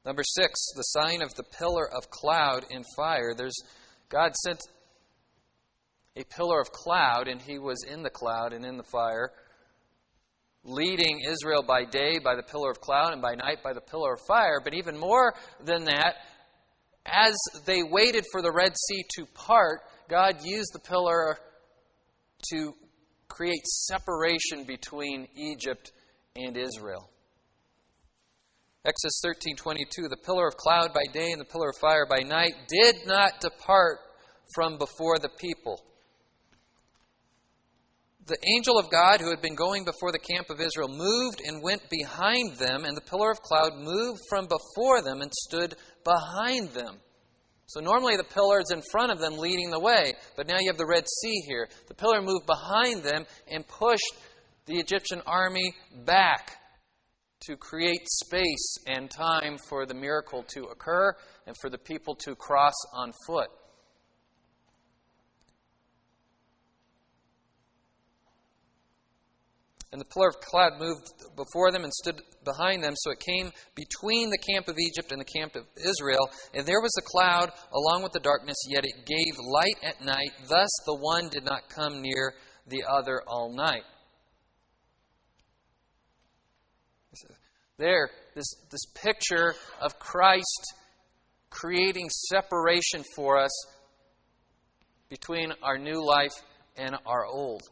Number 0.05 0.23
six, 0.23 0.53
the 0.75 0.83
sign 0.83 1.21
of 1.21 1.35
the 1.35 1.43
pillar 1.43 1.85
of 1.93 2.09
cloud 2.09 2.65
and 2.71 2.85
fire. 2.95 3.33
There's 3.37 3.57
God 4.09 4.33
sent 4.35 4.59
a 6.15 6.23
pillar 6.23 6.59
of 6.59 6.71
cloud, 6.71 7.27
and 7.27 7.41
he 7.41 7.59
was 7.59 7.83
in 7.83 8.01
the 8.01 8.09
cloud 8.09 8.53
and 8.53 8.65
in 8.65 8.77
the 8.77 8.83
fire, 8.83 9.31
leading 10.63 11.19
Israel 11.29 11.63
by 11.63 11.83
day 11.85 12.19
by 12.23 12.35
the 12.35 12.43
pillar 12.43 12.71
of 12.71 12.79
cloud 12.79 13.13
and 13.13 13.21
by 13.21 13.35
night 13.35 13.63
by 13.63 13.73
the 13.73 13.81
pillar 13.81 14.13
of 14.13 14.21
fire. 14.27 14.59
But 14.63 14.73
even 14.73 14.97
more 14.97 15.33
than 15.63 15.85
that, 15.85 16.15
as 17.05 17.35
they 17.65 17.83
waited 17.83 18.25
for 18.31 18.41
the 18.41 18.51
Red 18.51 18.73
Sea 18.77 19.03
to 19.17 19.25
part, 19.33 19.81
God 20.09 20.37
used 20.43 20.71
the 20.73 20.79
pillar 20.79 21.37
to 22.51 22.73
create 23.27 23.65
separation 23.65 24.65
between 24.65 25.27
Egypt 25.35 25.91
and 26.35 26.57
Israel. 26.57 27.09
Exodus 28.83 29.21
13:22 29.23 30.09
The 30.09 30.17
pillar 30.25 30.47
of 30.47 30.57
cloud 30.57 30.93
by 30.93 31.05
day 31.13 31.31
and 31.31 31.39
the 31.39 31.45
pillar 31.45 31.69
of 31.69 31.77
fire 31.77 32.05
by 32.05 32.23
night 32.23 32.53
did 32.67 33.05
not 33.05 33.39
depart 33.39 33.99
from 34.55 34.77
before 34.77 35.19
the 35.19 35.29
people 35.29 35.79
the 38.31 38.49
angel 38.55 38.79
of 38.79 38.89
God 38.89 39.19
who 39.19 39.29
had 39.29 39.41
been 39.41 39.55
going 39.55 39.83
before 39.83 40.13
the 40.13 40.33
camp 40.33 40.49
of 40.49 40.61
Israel 40.61 40.87
moved 40.87 41.41
and 41.45 41.61
went 41.61 41.81
behind 41.89 42.55
them, 42.57 42.85
and 42.85 42.95
the 42.95 43.01
pillar 43.01 43.29
of 43.29 43.41
cloud 43.41 43.73
moved 43.75 44.21
from 44.29 44.47
before 44.47 45.01
them 45.01 45.21
and 45.21 45.31
stood 45.33 45.75
behind 46.05 46.69
them. 46.69 46.95
So 47.65 47.81
normally 47.81 48.15
the 48.15 48.23
pillar 48.23 48.61
is 48.61 48.71
in 48.71 48.81
front 48.89 49.11
of 49.11 49.19
them 49.19 49.37
leading 49.37 49.69
the 49.69 49.79
way, 49.79 50.13
but 50.37 50.47
now 50.47 50.59
you 50.59 50.69
have 50.69 50.77
the 50.77 50.87
Red 50.87 51.03
Sea 51.07 51.41
here. 51.45 51.67
The 51.89 51.93
pillar 51.93 52.21
moved 52.21 52.45
behind 52.45 53.03
them 53.03 53.25
and 53.49 53.67
pushed 53.67 54.13
the 54.65 54.79
Egyptian 54.79 55.21
army 55.25 55.73
back 56.05 56.57
to 57.47 57.57
create 57.57 58.07
space 58.07 58.77
and 58.87 59.11
time 59.11 59.57
for 59.67 59.85
the 59.85 59.93
miracle 59.93 60.43
to 60.53 60.63
occur 60.65 61.13
and 61.47 61.55
for 61.59 61.69
the 61.69 61.77
people 61.77 62.15
to 62.15 62.35
cross 62.35 62.75
on 62.93 63.11
foot. 63.27 63.49
And 69.91 69.99
the 69.99 70.05
pillar 70.05 70.29
of 70.29 70.39
cloud 70.39 70.79
moved 70.79 71.11
before 71.35 71.71
them 71.71 71.83
and 71.83 71.91
stood 71.91 72.21
behind 72.45 72.81
them, 72.81 72.93
so 72.95 73.11
it 73.11 73.19
came 73.19 73.51
between 73.75 74.29
the 74.29 74.37
camp 74.37 74.69
of 74.69 74.77
Egypt 74.79 75.11
and 75.11 75.19
the 75.19 75.39
camp 75.39 75.55
of 75.55 75.65
Israel. 75.77 76.29
And 76.53 76.65
there 76.65 76.81
was 76.81 76.95
a 76.97 77.01
cloud 77.01 77.51
along 77.73 78.03
with 78.03 78.13
the 78.13 78.21
darkness, 78.21 78.55
yet 78.69 78.85
it 78.85 79.05
gave 79.05 79.33
light 79.37 79.75
at 79.83 80.03
night. 80.03 80.31
Thus 80.47 80.69
the 80.85 80.95
one 80.95 81.27
did 81.27 81.43
not 81.43 81.69
come 81.69 82.01
near 82.01 82.33
the 82.67 82.83
other 82.89 83.21
all 83.27 83.53
night. 83.53 83.83
There, 87.77 88.11
this, 88.35 88.45
this 88.69 88.85
picture 88.95 89.55
of 89.81 89.99
Christ 89.99 90.73
creating 91.49 92.09
separation 92.29 93.03
for 93.15 93.39
us 93.39 93.51
between 95.09 95.51
our 95.61 95.77
new 95.77 96.01
life 96.05 96.31
and 96.77 96.95
our 97.05 97.25
old. 97.25 97.63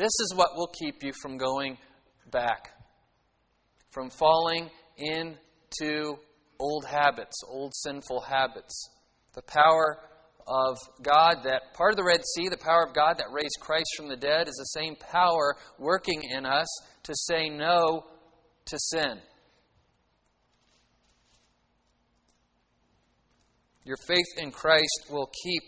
This 0.00 0.18
is 0.20 0.32
what 0.34 0.56
will 0.56 0.72
keep 0.80 1.02
you 1.02 1.12
from 1.20 1.36
going 1.36 1.76
back, 2.30 2.70
from 3.90 4.08
falling 4.08 4.70
into 4.96 6.16
old 6.58 6.86
habits, 6.86 7.36
old 7.46 7.74
sinful 7.74 8.22
habits. 8.22 8.88
The 9.34 9.42
power 9.42 9.98
of 10.48 10.78
God, 11.02 11.42
that 11.44 11.74
part 11.74 11.92
of 11.92 11.98
the 11.98 12.04
Red 12.04 12.22
Sea, 12.34 12.48
the 12.48 12.56
power 12.56 12.86
of 12.88 12.94
God 12.94 13.18
that 13.18 13.26
raised 13.30 13.58
Christ 13.60 13.88
from 13.94 14.08
the 14.08 14.16
dead, 14.16 14.48
is 14.48 14.54
the 14.54 14.80
same 14.80 14.96
power 14.96 15.54
working 15.78 16.22
in 16.34 16.46
us 16.46 16.68
to 17.02 17.12
say 17.14 17.50
no 17.50 18.06
to 18.64 18.78
sin. 18.78 19.18
Your 23.84 23.98
faith 24.08 24.38
in 24.38 24.50
Christ 24.50 25.08
will 25.10 25.30
keep 25.44 25.62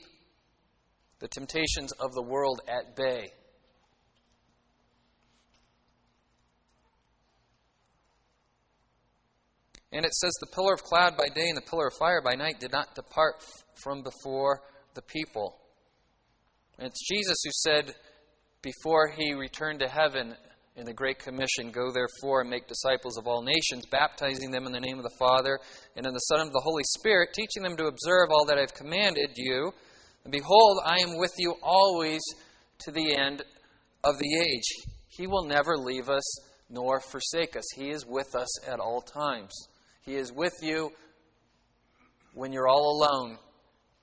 the 1.18 1.28
temptations 1.28 1.92
of 2.00 2.12
the 2.14 2.22
world 2.22 2.62
at 2.66 2.96
bay. 2.96 3.28
And 9.92 10.04
it 10.04 10.14
says, 10.14 10.32
The 10.40 10.54
pillar 10.54 10.74
of 10.74 10.82
cloud 10.82 11.16
by 11.16 11.28
day 11.34 11.48
and 11.48 11.56
the 11.56 11.68
pillar 11.68 11.88
of 11.88 11.94
fire 11.98 12.22
by 12.22 12.34
night 12.34 12.60
did 12.60 12.72
not 12.72 12.94
depart 12.94 13.44
from 13.82 14.02
before 14.02 14.62
the 14.94 15.02
people. 15.02 15.58
And 16.78 16.86
it's 16.86 17.08
Jesus 17.08 17.36
who 17.44 17.50
said, 17.52 17.94
before 18.62 19.08
he 19.08 19.34
returned 19.34 19.80
to 19.80 19.88
heaven 19.88 20.34
in 20.76 20.86
the 20.86 20.92
Great 20.92 21.18
Commission, 21.18 21.72
Go 21.72 21.90
therefore 21.90 22.40
and 22.40 22.50
make 22.50 22.68
disciples 22.68 23.18
of 23.18 23.26
all 23.26 23.42
nations, 23.42 23.84
baptizing 23.90 24.50
them 24.50 24.66
in 24.66 24.72
the 24.72 24.80
name 24.80 24.98
of 24.98 25.02
the 25.02 25.16
Father 25.18 25.58
and 25.96 26.06
in 26.06 26.12
the 26.12 26.20
Son 26.20 26.40
and 26.40 26.48
of 26.48 26.52
the 26.52 26.62
Holy 26.62 26.84
Spirit, 26.96 27.30
teaching 27.34 27.62
them 27.62 27.76
to 27.76 27.86
observe 27.86 28.28
all 28.30 28.46
that 28.46 28.58
I've 28.58 28.72
commanded 28.72 29.30
you. 29.36 29.72
And 30.24 30.32
behold, 30.32 30.78
I 30.84 31.00
am 31.00 31.18
with 31.18 31.32
you 31.38 31.56
always 31.60 32.20
to 32.84 32.92
the 32.92 33.16
end 33.16 33.42
of 34.04 34.18
the 34.18 34.38
age. 34.38 34.86
He 35.08 35.26
will 35.26 35.44
never 35.44 35.76
leave 35.76 36.08
us 36.08 36.24
nor 36.70 37.00
forsake 37.00 37.56
us. 37.56 37.64
He 37.74 37.90
is 37.90 38.06
with 38.06 38.34
us 38.34 38.66
at 38.66 38.78
all 38.78 39.02
times. 39.02 39.52
He 40.02 40.16
is 40.16 40.32
with 40.32 40.54
you 40.62 40.90
when 42.34 42.52
you're 42.52 42.68
all 42.68 42.96
alone, 42.98 43.38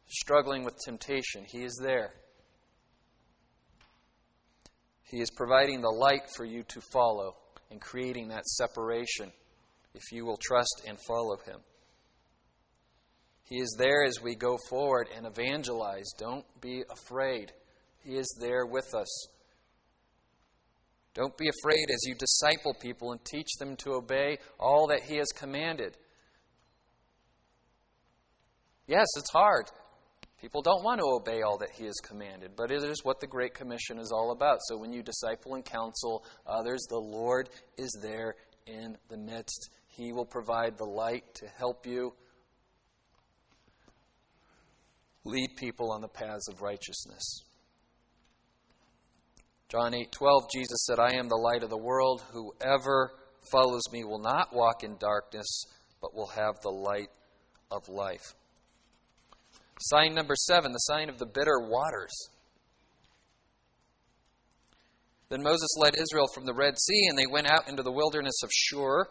struggling 0.07 0.63
with 0.63 0.75
temptation. 0.83 1.45
He 1.45 1.63
is 1.63 1.77
there. 1.81 2.13
He 5.03 5.21
is 5.21 5.29
providing 5.31 5.81
the 5.81 5.89
light 5.89 6.29
for 6.35 6.45
you 6.45 6.63
to 6.63 6.81
follow 6.81 7.35
and 7.69 7.81
creating 7.81 8.29
that 8.29 8.45
separation 8.45 9.31
if 9.93 10.11
you 10.11 10.25
will 10.25 10.37
trust 10.37 10.83
and 10.87 10.97
follow 11.07 11.37
Him. 11.45 11.59
He 13.43 13.57
is 13.57 13.75
there 13.77 14.03
as 14.03 14.21
we 14.21 14.35
go 14.35 14.57
forward 14.69 15.07
and 15.15 15.25
evangelize. 15.25 16.11
Don't 16.17 16.45
be 16.61 16.83
afraid. 16.91 17.51
He 18.03 18.15
is 18.15 18.37
there 18.39 18.65
with 18.65 18.93
us. 18.93 19.27
Don't 21.15 21.35
be 21.37 21.49
afraid 21.49 21.85
as 21.89 22.05
you 22.05 22.15
disciple 22.15 22.73
people 22.79 23.11
and 23.11 23.23
teach 23.25 23.49
them 23.59 23.75
to 23.77 23.93
obey 23.93 24.37
all 24.59 24.87
that 24.87 25.03
He 25.03 25.17
has 25.17 25.27
commanded. 25.35 25.97
Yes, 28.87 29.07
it's 29.17 29.31
hard. 29.31 29.65
People 30.41 30.61
don't 30.61 30.83
want 30.83 30.99
to 30.99 31.05
obey 31.05 31.41
all 31.41 31.57
that 31.57 31.71
He 31.71 31.85
has 31.85 31.99
commanded, 32.01 32.51
but 32.55 32.71
it 32.71 32.83
is 32.83 33.03
what 33.03 33.19
the 33.19 33.27
Great 33.27 33.53
Commission 33.53 33.99
is 33.99 34.11
all 34.11 34.31
about. 34.31 34.59
So 34.67 34.77
when 34.77 34.93
you 34.93 35.03
disciple 35.03 35.55
and 35.55 35.65
counsel 35.65 36.23
others, 36.47 36.85
the 36.89 36.97
Lord 36.97 37.49
is 37.77 37.91
there 38.01 38.35
in 38.65 38.97
the 39.09 39.17
midst. 39.17 39.69
He 39.87 40.13
will 40.13 40.25
provide 40.25 40.77
the 40.77 40.85
light 40.85 41.23
to 41.35 41.47
help 41.57 41.85
you 41.85 42.13
lead 45.25 45.49
people 45.57 45.91
on 45.91 46.01
the 46.01 46.07
paths 46.07 46.47
of 46.49 46.61
righteousness. 46.61 47.43
John 49.69 49.93
8:12 49.93 50.49
Jesus 50.51 50.83
said, 50.85 50.99
"I 50.99 51.13
am 51.13 51.29
the 51.29 51.35
light 51.35 51.61
of 51.61 51.69
the 51.69 51.77
world. 51.77 52.21
Whoever 52.31 53.13
follows 53.51 53.83
me 53.91 54.03
will 54.03 54.17
not 54.17 54.51
walk 54.51 54.83
in 54.83 54.97
darkness, 54.97 55.65
but 56.01 56.15
will 56.15 56.29
have 56.29 56.59
the 56.61 56.71
light 56.71 57.11
of 57.69 57.87
life." 57.87 58.33
Sign 59.79 60.15
number 60.15 60.35
7, 60.35 60.71
the 60.71 60.79
sign 60.79 61.07
of 61.07 61.19
the 61.19 61.27
bitter 61.27 61.59
waters. 61.59 62.11
Then 65.29 65.43
Moses 65.43 65.69
led 65.77 65.95
Israel 65.95 66.27
from 66.33 66.45
the 66.45 66.55
Red 66.55 66.79
Sea, 66.79 67.07
and 67.07 67.17
they 67.17 67.27
went 67.27 67.45
out 67.45 67.67
into 67.67 67.83
the 67.83 67.91
wilderness 67.91 68.41
of 68.41 68.49
Shur. 68.51 69.07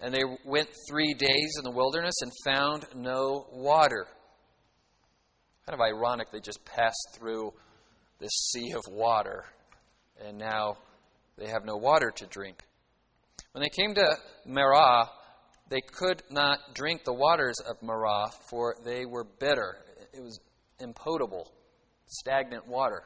And 0.00 0.14
they 0.14 0.24
went 0.44 0.74
three 0.88 1.12
days 1.12 1.56
in 1.58 1.64
the 1.64 1.70
wilderness 1.70 2.14
and 2.22 2.32
found 2.44 2.86
no 2.94 3.46
water. 3.52 4.06
Kind 5.66 5.74
of 5.74 5.80
ironic, 5.80 6.30
they 6.30 6.40
just 6.40 6.64
passed 6.64 7.08
through 7.12 7.52
this 8.18 8.32
sea 8.50 8.72
of 8.72 8.82
water 8.88 9.44
and 10.22 10.38
now 10.38 10.76
they 11.36 11.46
have 11.46 11.64
no 11.64 11.76
water 11.76 12.12
to 12.16 12.26
drink. 12.26 12.62
When 13.52 13.62
they 13.62 13.68
came 13.68 13.94
to 13.94 14.16
Marah, 14.46 15.08
they 15.68 15.80
could 15.80 16.22
not 16.30 16.74
drink 16.74 17.04
the 17.04 17.12
waters 17.12 17.56
of 17.60 17.82
Marah, 17.82 18.30
for 18.50 18.76
they 18.84 19.06
were 19.06 19.24
bitter. 19.24 19.76
It 20.12 20.22
was 20.22 20.40
impotable, 20.80 21.50
stagnant 22.06 22.66
water. 22.66 23.04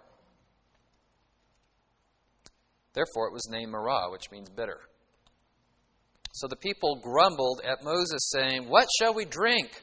Therefore, 2.95 3.29
it 3.29 3.33
was 3.33 3.49
named 3.51 3.73
Marah, 3.73 4.11
which 4.11 4.31
means 4.31 4.49
bitter. 4.49 4.81
So 6.33 6.47
the 6.49 6.57
people 6.57 7.01
grumbled 7.03 7.61
at 7.65 7.85
Moses, 7.85 8.31
saying, 8.31 8.69
What 8.69 8.89
shall 8.99 9.15
we 9.15 9.25
drink? 9.25 9.83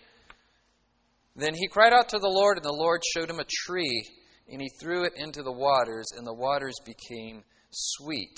Then 1.36 1.54
he 1.54 1.68
cried 1.68 1.94
out 1.94 2.10
to 2.10 2.20
the 2.20 2.30
Lord, 2.30 2.58
and 2.58 2.66
the 2.66 2.72
Lord 2.72 3.02
showed 3.14 3.30
him 3.30 3.40
a 3.40 3.46
tree 3.46 4.08
and 4.50 4.62
he 4.62 4.70
threw 4.80 5.04
it 5.04 5.14
into 5.16 5.42
the 5.42 5.52
waters, 5.52 6.06
and 6.16 6.26
the 6.26 6.34
waters 6.34 6.76
became 6.86 7.44
sweet. 7.72 8.38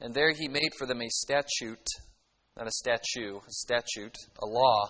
And 0.00 0.12
there 0.12 0.32
he 0.32 0.48
made 0.48 0.72
for 0.78 0.86
them 0.86 1.00
a 1.00 1.08
statute, 1.08 1.86
not 2.56 2.66
a 2.66 2.72
statue, 2.72 3.36
a 3.36 3.50
statute, 3.50 4.16
a 4.42 4.46
law, 4.46 4.84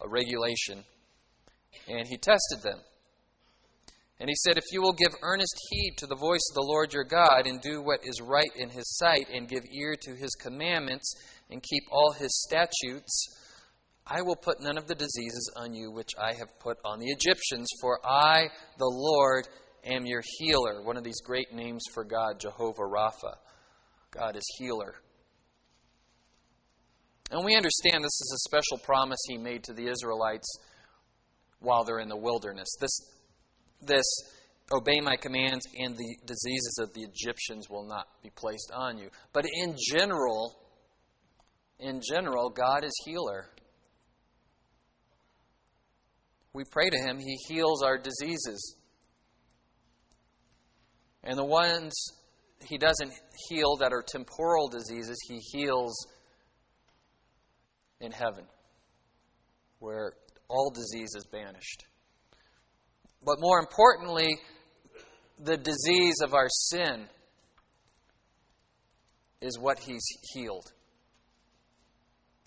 a 0.00 0.08
regulation. 0.08 0.84
And 1.88 2.06
he 2.06 2.16
tested 2.16 2.62
them. 2.62 2.80
And 4.20 4.28
he 4.28 4.36
said, 4.36 4.56
If 4.56 4.64
you 4.72 4.80
will 4.80 4.92
give 4.92 5.14
earnest 5.22 5.54
heed 5.70 5.96
to 5.98 6.06
the 6.06 6.14
voice 6.14 6.40
of 6.50 6.54
the 6.54 6.66
Lord 6.68 6.92
your 6.92 7.04
God, 7.04 7.46
and 7.46 7.60
do 7.60 7.82
what 7.82 8.00
is 8.04 8.20
right 8.22 8.50
in 8.56 8.70
his 8.70 8.96
sight, 8.96 9.26
and 9.32 9.48
give 9.48 9.64
ear 9.72 9.96
to 10.02 10.14
his 10.14 10.34
commandments, 10.36 11.12
and 11.50 11.62
keep 11.62 11.82
all 11.90 12.12
his 12.12 12.42
statutes, 12.42 13.26
I 14.06 14.20
will 14.20 14.36
put 14.36 14.60
none 14.60 14.76
of 14.76 14.86
the 14.86 14.94
diseases 14.94 15.50
on 15.56 15.72
you 15.72 15.90
which 15.90 16.10
I 16.20 16.34
have 16.34 16.58
put 16.58 16.76
on 16.84 16.98
the 16.98 17.06
Egyptians, 17.06 17.68
for 17.80 17.98
I, 18.06 18.48
the 18.78 18.90
Lord, 18.90 19.48
am 19.84 20.04
your 20.04 20.22
healer. 20.38 20.82
One 20.82 20.98
of 20.98 21.04
these 21.04 21.20
great 21.24 21.52
names 21.54 21.82
for 21.94 22.04
God, 22.04 22.38
Jehovah 22.38 22.82
Rapha. 22.82 23.36
God 24.10 24.36
is 24.36 24.44
healer. 24.58 24.96
And 27.30 27.44
we 27.44 27.56
understand 27.56 28.04
this 28.04 28.20
is 28.20 28.32
a 28.34 28.48
special 28.48 28.78
promise 28.84 29.18
he 29.26 29.38
made 29.38 29.64
to 29.64 29.72
the 29.72 29.88
Israelites 29.88 30.48
while 31.60 31.84
they're 31.84 31.98
in 31.98 32.08
the 32.10 32.16
wilderness. 32.16 32.68
This, 32.78 33.00
this 33.80 34.04
obey 34.70 35.00
my 35.00 35.16
commands, 35.16 35.66
and 35.78 35.96
the 35.96 36.16
diseases 36.26 36.78
of 36.80 36.92
the 36.92 37.02
Egyptians 37.02 37.70
will 37.70 37.88
not 37.88 38.06
be 38.22 38.30
placed 38.36 38.70
on 38.74 38.98
you. 38.98 39.08
But 39.32 39.46
in 39.62 39.74
general, 39.90 40.54
in 41.80 42.02
general, 42.06 42.50
God 42.50 42.84
is 42.84 42.92
healer 43.06 43.46
we 46.54 46.62
pray 46.70 46.88
to 46.88 46.96
Him, 46.96 47.18
He 47.18 47.36
heals 47.48 47.82
our 47.82 47.98
diseases. 47.98 48.76
And 51.24 51.36
the 51.36 51.44
ones 51.44 51.92
He 52.66 52.78
doesn't 52.78 53.12
heal 53.48 53.76
that 53.76 53.92
are 53.92 54.02
temporal 54.06 54.68
diseases, 54.68 55.18
He 55.28 55.38
heals 55.52 55.94
in 58.00 58.12
heaven, 58.12 58.44
where 59.80 60.12
all 60.48 60.70
disease 60.70 61.10
is 61.16 61.26
banished. 61.30 61.84
But 63.24 63.36
more 63.40 63.58
importantly, 63.58 64.38
the 65.42 65.56
disease 65.56 66.16
of 66.22 66.34
our 66.34 66.48
sin 66.48 67.06
is 69.40 69.58
what 69.58 69.80
He's 69.80 70.06
healed. 70.32 70.70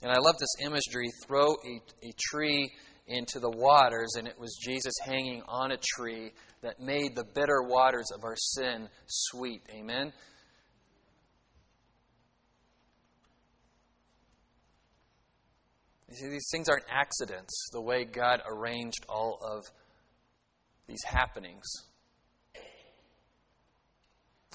And 0.03 0.11
I 0.11 0.17
love 0.19 0.35
this 0.39 0.55
imagery 0.65 1.09
throw 1.25 1.53
a, 1.53 2.07
a 2.07 2.11
tree 2.31 2.71
into 3.07 3.39
the 3.39 3.49
waters, 3.49 4.15
and 4.17 4.27
it 4.27 4.37
was 4.37 4.57
Jesus 4.61 4.93
hanging 5.03 5.41
on 5.47 5.71
a 5.71 5.77
tree 5.77 6.31
that 6.61 6.79
made 6.79 7.15
the 7.15 7.23
bitter 7.23 7.63
waters 7.63 8.07
of 8.13 8.23
our 8.23 8.35
sin 8.35 8.89
sweet. 9.07 9.61
Amen? 9.73 10.11
You 16.09 16.15
see, 16.15 16.29
these 16.29 16.47
things 16.51 16.67
aren't 16.69 16.85
accidents, 16.89 17.69
the 17.71 17.81
way 17.81 18.03
God 18.03 18.41
arranged 18.49 19.05
all 19.07 19.39
of 19.41 19.65
these 20.87 21.03
happenings. 21.05 21.65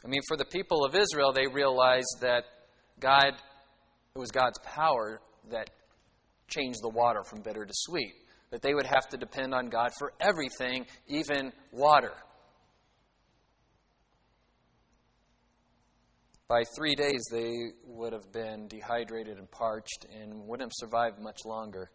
I 0.05 0.09
mean, 0.09 0.23
for 0.27 0.37
the 0.37 0.45
people 0.47 0.85
of 0.85 0.95
Israel, 0.95 1.33
they 1.33 1.47
realized 1.47 2.17
that 2.21 2.45
God, 2.99 3.35
it 4.15 4.19
was 4.19 4.31
God's 4.31 4.59
power 4.65 5.21
that 5.51 5.71
changed 6.49 6.81
the 6.83 6.89
water 6.89 7.23
from 7.25 7.41
bitter 7.41 7.65
to 7.65 7.73
sweet 7.73 8.15
that 8.53 8.63
they 8.63 8.75
would 8.75 8.87
have 8.87 9.09
to 9.09 9.17
depend 9.17 9.53
on 9.53 9.69
God 9.69 9.91
for 9.99 10.13
everything, 10.21 10.87
even 11.09 11.53
water. 11.73 12.13
by 16.53 16.65
three 16.77 16.95
days 16.95 17.25
they 17.31 17.55
would 17.87 18.13
have 18.13 18.31
been 18.31 18.69
dehydrated 18.69 19.39
and 19.39 19.51
parched 19.51 20.05
and 20.15 20.47
wouldn't 20.47 20.67
have 20.67 20.73
survived 20.75 21.19
much 21.19 21.47
longer. 21.47 21.91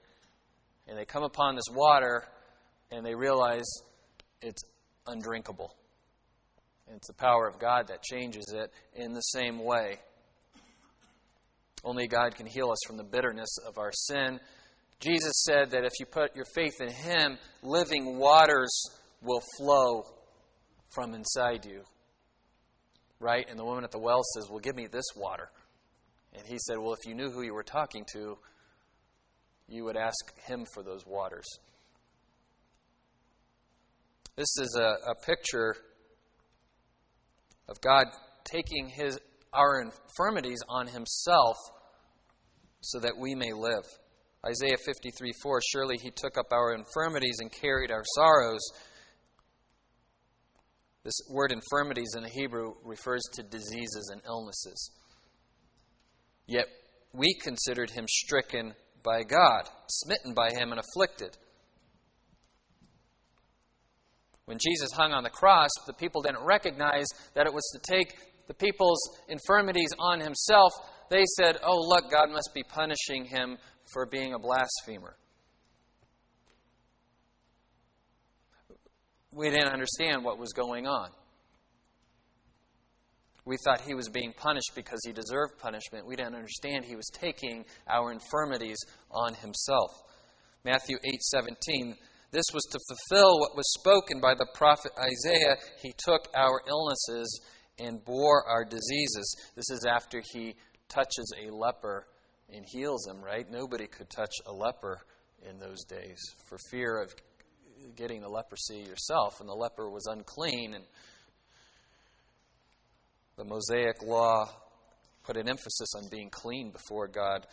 And 0.87 0.97
they 0.97 1.05
come 1.05 1.21
upon 1.21 1.53
this 1.53 1.67
water 1.71 2.23
and 2.89 3.05
they 3.05 3.13
realize 3.13 3.67
it's 4.41 4.63
undrinkable. 5.05 5.75
It's 6.87 7.05
the 7.05 7.13
power 7.13 7.47
of 7.47 7.59
God 7.59 7.89
that 7.89 8.01
changes 8.01 8.51
it 8.51 8.73
in 8.95 9.13
the 9.13 9.21
same 9.21 9.63
way. 9.63 9.99
Only 11.83 12.07
God 12.07 12.33
can 12.33 12.47
heal 12.47 12.71
us 12.71 12.79
from 12.87 12.97
the 12.97 13.03
bitterness 13.03 13.59
of 13.63 13.77
our 13.77 13.91
sin. 13.91 14.39
Jesus 14.99 15.43
said 15.45 15.71
that 15.71 15.85
if 15.85 15.91
you 15.99 16.05
put 16.05 16.35
your 16.35 16.45
faith 16.55 16.73
in 16.79 16.89
Him, 16.89 17.37
living 17.61 18.17
waters 18.17 18.71
will 19.21 19.41
flow 19.57 20.03
from 20.89 21.13
inside 21.13 21.65
you. 21.65 21.81
Right? 23.19 23.47
And 23.49 23.59
the 23.59 23.65
woman 23.65 23.83
at 23.83 23.91
the 23.91 23.99
well 23.99 24.21
says, 24.35 24.47
Well, 24.49 24.59
give 24.59 24.75
me 24.75 24.87
this 24.87 25.05
water. 25.15 25.49
And 26.33 26.45
he 26.47 26.57
said, 26.67 26.77
Well, 26.77 26.93
if 26.93 27.07
you 27.07 27.15
knew 27.15 27.31
who 27.31 27.41
you 27.41 27.53
were 27.53 27.63
talking 27.63 28.05
to, 28.13 28.37
you 29.67 29.83
would 29.83 29.97
ask 29.97 30.15
Him 30.45 30.65
for 30.73 30.83
those 30.83 31.05
waters. 31.05 31.45
This 34.35 34.57
is 34.61 34.77
a, 34.79 34.97
a 35.09 35.15
picture 35.25 35.75
of 37.67 37.81
God 37.81 38.05
taking 38.43 38.87
his, 38.87 39.19
our 39.51 39.81
infirmities 39.81 40.59
on 40.69 40.87
Himself 40.87 41.57
so 42.81 42.99
that 42.99 43.17
we 43.17 43.35
may 43.35 43.51
live. 43.51 43.83
Isaiah 44.45 44.77
53 44.85 45.33
4 45.41 45.61
Surely 45.71 45.97
He 45.97 46.11
took 46.11 46.37
up 46.37 46.51
our 46.51 46.73
infirmities 46.73 47.37
and 47.39 47.51
carried 47.51 47.91
our 47.91 48.03
sorrows. 48.15 48.61
This 51.03 51.19
word 51.29 51.51
infirmities 51.51 52.13
in 52.15 52.23
the 52.23 52.29
Hebrew 52.29 52.73
refers 52.83 53.23
to 53.33 53.43
diseases 53.43 54.09
and 54.11 54.21
illnesses. 54.25 54.91
Yet 56.47 56.65
we 57.13 57.33
considered 57.41 57.89
him 57.89 58.05
stricken 58.09 58.73
by 59.03 59.23
God, 59.23 59.69
smitten 59.89 60.33
by 60.33 60.49
him, 60.51 60.71
and 60.71 60.81
afflicted. 60.81 61.37
When 64.45 64.57
Jesus 64.59 64.91
hung 64.91 65.11
on 65.11 65.23
the 65.23 65.29
cross, 65.29 65.69
the 65.85 65.93
people 65.93 66.21
didn't 66.21 66.45
recognize 66.45 67.05
that 67.33 67.47
it 67.47 67.53
was 67.53 67.69
to 67.73 67.93
take 67.93 68.13
the 68.47 68.53
people's 68.53 68.99
infirmities 69.27 69.93
on 69.99 70.19
himself. 70.19 70.71
They 71.09 71.23
said, 71.37 71.57
Oh, 71.63 71.79
look, 71.87 72.09
God 72.11 72.31
must 72.31 72.51
be 72.53 72.63
punishing 72.63 73.25
him 73.25 73.57
for 73.91 74.05
being 74.05 74.33
a 74.33 74.39
blasphemer. 74.39 75.17
we 79.37 79.51
didn't 79.51 79.71
understand 79.71 80.25
what 80.25 80.39
was 80.39 80.51
going 80.51 80.87
on. 80.87 81.09
We 83.45 83.55
thought 83.63 83.81
he 83.81 83.93
was 83.93 84.09
being 84.09 84.33
punished 84.35 84.71
because 84.75 84.99
he 85.05 85.13
deserved 85.13 85.59
punishment. 85.59 86.07
We 86.07 86.15
didn't 86.15 86.35
understand 86.35 86.83
he 86.83 86.95
was 86.95 87.09
taking 87.13 87.63
our 87.87 88.11
infirmities 88.11 88.77
on 89.11 89.35
himself. 89.35 89.91
Matthew 90.65 90.97
8:17 90.97 91.95
This 92.31 92.43
was 92.53 92.63
to 92.71 92.79
fulfill 92.89 93.39
what 93.39 93.55
was 93.55 93.71
spoken 93.79 94.19
by 94.19 94.33
the 94.33 94.47
prophet 94.53 94.91
Isaiah. 94.99 95.55
He 95.81 95.93
took 95.97 96.27
our 96.35 96.61
illnesses 96.67 97.39
and 97.79 98.03
bore 98.03 98.43
our 98.49 98.65
diseases. 98.65 99.33
This 99.55 99.69
is 99.69 99.85
after 99.85 100.21
he 100.33 100.55
touches 100.89 101.31
a 101.39 101.51
leper 101.51 102.07
and 102.53 102.65
heals 102.65 103.07
him, 103.07 103.21
right? 103.21 103.49
Nobody 103.49 103.87
could 103.87 104.09
touch 104.09 104.33
a 104.45 104.53
leper 104.53 104.99
in 105.47 105.59
those 105.59 105.83
days 105.83 106.19
for 106.45 106.57
fear 106.69 107.01
of 107.01 107.13
getting 107.95 108.21
the 108.21 108.29
leprosy 108.29 108.77
yourself, 108.77 109.39
and 109.39 109.49
the 109.49 109.53
leper 109.53 109.89
was 109.89 110.05
unclean. 110.07 110.73
And 110.73 110.83
the 113.37 113.45
Mosaic 113.45 114.01
law 114.01 114.49
put 115.23 115.37
an 115.37 115.49
emphasis 115.49 115.93
on 115.95 116.09
being 116.09 116.29
clean 116.29 116.71
before 116.71 117.07
God. 117.07 117.45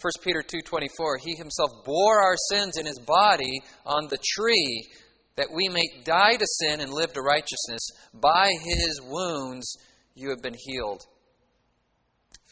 1 0.00 0.12
Peter 0.22 0.42
2:24 0.42 1.18
He 1.20 1.34
himself 1.34 1.70
bore 1.84 2.22
our 2.22 2.36
sins 2.50 2.76
in 2.76 2.86
his 2.86 2.98
body 2.98 3.60
on 3.86 4.08
the 4.08 4.18
tree 4.34 4.86
that 5.36 5.52
we 5.52 5.68
may 5.68 5.86
die 6.04 6.36
to 6.36 6.46
sin 6.46 6.80
and 6.80 6.92
live 6.92 7.12
to 7.14 7.22
righteousness 7.22 7.88
by 8.12 8.50
his 8.62 9.00
wounds 9.02 9.76
you 10.14 10.28
have 10.30 10.42
been 10.42 10.56
healed 10.66 11.06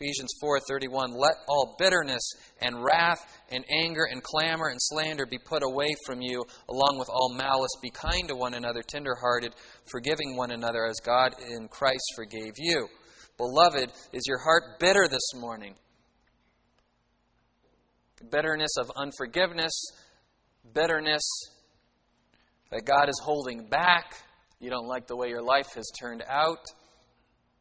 Ephesians 0.01 0.33
4:31 0.43 1.13
Let 1.15 1.35
all 1.47 1.77
bitterness 1.79 2.23
and 2.63 2.83
wrath 2.83 3.21
and 3.51 3.63
anger 3.71 4.05
and 4.11 4.23
clamor 4.23 4.69
and 4.69 4.79
slander 4.81 5.27
be 5.27 5.39
put 5.39 5.63
away 5.63 5.89
from 6.07 6.23
you 6.23 6.43
along 6.71 6.97
with 6.99 7.11
all 7.11 7.35
malice 7.35 7.71
be 7.83 7.91
kind 7.91 8.27
to 8.29 8.35
one 8.35 8.55
another 8.55 8.81
tenderhearted 8.83 9.55
forgiving 9.91 10.37
one 10.37 10.53
another 10.53 10.87
as 10.87 10.97
God 11.05 11.35
in 11.39 11.69
Christ 11.69 12.03
forgave 12.17 12.55
you. 12.57 12.89
Beloved, 13.37 13.93
is 14.15 14.23
your 14.27 14.39
heart 14.39 14.79
bitter 14.79 15.07
this 15.07 15.35
morning? 15.35 15.75
Bitterness 18.31 18.73
of 18.79 18.91
unforgiveness, 18.97 19.73
bitterness 20.73 21.23
that 22.71 22.87
God 22.87 23.11
is 23.11 23.21
holding 23.23 23.69
back. 23.69 24.15
You 24.61 24.71
don't 24.71 24.89
like 24.89 25.07
the 25.07 25.17
way 25.17 25.29
your 25.29 25.43
life 25.43 25.75
has 25.75 25.91
turned 26.01 26.23
out. 26.27 26.65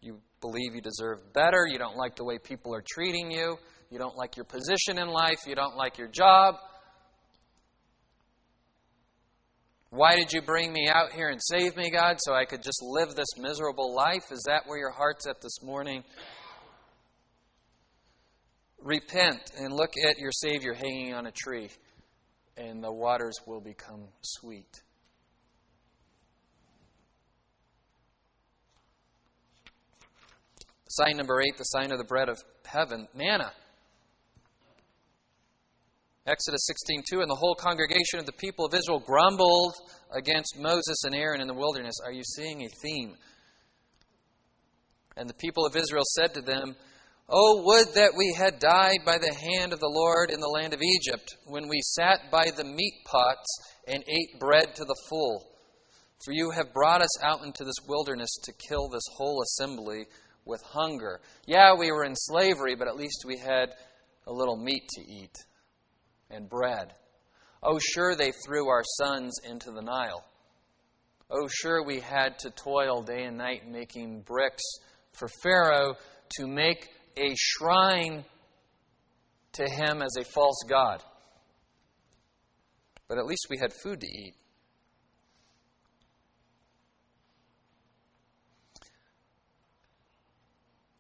You 0.01 0.19
believe 0.41 0.75
you 0.75 0.81
deserve 0.81 1.33
better. 1.33 1.67
You 1.67 1.77
don't 1.77 1.97
like 1.97 2.15
the 2.15 2.23
way 2.23 2.37
people 2.37 2.73
are 2.73 2.83
treating 2.87 3.31
you. 3.31 3.57
You 3.89 3.99
don't 3.99 4.15
like 4.15 4.37
your 4.37 4.45
position 4.45 4.97
in 4.97 5.09
life. 5.09 5.39
You 5.47 5.55
don't 5.55 5.75
like 5.75 5.97
your 5.97 6.07
job. 6.07 6.55
Why 9.91 10.15
did 10.15 10.31
you 10.31 10.41
bring 10.41 10.71
me 10.71 10.87
out 10.87 11.13
here 11.13 11.29
and 11.29 11.39
save 11.41 11.75
me, 11.75 11.89
God, 11.89 12.17
so 12.19 12.33
I 12.33 12.45
could 12.45 12.61
just 12.61 12.79
live 12.83 13.15
this 13.15 13.37
miserable 13.39 13.95
life? 13.95 14.31
Is 14.31 14.43
that 14.45 14.67
where 14.67 14.77
your 14.77 14.91
heart's 14.91 15.25
at 15.25 15.41
this 15.41 15.63
morning? 15.63 16.03
Repent 18.83 19.39
and 19.57 19.73
look 19.73 19.93
at 20.07 20.19
your 20.19 20.31
Savior 20.31 20.73
hanging 20.73 21.15
on 21.15 21.25
a 21.25 21.31
tree, 21.31 21.69
and 22.55 22.83
the 22.83 22.91
waters 22.91 23.39
will 23.47 23.61
become 23.61 24.05
sweet. 24.21 24.83
Sign 30.89 31.17
number 31.17 31.39
eight, 31.41 31.55
the 31.57 31.65
sign 31.65 31.91
of 31.91 31.99
the 31.99 32.03
bread 32.03 32.29
of 32.29 32.39
heaven, 32.65 33.07
manna. 33.13 33.53
Exodus 36.25 36.67
16:2 36.67 37.21
and 37.21 37.29
the 37.29 37.35
whole 37.35 37.55
congregation 37.55 38.19
of 38.19 38.25
the 38.25 38.31
people 38.33 38.65
of 38.65 38.73
Israel 38.73 38.99
grumbled 38.99 39.75
against 40.11 40.57
Moses 40.57 41.03
and 41.03 41.15
Aaron 41.15 41.41
in 41.41 41.47
the 41.47 41.53
wilderness. 41.53 41.95
Are 42.03 42.11
you 42.11 42.23
seeing 42.23 42.63
a 42.63 42.69
theme? 42.69 43.17
And 45.15 45.29
the 45.29 45.35
people 45.35 45.65
of 45.65 45.75
Israel 45.75 46.03
said 46.05 46.33
to 46.33 46.41
them, 46.41 46.75
Oh, 47.29 47.61
would 47.65 47.93
that 47.93 48.15
we 48.17 48.33
had 48.35 48.57
died 48.57 49.05
by 49.05 49.19
the 49.19 49.33
hand 49.33 49.73
of 49.73 49.79
the 49.79 49.89
Lord 49.89 50.31
in 50.31 50.39
the 50.39 50.47
land 50.47 50.73
of 50.73 50.81
Egypt, 50.81 51.35
when 51.45 51.67
we 51.67 51.81
sat 51.81 52.31
by 52.31 52.49
the 52.49 52.63
meat 52.63 53.03
pots 53.05 53.59
and 53.87 54.03
ate 54.07 54.39
bread 54.39 54.73
to 54.75 54.85
the 54.85 55.01
full. 55.07 55.45
For 56.25 56.31
you 56.31 56.49
have 56.51 56.73
brought 56.73 57.01
us 57.01 57.23
out 57.23 57.43
into 57.43 57.63
this 57.63 57.87
wilderness 57.87 58.35
to 58.43 58.53
kill 58.67 58.89
this 58.89 59.03
whole 59.15 59.43
assembly 59.43 60.05
with 60.49 60.61
hunger. 60.63 61.21
Yeah, 61.45 61.75
we 61.77 61.91
were 61.91 62.03
in 62.03 62.15
slavery, 62.15 62.75
but 62.75 62.87
at 62.87 62.97
least 62.97 63.23
we 63.25 63.37
had 63.37 63.69
a 64.27 64.33
little 64.33 64.57
meat 64.57 64.83
to 64.89 65.01
eat 65.01 65.35
and 66.29 66.49
bread. 66.49 66.93
Oh, 67.63 67.79
sure, 67.79 68.15
they 68.15 68.31
threw 68.45 68.67
our 68.67 68.83
sons 68.97 69.35
into 69.49 69.71
the 69.71 69.81
Nile. 69.81 70.25
Oh, 71.29 71.47
sure, 71.47 71.83
we 71.85 71.99
had 71.99 72.39
to 72.39 72.49
toil 72.49 73.03
day 73.03 73.23
and 73.23 73.37
night 73.37 73.69
making 73.69 74.21
bricks 74.21 74.63
for 75.13 75.27
Pharaoh 75.43 75.95
to 76.37 76.47
make 76.47 76.87
a 77.17 77.35
shrine 77.37 78.25
to 79.53 79.63
him 79.63 80.01
as 80.01 80.15
a 80.19 80.23
false 80.23 80.63
god. 80.67 81.03
But 83.07 83.17
at 83.17 83.25
least 83.25 83.47
we 83.49 83.57
had 83.59 83.73
food 83.83 83.99
to 84.01 84.07
eat. 84.07 84.35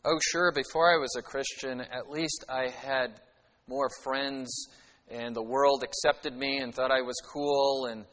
Oh, 0.09 0.19
sure, 0.31 0.51
before 0.51 0.91
I 0.91 0.97
was 0.97 1.15
a 1.17 1.21
Christian, 1.21 1.81
at 1.81 2.09
least 2.09 2.43
I 2.49 2.69
had 2.69 3.21
more 3.67 3.89
friends 4.03 4.67
and 5.07 5.35
the 5.35 5.43
world 5.43 5.83
accepted 5.83 6.35
me 6.35 6.57
and 6.57 6.73
thought 6.73 6.91
I 6.91 7.01
was 7.01 7.15
cool. 7.31 7.85
And 7.85 8.05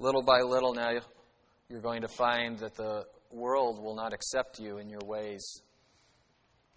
little 0.00 0.22
by 0.22 0.40
little, 0.40 0.74
now 0.74 0.98
you're 1.68 1.80
going 1.80 2.02
to 2.02 2.08
find 2.08 2.58
that 2.58 2.74
the 2.74 3.04
world 3.30 3.82
will 3.82 3.94
not 3.94 4.12
accept 4.12 4.58
you 4.58 4.78
in 4.78 4.88
your 4.88 5.02
ways, 5.04 5.62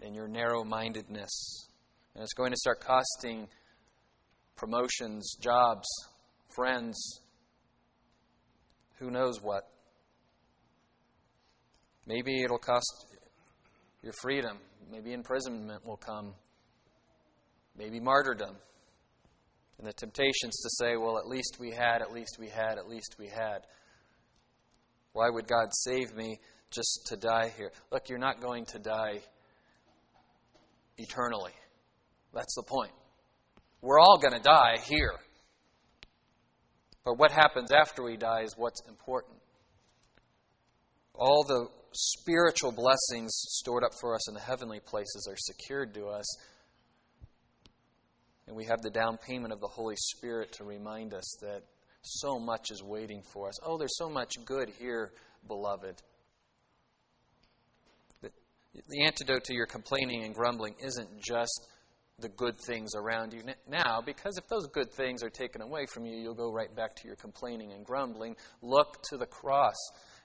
in 0.02 0.14
your 0.14 0.28
narrow 0.28 0.64
mindedness. 0.64 1.68
And 2.14 2.24
it's 2.24 2.34
going 2.34 2.52
to 2.52 2.58
start 2.58 2.82
costing 2.82 3.48
promotions, 4.56 5.36
jobs, 5.40 5.88
friends, 6.56 7.22
who 9.00 9.10
knows 9.10 9.42
what. 9.42 9.68
Maybe 12.08 12.42
it'll 12.42 12.58
cost 12.58 13.06
your 14.02 14.14
freedom. 14.22 14.58
Maybe 14.92 15.14
imprisonment 15.14 15.86
will 15.86 15.98
come. 15.98 16.34
Maybe 17.78 18.00
martyrdom. 18.00 18.56
And 19.78 19.88
the 19.88 19.94
temptations 19.94 20.60
to 20.64 20.70
say, 20.80 20.98
well, 20.98 21.20
at 21.20 21.28
least 21.28 21.58
we 21.60 21.72
had, 21.72 22.02
at 22.02 22.12
least 22.12 22.38
we 22.40 22.48
had, 22.48 22.80
at 22.80 22.90
least 22.90 23.18
we 23.20 23.28
had. 23.28 23.60
Why 25.14 25.30
would 25.30 25.48
God 25.48 25.68
save 25.72 26.16
me? 26.16 26.40
just 26.72 27.08
to 27.08 27.16
die 27.16 27.52
here. 27.58 27.72
Look, 27.92 28.10
you're 28.10 28.20
not 28.20 28.42
going 28.42 28.66
to 28.66 28.80
die 28.80 29.22
eternally. 30.98 31.54
That's 32.34 32.56
the 32.56 32.64
point. 32.64 32.92
We're 33.82 34.00
all 34.00 34.18
going 34.18 34.34
to 34.34 34.44
die 34.44 34.78
here. 34.86 35.14
But 37.06 37.18
what 37.18 37.32
happens 37.32 37.72
after 37.72 38.04
we 38.04 38.18
die 38.18 38.42
is 38.44 38.54
what's 38.58 38.82
important. 38.88 39.38
All 41.14 41.46
the 41.48 41.68
spiritual 41.94 42.72
blessings 42.72 43.32
stored 43.34 43.84
up 43.84 43.92
for 44.00 44.16
us 44.16 44.28
in 44.28 44.34
the 44.34 44.40
heavenly 44.40 44.80
places 44.80 45.28
are 45.30 45.38
secured 45.38 45.94
to 45.94 46.08
us. 46.08 46.26
And 48.48 48.56
we 48.56 48.66
have 48.66 48.82
the 48.82 48.90
down 48.90 49.18
payment 49.18 49.52
of 49.52 49.60
the 49.60 49.68
Holy 49.68 49.96
Spirit 49.98 50.54
to 50.54 50.64
remind 50.64 51.14
us 51.14 51.38
that 51.42 51.64
so 52.02 52.40
much 52.40 52.72
is 52.72 52.82
waiting 52.82 53.22
for 53.34 53.50
us. 53.50 53.60
Oh, 53.64 53.78
there's 53.78 53.98
so 53.98 54.10
much 54.10 54.34
good 54.46 54.70
here, 54.80 55.12
beloved. 55.48 56.02
The 58.22 59.04
antidote 59.04 59.44
to 59.46 59.54
your 59.54 59.66
complaining 59.66 60.24
and 60.24 60.36
grumbling 60.36 60.76
isn't 60.80 61.10
just 61.20 61.68
the 62.20 62.30
good 62.30 62.60
things 62.60 62.92
around 62.96 63.34
you 63.34 63.42
now, 63.68 64.02
because 64.06 64.38
if 64.38 64.48
those 64.48 64.68
good 64.68 64.92
things 64.92 65.24
are 65.24 65.30
taken 65.30 65.62
away 65.62 65.86
from 65.86 66.06
you, 66.06 66.18
you'll 66.18 66.34
go 66.34 66.52
right 66.52 66.74
back 66.76 66.96
to 66.96 67.08
your 67.08 67.16
complaining 67.16 67.74
and 67.74 67.86
grumbling. 67.86 68.36
Look 68.62 69.02
to 69.10 69.18
the 69.18 69.26
cross. 69.26 69.76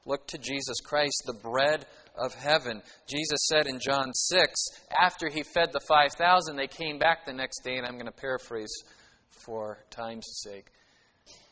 Look 0.04 0.26
to 0.28 0.38
Jesus 0.38 0.76
Christ, 0.84 1.22
the 1.26 1.34
bread 1.34 1.86
of 2.16 2.34
heaven. 2.34 2.82
Jesus 3.08 3.46
said 3.48 3.66
in 3.66 3.78
John 3.78 4.12
6, 4.12 4.60
after 5.00 5.28
he 5.28 5.42
fed 5.42 5.70
the 5.72 5.80
5,000, 5.86 6.56
they 6.56 6.66
came 6.66 6.98
back 6.98 7.24
the 7.24 7.32
next 7.32 7.60
day, 7.64 7.76
and 7.76 7.86
I'm 7.86 7.94
going 7.94 8.06
to 8.06 8.12
paraphrase 8.12 8.72
for 9.30 9.78
time's 9.90 10.26
sake. 10.42 10.66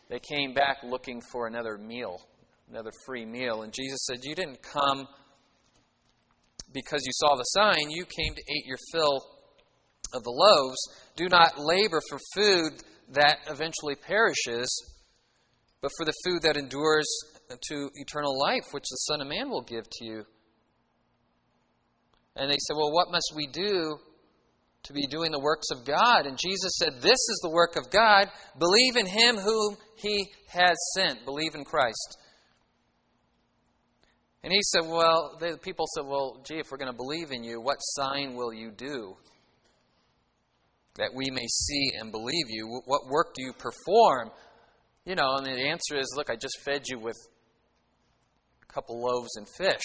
They 0.08 0.18
came 0.18 0.54
back 0.54 0.78
looking 0.82 1.20
for 1.20 1.46
another 1.46 1.78
meal, 1.78 2.20
another 2.68 2.90
free 3.06 3.24
meal. 3.24 3.62
And 3.62 3.72
Jesus 3.72 4.04
said, 4.06 4.18
You 4.24 4.34
didn't 4.34 4.60
come 4.62 5.06
because 6.72 7.02
you 7.04 7.12
saw 7.14 7.36
the 7.36 7.44
sign, 7.44 7.90
you 7.90 8.04
came 8.04 8.34
to 8.34 8.42
eat 8.52 8.66
your 8.66 8.78
fill 8.92 9.24
of 10.12 10.24
the 10.24 10.30
loaves. 10.30 10.78
Do 11.16 11.28
not 11.28 11.58
labor 11.58 12.00
for 12.08 12.18
food 12.34 12.82
that 13.12 13.38
eventually 13.48 13.94
perishes, 13.94 14.68
but 15.80 15.90
for 15.96 16.04
the 16.04 16.14
food 16.24 16.42
that 16.42 16.56
endures 16.56 17.08
to 17.58 17.90
eternal 17.94 18.38
life, 18.38 18.72
which 18.72 18.88
the 18.90 18.96
Son 18.96 19.20
of 19.20 19.28
Man 19.28 19.50
will 19.50 19.62
give 19.62 19.84
to 19.90 20.04
you. 20.04 20.24
And 22.36 22.50
they 22.50 22.58
said, 22.58 22.74
Well, 22.76 22.92
what 22.92 23.10
must 23.10 23.32
we 23.34 23.46
do 23.46 23.98
to 24.84 24.92
be 24.92 25.06
doing 25.06 25.32
the 25.32 25.40
works 25.40 25.66
of 25.72 25.84
God? 25.84 26.26
And 26.26 26.38
Jesus 26.38 26.72
said, 26.78 26.94
This 27.02 27.12
is 27.12 27.40
the 27.42 27.50
work 27.50 27.76
of 27.76 27.90
God. 27.90 28.28
Believe 28.58 28.96
in 28.96 29.06
Him 29.06 29.36
whom 29.36 29.76
He 29.96 30.30
has 30.48 30.76
sent. 30.94 31.24
Believe 31.24 31.54
in 31.54 31.64
Christ. 31.64 32.18
And 34.42 34.52
he 34.52 34.60
said, 34.62 34.88
Well, 34.88 35.36
the 35.38 35.58
people 35.58 35.86
said, 35.94 36.06
Well, 36.06 36.40
gee, 36.44 36.58
if 36.58 36.70
we're 36.70 36.78
going 36.78 36.90
to 36.90 36.96
believe 36.96 37.30
in 37.30 37.44
you, 37.44 37.60
what 37.60 37.76
sign 37.76 38.34
will 38.34 38.52
you 38.52 38.70
do? 38.70 39.16
That 40.96 41.10
we 41.14 41.30
may 41.30 41.46
see 41.46 41.92
and 41.98 42.10
believe 42.10 42.46
you. 42.48 42.80
What 42.86 43.02
work 43.10 43.34
do 43.34 43.42
you 43.42 43.52
perform? 43.52 44.30
You 45.04 45.14
know, 45.14 45.36
and 45.36 45.46
the 45.46 45.68
answer 45.68 45.98
is, 45.98 46.14
Look, 46.16 46.30
I 46.30 46.36
just 46.36 46.58
fed 46.64 46.84
you 46.86 46.98
with 46.98 47.16
couple 48.72 49.00
loaves 49.00 49.36
and 49.36 49.46
fish. 49.48 49.82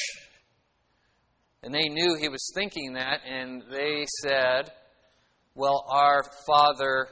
And 1.64 1.74
they 1.74 1.90
knew 1.90 2.16
he 2.20 2.30
was 2.30 2.52
thinking 2.54 2.94
that, 2.94 3.22
and 3.28 3.64
they 3.72 4.06
said, 4.22 4.72
Well, 5.56 5.84
our 5.92 6.24
father 6.46 7.08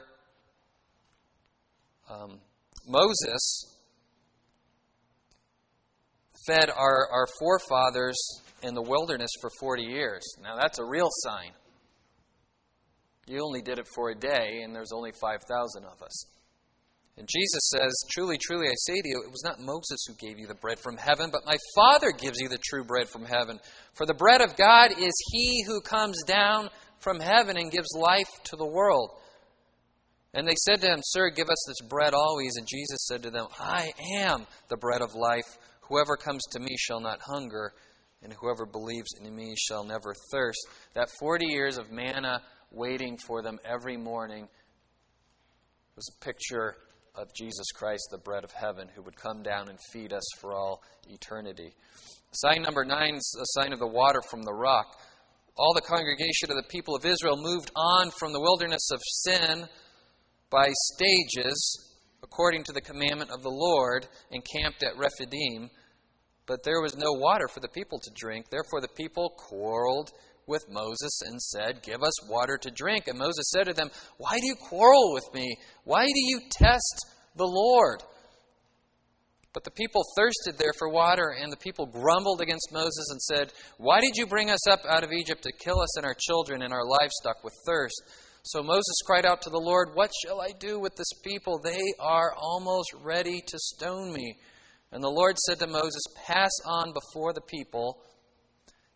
um, 2.08 2.38
Moses 2.86 3.66
fed 6.46 6.70
our, 6.70 7.08
our 7.10 7.26
forefathers 7.38 8.16
in 8.62 8.74
the 8.74 8.82
wilderness 8.82 9.30
for 9.40 9.50
40 9.60 9.82
years. 9.82 10.22
Now, 10.42 10.56
that's 10.56 10.78
a 10.78 10.84
real 10.84 11.08
sign. 11.10 11.52
You 13.26 13.42
only 13.42 13.62
did 13.62 13.78
it 13.78 13.88
for 13.94 14.10
a 14.10 14.14
day, 14.14 14.60
and 14.62 14.74
there's 14.74 14.92
only 14.92 15.12
5,000 15.12 15.84
of 15.84 16.02
us. 16.02 16.26
And 17.16 17.28
Jesus 17.28 17.70
says, 17.70 17.92
Truly, 18.10 18.38
truly, 18.38 18.66
I 18.66 18.74
say 18.76 19.00
to 19.00 19.08
you, 19.08 19.22
it 19.24 19.30
was 19.30 19.44
not 19.44 19.60
Moses 19.60 20.04
who 20.06 20.14
gave 20.14 20.38
you 20.38 20.46
the 20.46 20.54
bread 20.54 20.80
from 20.80 20.96
heaven, 20.96 21.30
but 21.30 21.46
my 21.46 21.56
Father 21.74 22.10
gives 22.10 22.40
you 22.40 22.48
the 22.48 22.58
true 22.58 22.84
bread 22.84 23.08
from 23.08 23.24
heaven. 23.24 23.60
For 23.94 24.04
the 24.04 24.14
bread 24.14 24.40
of 24.40 24.56
God 24.56 24.90
is 24.98 25.12
he 25.30 25.62
who 25.66 25.80
comes 25.80 26.20
down 26.26 26.70
from 26.98 27.20
heaven 27.20 27.56
and 27.56 27.70
gives 27.70 27.94
life 27.94 28.30
to 28.44 28.56
the 28.56 28.66
world. 28.66 29.10
And 30.32 30.48
they 30.48 30.56
said 30.66 30.80
to 30.80 30.88
him, 30.88 31.00
Sir, 31.02 31.30
give 31.30 31.48
us 31.48 31.64
this 31.68 31.88
bread 31.88 32.14
always. 32.14 32.56
And 32.56 32.66
Jesus 32.66 33.06
said 33.06 33.22
to 33.22 33.30
them, 33.30 33.46
I 33.60 33.92
am 34.16 34.46
the 34.68 34.76
bread 34.76 35.00
of 35.00 35.14
life. 35.14 35.58
Whoever 35.82 36.16
comes 36.16 36.42
to 36.50 36.60
me 36.60 36.74
shall 36.76 37.00
not 37.00 37.20
hunger, 37.20 37.72
and 38.22 38.32
whoever 38.32 38.66
believes 38.66 39.10
in 39.20 39.32
me 39.32 39.54
shall 39.56 39.84
never 39.84 40.14
thirst. 40.32 40.58
That 40.94 41.10
40 41.20 41.46
years 41.46 41.78
of 41.78 41.92
manna 41.92 42.42
waiting 42.72 43.16
for 43.18 43.42
them 43.42 43.58
every 43.64 43.96
morning 43.96 44.48
was 45.94 46.10
a 46.10 46.24
picture 46.24 46.76
of 47.14 47.32
Jesus 47.34 47.70
Christ, 47.74 48.08
the 48.10 48.18
bread 48.18 48.44
of 48.44 48.52
heaven, 48.52 48.88
who 48.94 49.02
would 49.02 49.16
come 49.16 49.42
down 49.42 49.68
and 49.68 49.78
feed 49.92 50.12
us 50.12 50.24
for 50.40 50.52
all 50.52 50.82
eternity. 51.08 51.72
Sign 52.32 52.62
number 52.62 52.84
nine 52.84 53.14
is 53.14 53.38
a 53.40 53.60
sign 53.60 53.72
of 53.72 53.78
the 53.78 53.86
water 53.86 54.20
from 54.28 54.42
the 54.42 54.52
rock. 54.52 54.86
All 55.56 55.72
the 55.74 55.80
congregation 55.80 56.50
of 56.50 56.56
the 56.56 56.68
people 56.68 56.96
of 56.96 57.04
Israel 57.04 57.36
moved 57.36 57.70
on 57.76 58.10
from 58.18 58.32
the 58.32 58.40
wilderness 58.40 58.90
of 58.90 59.00
sin 59.02 59.68
by 60.50 60.68
stages 60.94 61.84
according 62.24 62.64
to 62.64 62.72
the 62.72 62.80
commandment 62.80 63.30
of 63.30 63.42
the 63.42 63.50
Lord, 63.50 64.08
encamped 64.30 64.82
at 64.82 64.96
Rephidim. 64.96 65.70
But 66.46 66.64
there 66.64 66.80
was 66.80 66.96
no 66.96 67.12
water 67.12 67.46
for 67.48 67.60
the 67.60 67.68
people 67.68 67.98
to 68.00 68.10
drink. 68.14 68.46
Therefore, 68.50 68.80
the 68.80 68.96
people 68.96 69.34
quarreled 69.36 70.10
with 70.46 70.64
Moses 70.68 71.20
and 71.26 71.40
said, 71.40 71.82
Give 71.82 72.02
us 72.02 72.28
water 72.28 72.58
to 72.58 72.70
drink. 72.70 73.08
And 73.08 73.18
Moses 73.18 73.50
said 73.50 73.64
to 73.64 73.72
them, 73.74 73.90
Why 74.18 74.38
do 74.38 74.46
you 74.46 74.54
quarrel 74.54 75.12
with 75.12 75.24
me? 75.34 75.56
Why 75.84 76.04
do 76.04 76.12
you 76.14 76.40
test 76.50 77.06
the 77.36 77.46
Lord? 77.46 78.02
But 79.54 79.62
the 79.62 79.70
people 79.70 80.02
thirsted 80.16 80.58
there 80.58 80.72
for 80.76 80.90
water, 80.90 81.36
and 81.40 81.50
the 81.50 81.56
people 81.56 81.86
grumbled 81.86 82.40
against 82.40 82.72
Moses 82.72 83.06
and 83.10 83.22
said, 83.22 83.52
Why 83.78 84.00
did 84.00 84.16
you 84.16 84.26
bring 84.26 84.50
us 84.50 84.66
up 84.68 84.80
out 84.88 85.04
of 85.04 85.12
Egypt 85.12 85.42
to 85.44 85.52
kill 85.52 85.80
us 85.80 85.96
and 85.96 86.04
our 86.04 86.16
children 86.18 86.62
and 86.62 86.72
our 86.72 86.84
livestock 86.84 87.44
with 87.44 87.54
thirst? 87.64 88.02
So 88.42 88.62
Moses 88.62 89.00
cried 89.06 89.24
out 89.24 89.42
to 89.42 89.50
the 89.50 89.60
Lord, 89.60 89.90
What 89.94 90.10
shall 90.24 90.40
I 90.40 90.50
do 90.58 90.80
with 90.80 90.96
this 90.96 91.12
people? 91.22 91.60
They 91.62 91.80
are 92.00 92.34
almost 92.36 92.90
ready 93.00 93.40
to 93.46 93.58
stone 93.58 94.12
me. 94.12 94.36
And 94.90 95.02
the 95.02 95.08
Lord 95.08 95.38
said 95.38 95.60
to 95.60 95.66
Moses, 95.68 96.02
Pass 96.26 96.50
on 96.66 96.92
before 96.92 97.32
the 97.32 97.40
people. 97.40 98.02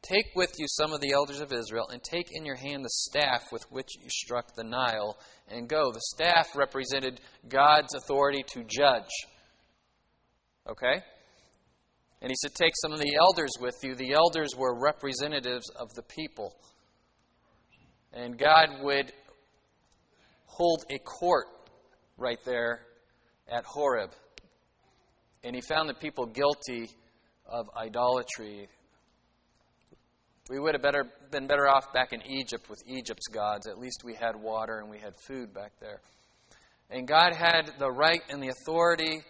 Take 0.02 0.30
with 0.36 0.54
you 0.58 0.66
some 0.68 0.92
of 0.92 1.00
the 1.00 1.12
elders 1.12 1.40
of 1.40 1.52
Israel, 1.52 1.88
and 1.90 2.02
take 2.02 2.28
in 2.32 2.44
your 2.44 2.56
hand 2.56 2.84
the 2.84 2.90
staff 2.90 3.42
with 3.50 3.64
which 3.70 3.88
you 4.00 4.08
struck 4.08 4.54
the 4.54 4.64
Nile, 4.64 5.18
and 5.48 5.68
go. 5.68 5.90
The 5.92 6.00
staff 6.00 6.56
represented 6.56 7.20
God's 7.48 7.94
authority 7.94 8.44
to 8.54 8.64
judge. 8.64 9.10
Okay? 10.68 11.02
And 12.20 12.30
he 12.30 12.36
said, 12.40 12.54
Take 12.54 12.72
some 12.76 12.92
of 12.92 13.00
the 13.00 13.16
elders 13.16 13.50
with 13.60 13.76
you. 13.82 13.94
The 13.94 14.12
elders 14.12 14.50
were 14.56 14.78
representatives 14.78 15.68
of 15.70 15.92
the 15.94 16.02
people. 16.02 16.54
And 18.12 18.38
God 18.38 18.82
would 18.82 19.12
hold 20.46 20.84
a 20.90 20.98
court 20.98 21.46
right 22.16 22.38
there 22.44 22.80
at 23.50 23.64
Horeb. 23.64 24.10
And 25.44 25.54
he 25.54 25.62
found 25.62 25.88
the 25.88 25.94
people 25.94 26.26
guilty 26.26 26.90
of 27.46 27.66
idolatry. 27.76 28.68
We 30.48 30.58
would 30.58 30.74
have 30.74 30.82
better, 30.82 31.04
been 31.30 31.46
better 31.46 31.68
off 31.68 31.92
back 31.92 32.12
in 32.12 32.22
Egypt 32.22 32.70
with 32.70 32.82
Egypt's 32.86 33.28
gods. 33.28 33.66
At 33.66 33.78
least 33.78 34.02
we 34.04 34.14
had 34.14 34.34
water 34.34 34.78
and 34.78 34.88
we 34.88 34.98
had 34.98 35.14
food 35.26 35.52
back 35.52 35.72
there. 35.80 36.00
And 36.90 37.06
God 37.06 37.34
had 37.34 37.70
the 37.78 37.90
right 37.90 38.22
and 38.30 38.42
the 38.42 38.48
authority 38.48 39.20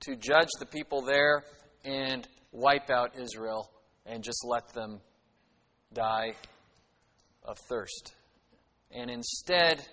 to 0.00 0.14
judge 0.14 0.48
the 0.60 0.66
people 0.66 1.02
there 1.02 1.42
and 1.84 2.28
wipe 2.52 2.90
out 2.90 3.18
Israel 3.18 3.70
and 4.04 4.22
just 4.22 4.44
let 4.44 4.68
them 4.74 5.00
die 5.94 6.32
of 7.42 7.56
thirst. 7.70 8.14
And 8.90 9.10
instead, 9.10 9.86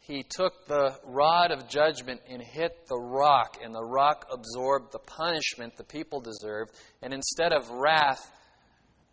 he 0.00 0.24
took 0.28 0.66
the 0.66 0.96
rod 1.04 1.52
of 1.52 1.68
judgment 1.68 2.20
and 2.28 2.42
hit 2.42 2.86
the 2.88 3.00
rock, 3.00 3.58
and 3.62 3.74
the 3.74 3.84
rock 3.84 4.26
absorbed 4.32 4.92
the 4.92 4.98
punishment 4.98 5.76
the 5.76 5.84
people 5.84 6.20
deserved. 6.20 6.72
And 7.02 7.14
instead 7.14 7.52
of 7.52 7.70
wrath 7.70 8.30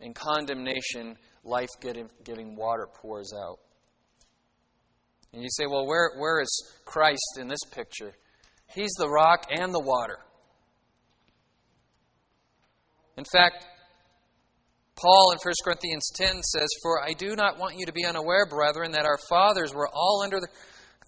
and 0.02 0.16
condemnation, 0.16 1.16
life 1.44 1.70
giving 1.80 2.56
water 2.56 2.88
pours 3.02 3.32
out. 3.34 3.60
And 5.34 5.42
you 5.42 5.50
say, 5.52 5.66
well, 5.66 5.88
where, 5.88 6.12
where 6.18 6.42
is 6.42 6.74
Christ 6.86 7.38
in 7.40 7.48
this 7.48 7.64
picture? 7.72 8.14
He's 8.74 8.92
the 8.98 9.10
rock 9.10 9.46
and 9.50 9.74
the 9.74 9.80
water. 9.80 10.18
In 13.18 13.26
fact, 13.32 13.66
Paul 14.96 15.32
in 15.32 15.40
1 15.44 15.54
Corinthians 15.64 16.12
10 16.16 16.42
says, 16.44 16.68
For 16.84 17.04
I 17.04 17.14
do 17.14 17.36
not 17.36 17.58
want 17.58 17.76
you 17.78 17.86
to 17.86 17.94
be 17.94 18.06
unaware, 18.06 18.46
brethren, 18.46 18.92
that 18.92 19.06
our 19.06 19.18
fathers 19.30 19.74
were 19.74 19.88
all 19.88 20.22
under 20.24 20.40
the 20.40 20.48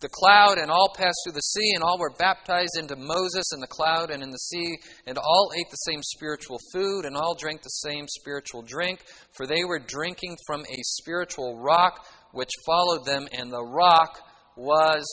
the 0.04 0.10
cloud, 0.10 0.60
and 0.60 0.70
all 0.70 0.94
passed 0.96 1.18
through 1.24 1.34
the 1.34 1.42
sea, 1.42 1.72
and 1.74 1.84
all 1.84 1.98
were 1.98 2.14
baptized 2.20 2.78
into 2.78 2.96
Moses 2.96 3.46
in 3.56 3.60
the 3.60 3.68
cloud 3.68 4.12
and 4.12 4.22
in 4.22 4.30
the 4.30 4.38
sea, 4.38 4.78
and 5.08 5.18
all 5.18 5.52
ate 5.58 5.72
the 5.72 5.76
same 5.78 6.04
spiritual 6.04 6.60
food, 6.72 7.06
and 7.06 7.18
all 7.18 7.34
drank 7.34 7.64
the 7.64 7.70
same 7.70 8.06
spiritual 8.08 8.62
drink, 8.62 9.00
for 9.32 9.48
they 9.48 9.64
were 9.64 9.80
drinking 9.80 10.38
from 10.46 10.62
a 10.62 10.78
spiritual 10.84 11.58
rock 11.58 12.06
which 12.34 12.50
followed 12.66 13.06
them, 13.06 13.28
and 13.32 13.52
the 13.52 13.66
rock 13.66 14.20
was 14.56 15.04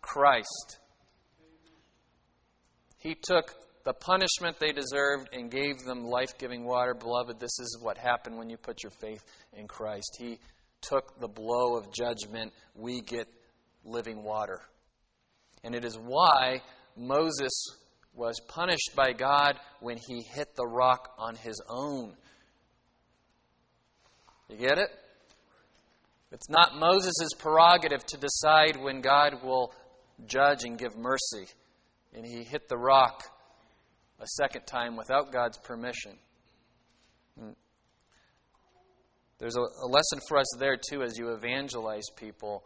Christ. 0.00 0.78
He 2.98 3.14
took 3.14 3.54
the 3.84 3.92
punishment 3.92 4.58
they 4.58 4.72
deserved 4.72 5.28
and 5.32 5.50
gave 5.50 5.78
them 5.86 6.04
life 6.04 6.36
giving 6.38 6.64
water. 6.64 6.94
Beloved, 6.94 7.38
this 7.38 7.58
is 7.60 7.78
what 7.80 7.96
happened 7.96 8.36
when 8.36 8.50
you 8.50 8.56
put 8.56 8.82
your 8.82 8.92
faith 9.00 9.22
in 9.52 9.68
Christ. 9.68 10.16
He 10.18 10.38
took 10.80 11.18
the 11.20 11.28
blow 11.28 11.76
of 11.76 11.92
judgment. 11.92 12.52
We 12.74 13.00
get 13.00 13.28
living 13.84 14.22
water. 14.22 14.60
And 15.64 15.74
it 15.74 15.84
is 15.84 15.96
why 15.96 16.62
Moses 16.96 17.52
was 18.14 18.40
punished 18.48 18.92
by 18.96 19.12
God 19.12 19.58
when 19.80 19.96
he 19.96 20.22
hit 20.22 20.54
the 20.56 20.66
rock 20.66 21.14
on 21.18 21.36
his 21.36 21.60
own. 21.68 22.14
You 24.48 24.56
get 24.56 24.78
it? 24.78 24.90
It's 26.32 26.48
not 26.50 26.76
Moses' 26.76 27.30
prerogative 27.38 28.04
to 28.06 28.18
decide 28.18 28.76
when 28.82 29.00
God 29.00 29.42
will 29.42 29.72
judge 30.26 30.64
and 30.64 30.78
give 30.78 30.96
mercy. 30.96 31.46
And 32.14 32.26
he 32.26 32.44
hit 32.44 32.68
the 32.68 32.76
rock 32.76 33.24
a 34.20 34.26
second 34.36 34.66
time 34.66 34.96
without 34.96 35.32
God's 35.32 35.58
permission. 35.58 36.18
Hmm. 37.38 37.52
There's 39.38 39.56
a, 39.56 39.60
a 39.60 39.88
lesson 39.88 40.18
for 40.28 40.38
us 40.38 40.46
there, 40.58 40.76
too, 40.76 41.02
as 41.02 41.16
you 41.16 41.30
evangelize 41.32 42.06
people 42.16 42.64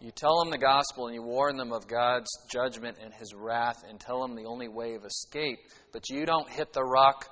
you 0.00 0.10
tell 0.12 0.38
them 0.38 0.50
the 0.50 0.58
gospel 0.58 1.06
and 1.06 1.14
you 1.14 1.22
warn 1.22 1.56
them 1.56 1.72
of 1.72 1.88
God's 1.88 2.30
judgment 2.50 2.98
and 3.02 3.12
his 3.12 3.34
wrath 3.34 3.82
and 3.88 3.98
tell 3.98 4.20
them 4.20 4.36
the 4.36 4.44
only 4.44 4.68
way 4.68 4.94
of 4.94 5.04
escape, 5.04 5.58
but 5.92 6.08
you 6.08 6.24
don't 6.24 6.48
hit 6.48 6.72
the 6.72 6.84
rock 6.84 7.26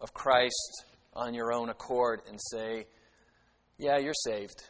of 0.00 0.14
Christ 0.14 0.84
on 1.14 1.34
your 1.34 1.52
own 1.52 1.68
accord 1.68 2.20
and 2.28 2.38
say, 2.52 2.86
Yeah, 3.78 3.98
you're 3.98 4.14
saved. 4.14 4.62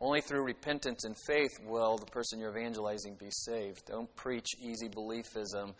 Only 0.00 0.20
through 0.20 0.44
repentance 0.44 1.04
and 1.04 1.16
faith 1.26 1.50
will 1.64 1.96
the 1.96 2.06
person 2.06 2.38
you're 2.38 2.56
evangelizing 2.56 3.16
be 3.18 3.30
saved. 3.30 3.82
Don't 3.86 4.14
preach 4.14 4.46
easy 4.60 4.88
beliefism 4.88 5.74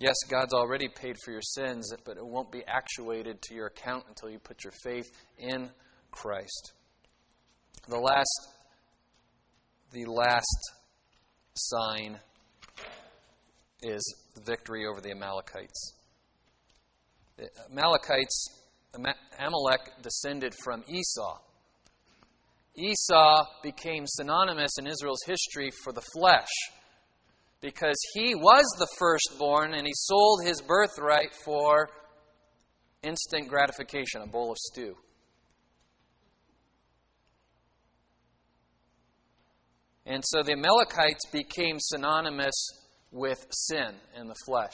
Yes, 0.00 0.14
God's 0.30 0.54
already 0.54 0.88
paid 0.88 1.16
for 1.24 1.32
your 1.32 1.42
sins, 1.42 1.92
but 2.04 2.16
it 2.16 2.24
won't 2.24 2.52
be 2.52 2.62
actuated 2.68 3.42
to 3.42 3.54
your 3.54 3.66
account 3.66 4.04
until 4.08 4.30
you 4.30 4.38
put 4.38 4.62
your 4.62 4.72
faith 4.84 5.10
in 5.36 5.70
Christ. 6.12 6.72
The 7.88 7.98
last 7.98 8.48
the 9.90 10.04
last 10.04 10.72
sign 11.54 12.18
is 13.82 14.02
the 14.34 14.42
victory 14.42 14.86
over 14.86 15.00
the 15.00 15.10
Amalekites. 15.10 15.94
The 17.36 17.48
Amalekites, 17.70 18.48
Amalek 18.94 19.80
descended 20.02 20.54
from 20.62 20.84
Esau. 20.88 21.38
Esau 22.76 23.46
became 23.62 24.04
synonymous 24.06 24.72
in 24.78 24.86
Israel's 24.86 25.22
history 25.26 25.70
for 25.82 25.92
the 25.92 26.02
flesh 26.12 26.48
because 27.60 27.96
he 28.14 28.34
was 28.34 28.64
the 28.78 28.86
firstborn 28.98 29.74
and 29.74 29.86
he 29.86 29.92
sold 29.94 30.44
his 30.44 30.60
birthright 30.60 31.34
for 31.44 31.88
instant 33.02 33.48
gratification, 33.48 34.22
a 34.22 34.26
bowl 34.26 34.52
of 34.52 34.58
stew. 34.58 34.94
And 40.06 40.22
so 40.24 40.42
the 40.42 40.52
Amalekites 40.52 41.26
became 41.32 41.76
synonymous 41.78 42.54
with 43.12 43.46
sin 43.50 43.94
in 44.18 44.26
the 44.26 44.34
flesh. 44.46 44.72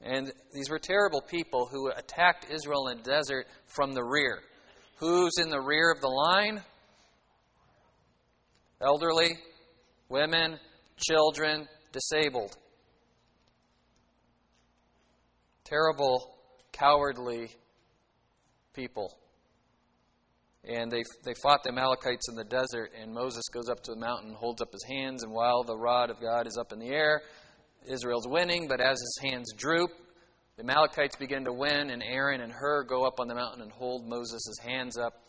And 0.00 0.32
these 0.52 0.70
were 0.70 0.78
terrible 0.78 1.22
people 1.22 1.68
who 1.70 1.90
attacked 1.90 2.46
Israel 2.50 2.88
in 2.88 2.98
the 2.98 3.04
desert 3.04 3.46
from 3.66 3.92
the 3.92 4.04
rear. 4.04 4.40
Who's 4.98 5.32
in 5.38 5.48
the 5.48 5.60
rear 5.60 5.90
of 5.90 6.00
the 6.00 6.08
line? 6.08 6.62
Elderly, 8.80 9.38
women, 10.08 10.58
children, 10.98 11.66
disabled. 11.94 12.56
Terrible, 15.64 16.36
cowardly 16.72 17.48
people. 18.74 19.16
And 20.64 20.90
they, 20.90 21.04
they 21.24 21.34
fought 21.42 21.62
the 21.62 21.70
Amalekites 21.70 22.28
in 22.28 22.34
the 22.34 22.44
desert, 22.44 22.90
and 23.00 23.12
Moses 23.12 23.44
goes 23.52 23.68
up 23.68 23.82
to 23.84 23.92
the 23.92 24.00
mountain, 24.00 24.34
holds 24.34 24.60
up 24.60 24.72
his 24.72 24.84
hands, 24.84 25.22
and 25.22 25.32
while 25.32 25.62
the 25.62 25.76
rod 25.76 26.10
of 26.10 26.20
God 26.20 26.46
is 26.46 26.58
up 26.58 26.72
in 26.72 26.78
the 26.78 26.88
air, 26.88 27.22
Israel's 27.86 28.26
winning, 28.26 28.66
but 28.68 28.80
as 28.80 28.98
his 28.98 29.18
hands 29.22 29.52
droop, 29.56 29.90
the 30.56 30.62
Amalekites 30.62 31.16
begin 31.16 31.44
to 31.44 31.52
win, 31.52 31.90
and 31.90 32.02
Aaron 32.02 32.40
and 32.40 32.52
Hur 32.52 32.84
go 32.84 33.04
up 33.04 33.20
on 33.20 33.28
the 33.28 33.34
mountain 33.34 33.62
and 33.62 33.72
hold 33.72 34.06
Moses' 34.06 34.56
hands 34.62 34.96
up. 34.96 35.20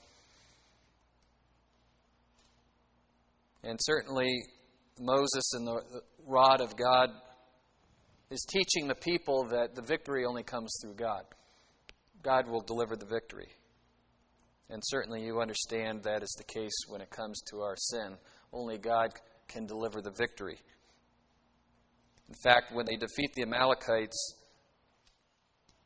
And 3.64 3.80
certainly, 3.82 4.32
Moses 5.00 5.54
and 5.54 5.68
the 5.68 5.82
rod 6.26 6.62
of 6.62 6.76
God 6.76 7.10
is 8.30 8.46
teaching 8.50 8.88
the 8.88 8.96
people 8.96 9.48
that 9.50 9.76
the 9.76 9.82
victory 9.82 10.26
only 10.26 10.44
comes 10.44 10.74
through 10.82 10.96
God. 10.96 11.24
God 12.24 12.48
will 12.48 12.62
deliver 12.62 12.96
the 12.96 13.06
victory. 13.06 13.50
And 14.70 14.82
certainly 14.86 15.24
you 15.24 15.42
understand 15.42 16.04
that 16.04 16.24
is 16.24 16.34
the 16.38 16.44
case 16.44 16.74
when 16.88 17.02
it 17.02 17.12
comes 17.12 17.40
to 17.52 17.62
our 17.62 17.76
sin. 17.78 18.18
Only 18.52 18.78
God 18.78 19.12
can 19.48 19.68
deliver 19.68 20.02
the 20.02 20.12
victory. 20.12 20.58
In 22.28 22.36
fact, 22.44 22.74
when 22.74 22.86
they 22.88 22.96
defeat 22.96 23.34
the 23.36 23.44
Amalekites, 23.44 24.36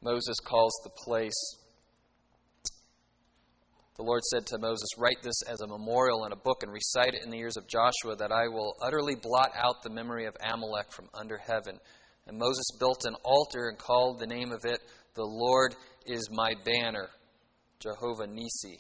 Moses 0.02 0.40
calls 0.40 0.72
the 0.84 0.92
place 1.04 1.56
the 4.00 4.06
Lord 4.06 4.24
said 4.24 4.46
to 4.46 4.58
Moses, 4.58 4.88
Write 4.98 5.22
this 5.22 5.42
as 5.42 5.60
a 5.60 5.68
memorial 5.68 6.24
in 6.24 6.32
a 6.32 6.38
book 6.38 6.64
and 6.64 6.72
recite 6.72 7.16
it 7.16 7.24
in 7.26 7.30
the 7.30 7.38
ears 7.38 7.58
of 7.58 7.68
Joshua, 7.68 8.16
that 8.16 8.32
I 8.32 8.48
will 8.48 8.78
utterly 8.82 9.16
blot 9.16 9.52
out 9.62 9.84
the 9.84 9.90
memory 9.90 10.26
of 10.26 10.38
Amalek 10.42 10.94
from 10.94 11.10
under 11.14 11.38
heaven. 11.38 11.78
And 12.26 12.38
Moses 12.38 12.64
built 12.80 13.04
an 13.04 13.16
altar 13.26 13.68
and 13.68 13.78
called 13.78 14.18
the 14.18 14.26
name 14.26 14.54
of 14.54 14.64
it, 14.64 14.80
The 15.16 15.26
Lord 15.26 15.76
is 16.06 16.30
my 16.32 16.54
banner, 16.64 17.10
Jehovah 17.82 18.28
Nisi. 18.28 18.80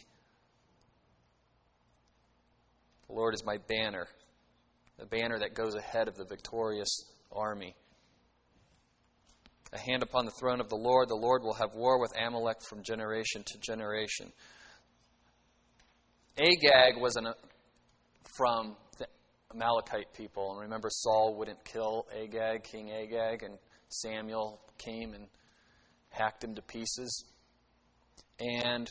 The 3.09 3.13
Lord 3.13 3.33
is 3.33 3.43
my 3.43 3.57
banner, 3.67 4.07
the 4.97 5.05
banner 5.05 5.37
that 5.37 5.53
goes 5.53 5.75
ahead 5.75 6.07
of 6.07 6.15
the 6.15 6.27
victorious 6.29 7.03
army. 7.29 7.75
A 9.73 9.79
hand 9.79 10.01
upon 10.01 10.23
the 10.23 10.31
throne 10.39 10.61
of 10.61 10.69
the 10.69 10.77
Lord, 10.77 11.09
the 11.09 11.15
Lord 11.15 11.43
will 11.43 11.55
have 11.55 11.73
war 11.75 11.99
with 11.99 12.13
Amalek 12.17 12.61
from 12.61 12.83
generation 12.83 13.43
to 13.45 13.57
generation. 13.59 14.31
Agag 16.39 17.01
was 17.01 17.15
an, 17.17 17.27
from 18.37 18.75
the 18.97 19.07
Amalekite 19.53 20.13
people. 20.13 20.51
And 20.51 20.61
remember, 20.61 20.87
Saul 20.89 21.35
wouldn't 21.37 21.63
kill 21.65 22.07
Agag, 22.15 22.63
King 22.63 22.91
Agag, 22.91 23.43
and 23.43 23.57
Samuel 23.89 24.61
came 24.77 25.13
and 25.13 25.27
hacked 26.09 26.43
him 26.43 26.55
to 26.55 26.61
pieces. 26.61 27.25
And 28.39 28.89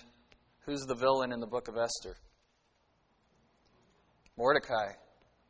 who's 0.66 0.82
the 0.82 0.94
villain 0.94 1.32
in 1.32 1.40
the 1.40 1.46
book 1.46 1.68
of 1.68 1.76
Esther? 1.76 2.16
Mordecai, 4.36 4.92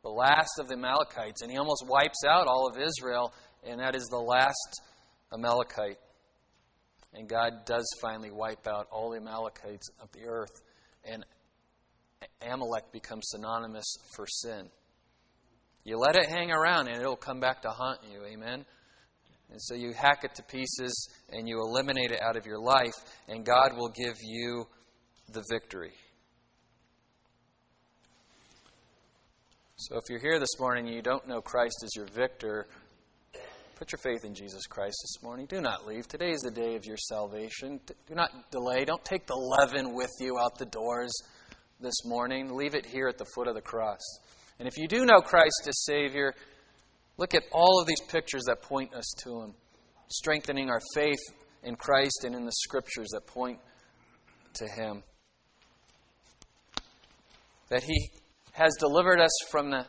the 0.01 0.09
last 0.09 0.59
of 0.59 0.67
the 0.67 0.75
Amalekites. 0.75 1.41
And 1.41 1.51
he 1.51 1.57
almost 1.57 1.83
wipes 1.87 2.23
out 2.27 2.47
all 2.47 2.69
of 2.69 2.81
Israel, 2.81 3.33
and 3.63 3.79
that 3.81 3.95
is 3.95 4.05
the 4.05 4.17
last 4.17 4.81
Amalekite. 5.33 5.99
And 7.13 7.27
God 7.27 7.65
does 7.65 7.85
finally 8.01 8.31
wipe 8.31 8.67
out 8.67 8.87
all 8.91 9.11
the 9.11 9.17
Amalekites 9.17 9.89
of 10.01 10.11
the 10.13 10.25
earth. 10.27 10.61
And 11.03 11.25
Amalek 12.41 12.91
becomes 12.91 13.29
synonymous 13.29 13.95
for 14.15 14.25
sin. 14.27 14.69
You 15.83 15.97
let 15.97 16.15
it 16.15 16.27
hang 16.29 16.51
around 16.51 16.87
and 16.87 16.97
it'll 16.97 17.15
come 17.15 17.39
back 17.39 17.61
to 17.61 17.69
haunt 17.69 17.99
you. 18.11 18.25
Amen? 18.25 18.65
And 19.51 19.61
so 19.61 19.73
you 19.73 19.93
hack 19.93 20.23
it 20.23 20.35
to 20.35 20.43
pieces 20.43 21.09
and 21.29 21.47
you 21.47 21.59
eliminate 21.59 22.11
it 22.11 22.21
out 22.21 22.35
of 22.35 22.45
your 22.45 22.59
life, 22.59 22.93
and 23.27 23.45
God 23.45 23.75
will 23.75 23.89
give 23.89 24.15
you 24.23 24.67
the 25.31 25.43
victory. 25.49 25.93
So 29.77 29.95
if 29.95 30.03
you're 30.09 30.19
here 30.19 30.39
this 30.39 30.59
morning 30.59 30.87
and 30.87 30.95
you 30.95 31.01
don't 31.01 31.27
know 31.27 31.41
Christ 31.41 31.83
as 31.83 31.89
your 31.95 32.05
victor, 32.13 32.67
put 33.75 33.91
your 33.91 33.99
faith 34.03 34.25
in 34.25 34.35
Jesus 34.35 34.67
Christ 34.67 34.97
this 35.01 35.23
morning. 35.23 35.47
Do 35.47 35.61
not 35.61 35.87
leave. 35.87 36.07
Today 36.07 36.31
is 36.31 36.41
the 36.41 36.51
day 36.51 36.75
of 36.75 36.85
your 36.85 36.97
salvation. 36.97 37.79
Do 38.07 38.13
not 38.13 38.51
delay. 38.51 38.83
Don't 38.83 39.03
take 39.05 39.25
the 39.25 39.35
leaven 39.35 39.95
with 39.95 40.11
you 40.19 40.37
out 40.37 40.57
the 40.59 40.65
doors 40.65 41.13
this 41.79 42.05
morning, 42.05 42.53
leave 42.53 42.75
it 42.75 42.85
here 42.85 43.07
at 43.07 43.17
the 43.17 43.25
foot 43.33 43.47
of 43.47 43.55
the 43.55 43.61
cross. 43.61 44.01
And 44.59 44.67
if 44.67 44.77
you 44.77 44.87
do 44.87 45.05
know 45.05 45.21
Christ 45.21 45.67
as 45.67 45.85
Savior, 45.85 46.33
look 47.17 47.33
at 47.33 47.43
all 47.51 47.79
of 47.79 47.87
these 47.87 48.01
pictures 48.01 48.43
that 48.47 48.61
point 48.61 48.93
us 48.93 49.09
to 49.23 49.41
Him, 49.41 49.53
strengthening 50.09 50.69
our 50.69 50.81
faith 50.93 51.19
in 51.63 51.75
Christ 51.75 52.23
and 52.25 52.35
in 52.35 52.45
the 52.45 52.51
Scriptures 52.51 53.09
that 53.13 53.25
point 53.27 53.59
to 54.55 54.67
Him. 54.67 55.03
That 57.69 57.83
He 57.83 58.09
has 58.51 58.73
delivered 58.79 59.21
us 59.21 59.31
from 59.49 59.71
the 59.71 59.85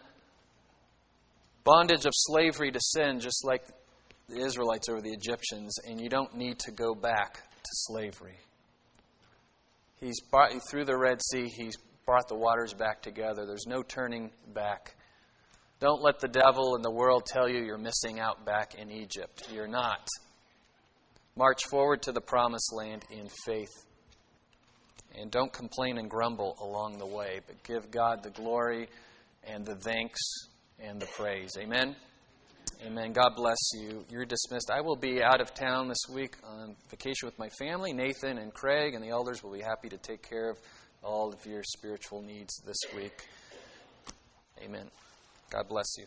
bondage 1.65 2.07
of 2.07 2.13
slavery 2.15 2.71
to 2.71 2.81
sin, 2.81 3.19
just 3.19 3.45
like 3.45 3.65
the 4.29 4.41
Israelites 4.41 4.89
or 4.89 5.01
the 5.01 5.11
Egyptians, 5.11 5.75
and 5.87 6.01
you 6.01 6.09
don't 6.09 6.37
need 6.37 6.59
to 6.61 6.71
go 6.71 6.95
back 6.95 7.35
to 7.35 7.71
slavery. 7.73 8.39
He's 10.01 10.21
brought 10.21 10.55
you 10.55 10.61
through 10.61 10.87
the 10.87 10.97
Red 10.97 11.21
Sea, 11.23 11.47
He's 11.47 11.77
brought 12.07 12.27
the 12.29 12.35
waters 12.35 12.73
back 12.73 13.03
together. 13.03 13.45
There's 13.47 13.67
no 13.67 13.83
turning 13.83 14.31
back. 14.55 14.95
Don't 15.79 16.03
let 16.03 16.19
the 16.21 16.29
devil 16.29 16.75
and 16.75 16.85
the 16.85 16.91
world 16.91 17.25
tell 17.27 17.49
you 17.49 17.63
you're 17.63 17.79
missing 17.79 18.19
out 18.19 18.45
back 18.45 18.75
in 18.75 18.91
Egypt. 18.91 19.49
You're 19.53 19.69
not. 19.69 20.09
March 21.37 21.61
forward 21.71 22.03
to 22.03 22.13
the 22.13 22.21
promised 22.21 22.73
land 22.75 23.05
in 23.11 23.29
faith. 23.45 23.85
And 25.19 25.31
don't 25.31 25.53
complain 25.53 25.99
and 25.99 26.09
grumble 26.09 26.57
along 26.61 26.99
the 26.99 27.07
way, 27.07 27.41
but 27.47 27.63
give 27.63 27.91
God 27.91 28.23
the 28.23 28.31
glory 28.31 28.89
and 29.45 29.65
the 29.65 29.75
thanks 29.75 30.21
and 30.79 31.01
the 31.01 31.07
praise. 31.07 31.51
Amen. 31.59 31.97
Amen. 32.87 33.13
God 33.13 33.37
bless 33.37 33.59
you. 33.75 34.07
You're 34.09 34.25
dismissed. 34.25 34.71
I 34.71 34.81
will 34.81 34.97
be 34.97 35.23
out 35.23 35.43
of 35.43 35.53
town 35.53 35.89
this 35.89 36.03
week 36.11 36.37
on 36.43 36.75
vacation 36.89 37.27
with 37.27 37.39
my 37.39 37.51
family. 37.59 37.93
Nathan 37.93 38.39
and 38.39 38.55
Craig 38.55 38.95
and 38.95 39.05
the 39.05 39.11
elders 39.11 39.43
will 39.43 39.53
be 39.53 39.61
happy 39.61 39.91
to 39.91 39.99
take 39.99 40.23
care 40.23 40.49
of 40.49 40.59
all 41.03 41.31
of 41.31 41.45
your 41.45 41.63
spiritual 41.63 42.23
needs 42.23 42.55
this 42.67 42.79
week. 42.97 43.27
Amen. 44.65 44.91
God 45.51 45.69
bless 45.69 45.99
you. 45.99 46.07